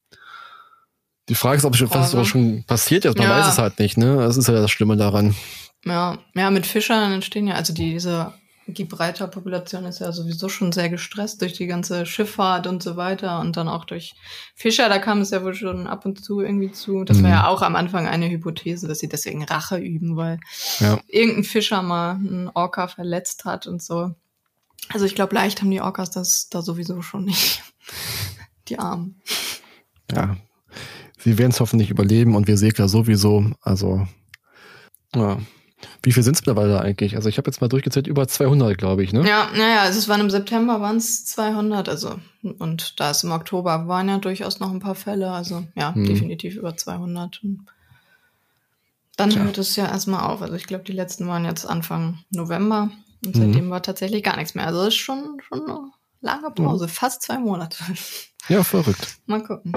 Die 1.29 1.35
Frage 1.35 1.57
ist, 1.57 1.65
ob 1.65 1.75
schon, 1.75 1.89
was 1.91 2.27
schon 2.27 2.63
passiert 2.63 3.05
ist. 3.05 3.17
Man 3.17 3.27
ja. 3.27 3.37
weiß 3.37 3.47
es 3.47 3.57
halt 3.57 3.79
nicht, 3.79 3.97
ne? 3.97 4.17
Das 4.17 4.37
ist 4.37 4.47
ja 4.47 4.53
das 4.53 4.71
Schlimme 4.71 4.95
daran. 4.95 5.35
Ja, 5.85 6.17
ja, 6.35 6.51
mit 6.51 6.65
Fischern 6.65 7.11
entstehen 7.11 7.47
ja, 7.47 7.55
also 7.55 7.73
die, 7.73 7.91
diese 7.91 8.33
Gibraltar-Population 8.67 9.85
ist 9.85 9.99
ja 9.99 10.11
sowieso 10.11 10.49
schon 10.49 10.71
sehr 10.71 10.89
gestresst 10.89 11.41
durch 11.41 11.53
die 11.53 11.67
ganze 11.67 12.05
Schifffahrt 12.05 12.67
und 12.67 12.83
so 12.83 12.97
weiter 12.97 13.39
und 13.39 13.55
dann 13.55 13.69
auch 13.69 13.85
durch 13.85 14.15
Fischer, 14.55 14.89
da 14.89 14.99
kam 14.99 15.21
es 15.21 15.31
ja 15.31 15.43
wohl 15.43 15.53
schon 15.53 15.87
ab 15.87 16.05
und 16.05 16.23
zu 16.23 16.41
irgendwie 16.41 16.71
zu. 16.71 17.03
Das 17.03 17.17
mhm. 17.17 17.23
war 17.23 17.29
ja 17.29 17.47
auch 17.47 17.61
am 17.61 17.75
Anfang 17.75 18.07
eine 18.07 18.29
Hypothese, 18.29 18.87
dass 18.87 18.99
sie 18.99 19.07
deswegen 19.07 19.43
Rache 19.43 19.77
üben, 19.77 20.17
weil 20.17 20.39
ja. 20.79 20.99
irgendein 21.07 21.43
Fischer 21.45 21.81
mal 21.81 22.15
einen 22.15 22.49
Orca 22.53 22.87
verletzt 22.87 23.45
hat 23.45 23.67
und 23.67 23.81
so. 23.81 24.11
Also 24.93 25.05
ich 25.05 25.15
glaube, 25.15 25.35
leicht 25.35 25.61
haben 25.61 25.71
die 25.71 25.81
Orcas 25.81 26.11
das 26.11 26.49
da 26.49 26.61
sowieso 26.61 27.01
schon 27.01 27.25
nicht. 27.25 27.63
Die 28.67 28.79
Armen. 28.79 29.21
Ja. 30.11 30.37
Sie 31.19 31.37
werden 31.37 31.51
es 31.51 31.59
hoffentlich 31.59 31.89
überleben 31.89 32.35
und 32.35 32.47
wir 32.47 32.57
Segler 32.57 32.87
sowieso. 32.87 33.51
Also, 33.61 34.07
ja. 35.15 35.39
Wie 36.01 36.11
viel 36.11 36.23
sind 36.23 36.35
es 36.35 36.41
mittlerweile 36.41 36.81
eigentlich? 36.81 37.15
Also 37.15 37.29
ich 37.29 37.37
habe 37.37 37.49
jetzt 37.49 37.61
mal 37.61 37.67
durchgezählt, 37.67 38.07
über 38.07 38.27
200, 38.27 38.77
glaube 38.77 39.03
ich, 39.03 39.13
ne? 39.13 39.27
Ja, 39.27 39.49
naja, 39.55 39.81
also 39.81 39.99
es 39.99 40.07
waren 40.07 40.21
im 40.21 40.29
September 40.29 40.81
waren 40.81 40.97
es 40.97 41.25
200, 41.25 41.87
also 41.87 42.19
und 42.41 42.99
da 42.99 43.11
ist 43.11 43.23
im 43.23 43.31
Oktober 43.31 43.87
waren 43.87 44.09
ja 44.09 44.17
durchaus 44.17 44.59
noch 44.59 44.71
ein 44.71 44.79
paar 44.79 44.95
Fälle, 44.95 45.31
also 45.31 45.67
ja, 45.75 45.93
hm. 45.93 46.05
definitiv 46.05 46.55
über 46.55 46.75
200. 46.75 47.43
Und 47.43 47.67
dann 49.17 49.29
Tja. 49.31 49.43
hört 49.43 49.57
es 49.57 49.75
ja 49.75 49.87
erstmal 49.87 50.21
auf. 50.21 50.41
Also 50.41 50.55
ich 50.55 50.65
glaube, 50.65 50.83
die 50.83 50.93
letzten 50.93 51.27
waren 51.27 51.45
jetzt 51.45 51.65
Anfang 51.65 52.19
November. 52.29 52.89
Und 53.25 53.35
seitdem 53.35 53.65
mhm. 53.65 53.69
war 53.69 53.81
tatsächlich 53.81 54.23
gar 54.23 54.37
nichts 54.37 54.55
mehr. 54.55 54.65
Also 54.65 54.79
das 54.79 54.89
ist 54.89 54.95
schon, 54.95 55.41
schon 55.47 55.63
eine 55.63 55.91
lange 56.21 56.51
Pause, 56.51 56.85
ja. 56.85 56.91
fast 56.91 57.21
zwei 57.21 57.39
Monate. 57.39 57.77
Ja, 58.49 58.63
verrückt. 58.63 59.17
Mal 59.25 59.43
gucken. 59.43 59.73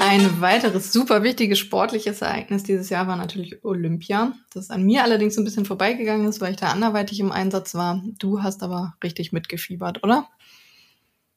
Ein 0.00 0.40
weiteres 0.40 0.92
super 0.92 1.22
wichtiges 1.22 1.60
sportliches 1.60 2.20
Ereignis 2.20 2.64
dieses 2.64 2.90
Jahr 2.90 3.06
war 3.06 3.14
natürlich 3.14 3.64
Olympia, 3.64 4.32
das 4.52 4.70
an 4.70 4.82
mir 4.82 5.04
allerdings 5.04 5.38
ein 5.38 5.44
bisschen 5.44 5.64
vorbeigegangen 5.64 6.26
ist, 6.26 6.40
weil 6.40 6.50
ich 6.50 6.56
da 6.56 6.70
anderweitig 6.70 7.20
im 7.20 7.30
Einsatz 7.30 7.76
war. 7.76 8.02
Du 8.18 8.42
hast 8.42 8.64
aber 8.64 8.94
richtig 9.04 9.30
mitgefiebert, 9.30 10.02
oder? 10.02 10.26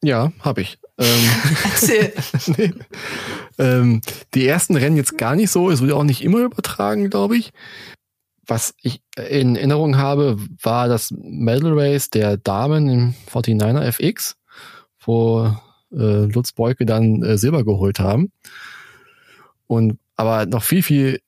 Ja, 0.03 0.31
habe 0.39 0.61
ich. 0.61 0.79
Ähm, 0.97 1.29
Erzähl. 1.63 2.13
nee. 2.57 2.73
ähm, 3.59 4.01
die 4.33 4.47
ersten 4.47 4.75
Rennen 4.75 4.97
jetzt 4.97 5.19
gar 5.19 5.35
nicht 5.35 5.51
so. 5.51 5.69
Es 5.69 5.81
wurde 5.81 5.95
auch 5.95 6.03
nicht 6.03 6.23
immer 6.23 6.39
übertragen, 6.39 7.11
glaube 7.11 7.37
ich 7.37 7.53
was 8.47 8.73
ich 8.81 9.01
in 9.17 9.55
Erinnerung 9.55 9.97
habe, 9.97 10.37
war 10.61 10.87
das 10.87 11.11
Medal 11.11 11.77
Race 11.77 12.09
der 12.09 12.37
Damen 12.37 12.89
im 12.89 13.13
49er 13.31 13.81
FX, 13.81 14.35
wo 15.03 15.51
äh, 15.91 16.25
Lutz 16.25 16.51
Beuke 16.51 16.85
dann 16.85 17.23
äh, 17.23 17.37
Silber 17.37 17.63
geholt 17.63 17.99
haben. 17.99 18.31
Und 19.67 19.99
aber 20.15 20.45
noch 20.45 20.63
viel, 20.63 20.83
viel 20.83 21.19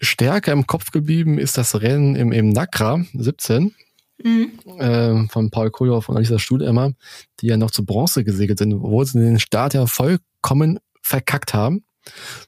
stärker 0.00 0.52
im 0.52 0.66
Kopf 0.66 0.90
geblieben 0.90 1.38
ist 1.38 1.58
das 1.58 1.80
Rennen 1.80 2.16
im, 2.16 2.32
im 2.32 2.48
Nakra 2.48 3.04
17 3.12 3.74
mhm. 4.22 4.50
äh, 4.78 5.28
von 5.28 5.50
Paul 5.50 5.70
Kohlhoff 5.70 6.08
und 6.08 6.16
Alisa 6.16 6.38
Stuhlemmer, 6.38 6.92
die 7.40 7.48
ja 7.48 7.56
noch 7.56 7.70
zu 7.70 7.84
Bronze 7.84 8.24
gesegelt 8.24 8.58
sind, 8.58 8.72
obwohl 8.72 9.04
sie 9.04 9.20
den 9.20 9.40
Start 9.40 9.74
ja 9.74 9.86
vollkommen 9.86 10.78
verkackt 11.02 11.52
haben 11.52 11.84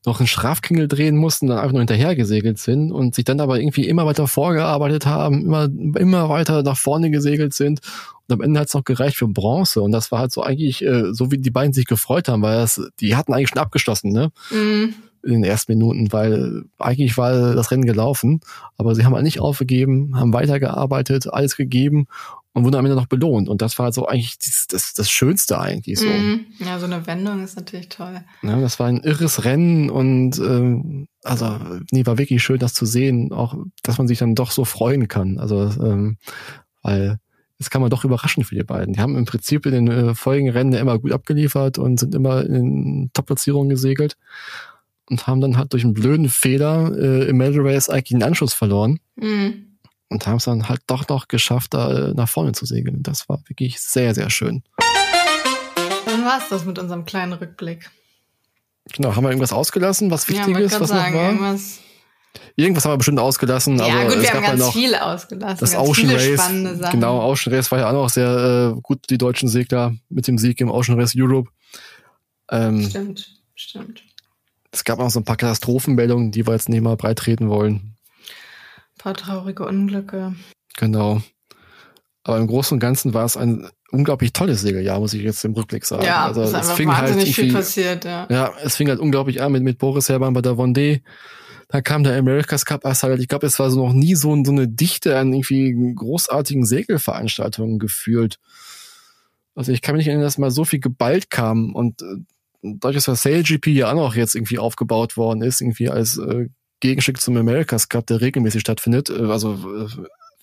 noch 0.05 0.21
einen 0.21 0.27
Strafkringel 0.27 0.89
drehen 0.89 1.17
mussten, 1.17 1.47
dann 1.47 1.59
einfach 1.59 1.73
nur 1.73 1.81
hinterher 1.81 2.17
gesegelt 2.17 2.59
sind 2.59 2.93
und 2.93 3.15
sich 3.15 3.25
dann 3.25 3.41
aber 3.41 3.61
irgendwie 3.61 3.87
immer 3.87 4.07
weiter 4.07 4.27
vorgearbeitet 4.27 5.07
haben, 5.07 5.45
immer, 5.45 5.65
immer 5.65 6.29
weiter 6.29 6.63
nach 6.63 6.77
vorne 6.77 7.11
gesegelt 7.11 7.55
sind. 7.55 7.81
Und 8.29 8.35
am 8.35 8.41
Ende 8.41 8.61
hat 8.61 8.69
es 8.69 8.75
noch 8.75 8.85
gereicht 8.85 9.17
für 9.17 9.29
Bronze. 9.29 9.83
Und 9.83 9.93
das 9.93 10.11
war 10.11 10.21
halt 10.21 10.33
so 10.33 10.43
eigentlich, 10.43 10.83
äh, 10.85 11.13
so 11.13 11.31
wie 11.31 11.39
die 11.39 11.51
beiden 11.51 11.73
sich 11.73 11.87
gefreut 11.87 12.29
haben, 12.29 12.43
weil 12.43 12.59
das, 12.59 12.81
die 13.01 13.17
hatten 13.17 13.33
eigentlich 13.33 13.51
schon 13.51 13.59
abgeschlossen, 13.59 14.13
ne? 14.13 14.31
Mhm. 14.51 14.95
In 15.25 15.35
den 15.35 15.45
ersten 15.45 15.71
Minuten, 15.71 16.13
weil 16.13 16.65
eigentlich 16.81 17.17
war 17.17 17.55
das 17.55 17.71
Rennen 17.71 17.85
gelaufen, 17.85 18.41
aber 18.77 18.97
sie 18.97 19.05
haben 19.05 19.15
halt 19.15 19.23
nicht 19.23 19.39
aufgegeben, 19.39 20.19
haben 20.19 20.33
weitergearbeitet, 20.33 21.33
alles 21.33 21.57
gegeben 21.57 22.09
und 22.55 22.65
wurden 22.65 22.77
am 22.77 22.85
Ende 22.85 22.97
noch 22.97 23.07
belohnt. 23.07 23.49
Und 23.49 23.63
das 23.63 23.79
war 23.79 23.93
so 23.93 24.07
eigentlich 24.07 24.39
das, 24.39 24.67
das, 24.69 24.93
das 24.93 25.11
Schönste 25.11 25.59
eigentlich 25.59 25.99
so. 25.99 26.07
Mhm. 26.07 26.47
Ja, 26.59 26.79
so 26.79 26.87
eine 26.87 27.07
Wendung 27.07 27.43
ist 27.43 27.57
natürlich 27.57 27.89
toll. 27.89 28.23
Ja, 28.43 28.61
das 28.61 28.79
war 28.79 28.89
ein 28.89 29.01
irres 29.01 29.45
Rennen 29.45 29.91
und 29.91 30.39
ähm, 30.39 31.09
also 31.23 31.59
nee, 31.91 32.05
war 32.05 32.19
wirklich 32.19 32.43
schön, 32.43 32.59
das 32.59 32.75
zu 32.75 32.85
sehen, 32.85 33.33
auch 33.33 33.57
dass 33.83 33.99
man 33.99 34.09
sich 34.09 34.19
dann 34.19 34.35
doch 34.35 34.51
so 34.51 34.65
freuen 34.65 35.09
kann. 35.09 35.39
Also 35.39 35.71
ähm, 35.83 36.19
weil 36.83 37.19
das 37.59 37.71
kann 37.71 37.81
man 37.81 37.91
doch 37.91 38.05
überraschen 38.05 38.45
für 38.45 38.57
die 38.57 38.65
beiden. 38.65 38.95
Die 38.95 39.01
haben 39.01 39.17
im 39.17 39.25
Prinzip 39.25 39.67
in 39.67 39.73
den 39.73 39.89
äh, 39.89 40.15
folgenden 40.15 40.55
Rennen 40.55 40.73
immer 40.73 40.99
gut 40.99 41.13
abgeliefert 41.13 41.79
und 41.79 42.01
sind 42.01 42.15
immer 42.15 42.45
in 42.45 43.11
Top-Platzierungen 43.15 43.71
gesegelt 43.71 44.17
und 45.09 45.27
haben 45.27 45.41
dann 45.41 45.57
halt 45.57 45.73
durch 45.73 45.85
einen 45.85 45.95
blöden 45.95 46.29
Fehler 46.29 46.93
äh, 46.99 47.29
im 47.29 47.37
Medal 47.37 47.67
Race 47.67 47.89
eigentlich 47.89 48.19
den 48.19 48.23
Anschluss 48.25 48.53
verloren. 48.53 48.99
Mhm 49.17 49.72
und 50.13 50.27
haben 50.27 50.37
es 50.37 50.45
dann 50.45 50.69
halt 50.69 50.83
doch 50.87 51.09
noch 51.09 51.29
geschafft, 51.29 51.75
da 51.75 52.11
äh, 52.11 52.15
nach 52.15 52.29
vorne 52.29 52.53
zu 52.53 52.67
segeln. 52.67 53.03
Das 53.03 53.29
war 53.29 53.41
wirklich 53.49 53.81
sehr, 53.81 54.15
sehr 54.15 54.31
schön. 54.31 54.63
Dann 56.07 56.25
war 56.25 56.39
es 56.39 56.49
das 56.51 56.65
mit 56.65 56.79
unserem 56.79 57.05
kleinen 57.05 57.33
Rückblick. 57.33 57.91
Genau, 58.93 59.15
haben 59.15 59.25
wir 59.25 59.31
irgendwas 59.31 59.53
ausgelassen, 59.53 60.11
was 60.11 60.29
wichtig 60.29 60.57
ja, 60.57 60.61
ist, 60.61 60.79
was 60.79 60.89
sagen, 60.89 61.15
noch 61.15 61.21
war? 61.21 61.29
Irgendwas, 61.31 61.79
irgendwas 62.57 62.85
haben 62.85 62.93
wir 62.93 62.99
bestimmt 62.99 63.21
ausgelassen. 63.21 63.79
Ja, 63.79 63.87
aber 63.87 64.15
gut, 64.15 64.23
wir 64.23 64.33
haben 64.33 64.43
ganz 64.43 64.61
noch 64.61 64.73
viel 64.73 64.95
ausgelassen. 64.95 65.59
Das 65.61 65.77
Ocean 65.77 66.11
Race, 66.11 66.91
genau, 66.91 67.31
Ocean 67.31 67.55
Race 67.55 67.71
war 67.71 67.79
ja 67.79 67.89
auch 67.89 67.95
noch 67.95 68.11
sehr 68.11 68.75
äh, 68.77 68.81
gut, 68.81 69.09
die 69.09 69.19
deutschen 69.19 69.49
Segler 69.49 69.95
mit 70.09 70.27
dem 70.27 70.37
Sieg 70.39 70.61
im 70.61 70.71
Ocean 70.71 70.99
Race 70.99 71.15
Europe. 71.17 71.51
Ähm, 72.51 72.87
stimmt, 72.89 73.41
stimmt. 73.55 74.03
Es 74.73 74.85
gab 74.85 74.99
auch 74.99 75.11
so 75.11 75.21
ein 75.21 75.25
paar 75.25 75.37
Katastrophenmeldungen, 75.37 76.33
die 76.33 76.47
wir 76.47 76.55
jetzt 76.55 76.69
nicht 76.69 76.83
mal 76.83 76.97
breit 76.97 77.19
treten 77.19 77.49
wollen. 77.49 77.97
Paar 79.03 79.15
traurige 79.15 79.67
Unglücke. 79.67 80.37
Genau. 80.77 81.21
Aber 82.23 82.39
im 82.39 82.47
Großen 82.47 82.77
und 82.77 82.79
Ganzen 82.79 83.15
war 83.15 83.25
es 83.25 83.37
ein 83.37 83.69
unglaublich 83.91 84.33
tolles 84.33 84.61
Segeljahr, 84.61 85.01
muss 85.01 85.13
ich 85.13 85.23
jetzt 85.23 85.45
im 85.45 85.55
Rückblick 85.55 85.85
sagen. 85.85 86.05
Ja, 86.05 86.27
also, 86.27 86.43
es 86.43 86.51
ist 86.51 86.55
einfach 86.55 87.01
wahnsinnig 87.01 87.25
halt 87.25 87.35
viel 87.35 87.53
passiert, 87.53 88.05
ja. 88.05 88.29
Ja, 88.31 88.53
es 88.63 88.77
fing 88.77 88.89
halt 88.89 89.01
unglaublich 89.01 89.43
an 89.43 89.51
mit, 89.51 89.65
mit 89.65 89.79
Boris 89.79 90.09
Herrmann 90.09 90.35
bei 90.35 90.41
der 90.41 90.53
Vendée. 90.53 91.01
Dann 91.67 91.83
kam 91.83 92.05
der 92.05 92.17
America's 92.17 92.65
Cup 92.65 92.85
halt, 92.85 93.21
ich 93.21 93.27
glaube, 93.27 93.45
es 93.45 93.59
war 93.59 93.73
so 93.73 93.85
noch 93.85 93.93
nie 93.93 94.15
so, 94.15 94.41
so 94.45 94.53
eine 94.53 94.69
Dichte 94.69 95.19
an 95.19 95.33
irgendwie 95.33 95.95
großartigen 95.97 96.65
Segelveranstaltungen 96.65 97.81
gefühlt. 97.81 98.39
Also 99.57 99.73
ich 99.73 99.83
kann 99.83 99.97
mich 99.97 100.03
nicht 100.03 100.09
erinnern, 100.11 100.27
dass 100.27 100.39
mal 100.39 100.53
so 100.53 100.65
viel 100.65 100.79
geballt 100.79 101.29
kam 101.29 101.75
und 101.75 102.03
äh, 102.03 102.19
dadurch, 102.63 103.05
dass 103.05 103.07
der 103.07 103.17
SailGP 103.17 103.67
ja 103.67 103.91
auch 103.91 103.97
noch 103.97 104.15
jetzt 104.15 104.37
irgendwie 104.37 104.61
aufgebaut 104.61 105.17
worden 105.17 105.43
ist, 105.43 105.61
irgendwie 105.61 105.89
als 105.89 106.19
äh, 106.19 106.47
Gegenstück 106.83 107.21
zum 107.21 107.37
America's 107.37 107.89
Cup, 107.89 108.09
der 108.09 108.21
regelmäßig 108.21 108.61
stattfindet, 108.61 109.09
äh, 109.09 109.23
also 109.27 109.55
äh, 109.55 109.89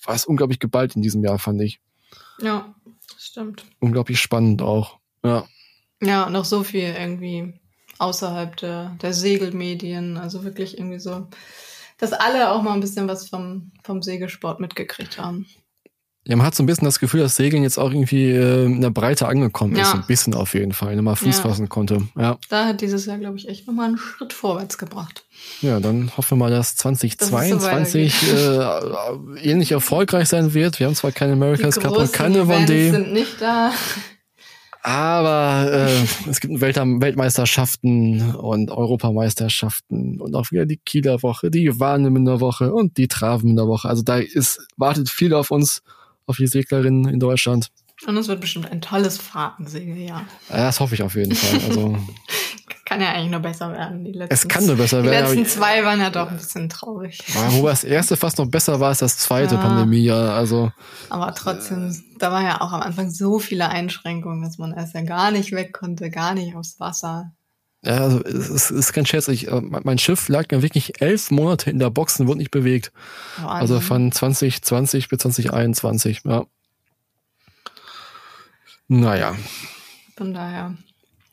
war 0.06 0.16
es 0.16 0.26
unglaublich 0.26 0.60
geballt 0.60 0.96
in 0.96 1.02
diesem 1.02 1.24
Jahr, 1.24 1.38
fand 1.38 1.62
ich. 1.62 1.82
Ja, 2.42 2.74
stimmt. 3.18 3.66
Unglaublich 3.80 4.20
spannend 4.20 4.62
auch. 4.62 4.98
Ja. 5.24 5.46
Ja, 6.02 6.34
auch 6.34 6.46
so 6.46 6.64
viel 6.64 6.96
irgendwie 6.98 7.60
außerhalb 7.98 8.56
der, 8.56 8.96
der 9.02 9.14
Segelmedien, 9.14 10.18
also 10.18 10.46
wirklich 10.46 10.78
irgendwie 10.78 11.00
so, 11.00 11.28
dass 11.98 12.14
alle 12.14 12.52
auch 12.52 12.62
mal 12.62 12.74
ein 12.74 12.80
bisschen 12.80 13.10
was 13.10 13.28
vom, 13.28 13.74
vom 13.84 14.02
Segelsport 14.02 14.62
mitgekriegt 14.62 15.20
haben. 15.20 15.46
Ja, 16.30 16.36
man 16.36 16.46
hat 16.46 16.54
so 16.54 16.62
ein 16.62 16.68
bisschen 16.68 16.86
das 16.86 17.00
Gefühl, 17.00 17.22
dass 17.22 17.36
Segeln 17.36 17.64
jetzt 17.64 17.80
auch 17.80 17.90
irgendwie 17.90 18.30
äh, 18.30 18.66
in 18.66 18.82
der 18.82 18.92
Breite 18.92 19.28
angekommen 19.28 19.76
ist. 19.76 19.80
Ja. 19.80 19.94
Ein 19.96 20.06
bisschen 20.06 20.36
auf 20.36 20.54
jeden 20.54 20.74
Fall, 20.74 20.96
wenn 20.96 21.04
man 21.04 21.16
Fuß 21.16 21.38
ja. 21.38 21.42
fassen 21.42 21.70
konnte. 21.70 22.04
Ja. 22.16 22.38
Da 22.50 22.66
hat 22.68 22.82
dieses 22.82 23.08
Jahr, 23.08 23.18
glaube 23.18 23.38
ich, 23.38 23.50
echt 23.50 23.66
nochmal 23.66 23.88
einen 23.88 23.98
Schritt 23.98 24.32
vorwärts 24.32 24.78
gebracht. 24.78 25.26
Ja, 25.62 25.80
dann 25.80 26.16
hoffen 26.16 26.38
wir 26.38 26.46
mal, 26.46 26.52
dass 26.52 26.76
2022 26.76 28.14
das 28.20 28.44
so 28.44 28.62
äh, 28.62 29.40
ähnlich 29.42 29.72
erfolgreich 29.72 30.30
sein 30.30 30.54
wird. 30.54 30.80
Wir 30.80 30.86
haben 30.86 30.94
zwar 30.94 31.12
keine 31.12 31.34
America's 31.34 31.80
Cup 31.80 31.98
und 31.98 32.14
keine 32.14 32.44
Vendée. 32.44 32.92
sind 32.92 33.12
nicht 33.12 33.42
da. 33.42 33.72
Aber 34.84 35.68
äh, 35.72 36.30
es 36.30 36.40
gibt 36.40 36.62
Welt 36.62 36.76
Weltmeisterschaften 36.76 38.36
und 38.36 38.70
Europameisterschaften 38.70 40.22
und 40.22 40.36
auch 40.36 40.52
wieder 40.52 40.68
die 40.68 40.78
Kieler 40.78 41.24
Woche, 41.24 41.50
die 41.50 41.80
Warnemünder 41.80 42.40
Woche 42.40 42.72
und 42.72 42.98
die 42.98 43.08
Travemünder 43.08 43.68
Woche. 43.68 43.90
Also 43.90 44.04
da 44.04 44.18
ist 44.18 44.60
wartet 44.78 45.10
viel 45.10 45.34
auf 45.34 45.50
uns 45.50 45.82
auf 46.30 46.38
die 46.38 46.48
Seglerinnen 46.48 47.08
in 47.08 47.20
Deutschland. 47.20 47.70
Und 48.08 48.16
es 48.16 48.28
wird 48.30 48.40
bestimmt 48.40 48.72
ein 48.72 48.80
tolles 48.80 49.18
Fahrtensegeljahr. 49.18 50.26
Ja, 50.50 50.58
das 50.58 50.80
hoffe 50.80 50.96
ich 50.96 51.04
auf 51.04 51.16
jeden 51.16 51.36
Fall. 51.36 51.60
Also 51.68 51.98
kann 52.90 53.02
ja 53.02 53.12
eigentlich 53.12 53.30
nur 53.30 53.42
besser 53.42 53.72
werden. 53.72 54.04
Die 54.04 54.14
letzten, 54.14 54.34
es 54.34 54.48
kann 54.48 54.66
nur 54.66 54.76
besser 54.76 55.04
werden. 55.04 55.32
Die 55.32 55.38
letzten 55.38 55.60
zwei 55.60 55.84
waren 55.84 56.00
ja 56.00 56.10
doch 56.10 56.32
ein 56.32 56.38
bisschen 56.38 56.70
traurig. 56.70 57.20
Wobei 57.50 57.70
das 57.70 57.84
erste 57.84 58.18
fast 58.18 58.40
noch 58.40 58.48
besser 58.48 58.80
war 58.80 58.90
als 58.90 59.00
das 59.00 59.18
zweite 59.18 59.56
ja. 59.56 59.62
Pandemiejahr. 59.62 60.34
Also, 60.34 60.72
aber 61.10 61.36
trotzdem, 61.36 61.90
äh, 61.90 61.94
da 62.18 62.32
war 62.32 62.42
ja 62.42 62.62
auch 62.62 62.72
am 62.72 62.82
Anfang 62.82 63.12
so 63.12 63.38
viele 63.38 63.70
Einschränkungen, 63.70 64.42
dass 64.42 64.58
man 64.58 64.74
erst 64.74 64.96
ja 64.96 65.02
gar 65.02 65.30
nicht 65.30 65.52
weg 65.52 65.72
konnte, 65.72 66.10
gar 66.10 66.34
nicht 66.34 66.56
aufs 66.56 66.80
Wasser. 66.80 67.32
Ja, 67.82 67.98
also 67.98 68.24
es 68.24 68.72
ist 68.72 68.92
kein 68.92 69.06
Scherz. 69.06 69.28
Ich, 69.30 69.48
äh, 69.48 69.62
mein 69.62 69.98
Schiff 69.98 70.28
lag 70.28 70.52
ja 70.52 70.62
wirklich 70.62 71.02
elf 71.02 71.32
Monate 71.32 71.70
in 71.70 71.80
der 71.80 71.90
Box 71.90 72.20
und 72.20 72.28
wurde 72.28 72.40
nicht 72.40 72.52
bewegt. 72.52 72.92
Wahnsinn. 73.38 73.50
Also 73.50 73.80
von 73.80 74.12
2020 74.12 75.08
bis 75.08 75.20
2021, 75.20 76.22
ja. 76.26 76.46
Naja. 78.90 79.36
Von 80.18 80.34
daher 80.34 80.76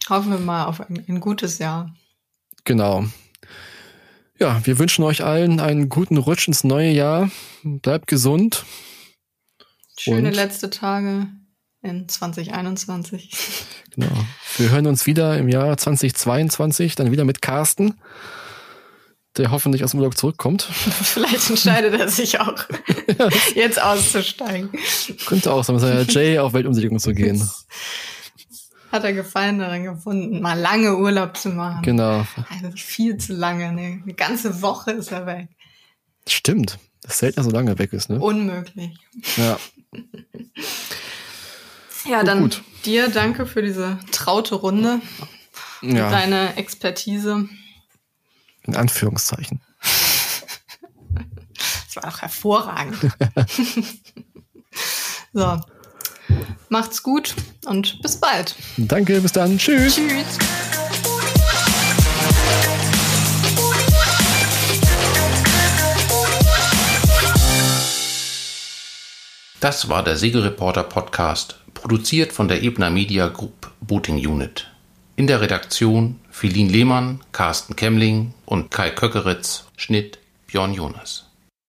hoffen 0.08 0.30
wir 0.30 0.38
mal 0.38 0.66
auf 0.66 0.80
ein, 0.80 1.04
ein 1.08 1.20
gutes 1.20 1.58
Jahr. 1.58 1.92
Genau. 2.64 3.04
Ja, 4.38 4.64
wir 4.64 4.78
wünschen 4.78 5.02
euch 5.02 5.24
allen 5.24 5.60
einen 5.60 5.88
guten 5.88 6.18
Rutsch 6.18 6.46
ins 6.46 6.62
neue 6.62 6.90
Jahr. 6.90 7.30
Bleibt 7.64 8.06
gesund. 8.06 8.64
Schöne 9.98 10.28
und 10.28 10.34
letzte 10.34 10.68
Tage 10.70 11.28
in 11.86 12.08
2021. 12.08 13.30
Genau. 13.98 14.12
Wir 14.58 14.68
hören 14.68 14.86
uns 14.88 15.06
wieder 15.06 15.38
im 15.38 15.48
Jahr 15.48 15.74
2022, 15.74 16.96
dann 16.96 17.12
wieder 17.12 17.24
mit 17.24 17.40
Carsten, 17.40 17.94
der 19.38 19.50
hoffentlich 19.50 19.84
aus 19.84 19.92
dem 19.92 20.00
Urlaub 20.00 20.18
zurückkommt. 20.18 20.64
Vielleicht 21.02 21.48
entscheidet 21.48 21.98
er 21.98 22.10
sich 22.10 22.38
auch, 22.38 22.62
jetzt 23.54 23.80
auszusteigen. 23.80 24.68
Könnte 25.24 25.50
auch 25.50 25.64
sein, 25.64 25.78
ja 25.78 26.02
Jay 26.02 26.38
auf 26.38 26.52
Weltumsegelung 26.52 26.98
zu 26.98 27.14
gehen. 27.14 27.48
Hat 28.92 29.04
er 29.04 29.14
Gefallen 29.14 29.60
daran 29.60 29.84
gefunden, 29.84 30.42
mal 30.42 30.60
lange 30.60 30.98
Urlaub 30.98 31.34
zu 31.38 31.48
machen. 31.48 31.80
Genau. 31.80 32.26
Also 32.50 32.76
viel 32.76 33.16
zu 33.16 33.32
lange, 33.32 33.72
ne? 33.72 34.02
Eine 34.02 34.12
ganze 34.12 34.60
Woche 34.60 34.90
ist 34.90 35.10
er 35.10 35.24
weg. 35.24 35.48
Stimmt. 36.28 36.78
Das 37.00 37.12
ist 37.12 37.18
selten 37.20 37.42
so 37.42 37.50
lange 37.50 37.78
weg 37.78 37.94
ist, 37.94 38.10
ne? 38.10 38.20
Unmöglich. 38.20 38.94
Ja. 39.38 39.58
Ja, 42.08 42.22
dann 42.22 42.40
gut. 42.40 42.62
dir 42.84 43.08
danke 43.08 43.46
für 43.46 43.62
diese 43.62 43.98
traute 44.12 44.54
Runde. 44.54 45.00
Ja. 45.82 46.10
Deine 46.10 46.56
Expertise. 46.56 47.48
In 48.62 48.76
Anführungszeichen. 48.76 49.60
Das 51.86 51.96
war 51.96 52.08
auch 52.08 52.22
hervorragend. 52.22 52.96
so. 55.32 55.60
Macht's 56.68 57.02
gut 57.02 57.34
und 57.66 58.02
bis 58.02 58.18
bald. 58.18 58.56
Danke, 58.76 59.20
bis 59.20 59.32
dann. 59.32 59.58
Tschüss. 59.58 59.96
Tschüss. 59.96 60.38
Das 69.60 69.88
war 69.88 70.02
der 70.02 70.16
Segelreporter 70.16 70.82
Podcast 70.82 71.56
produziert 71.86 72.32
von 72.32 72.48
der 72.48 72.64
Ebner 72.64 72.90
Media 72.90 73.28
Group 73.28 73.70
Booting 73.80 74.16
Unit. 74.16 74.66
In 75.14 75.28
der 75.28 75.40
Redaktion 75.40 76.18
Philin 76.32 76.68
Lehmann, 76.68 77.20
Carsten 77.30 77.76
Kemmling 77.76 78.34
und 78.44 78.72
Kai 78.72 78.90
Köckeritz, 78.90 79.66
Schnitt 79.76 80.18
Björn 80.48 80.74
Jonas. 80.74 81.25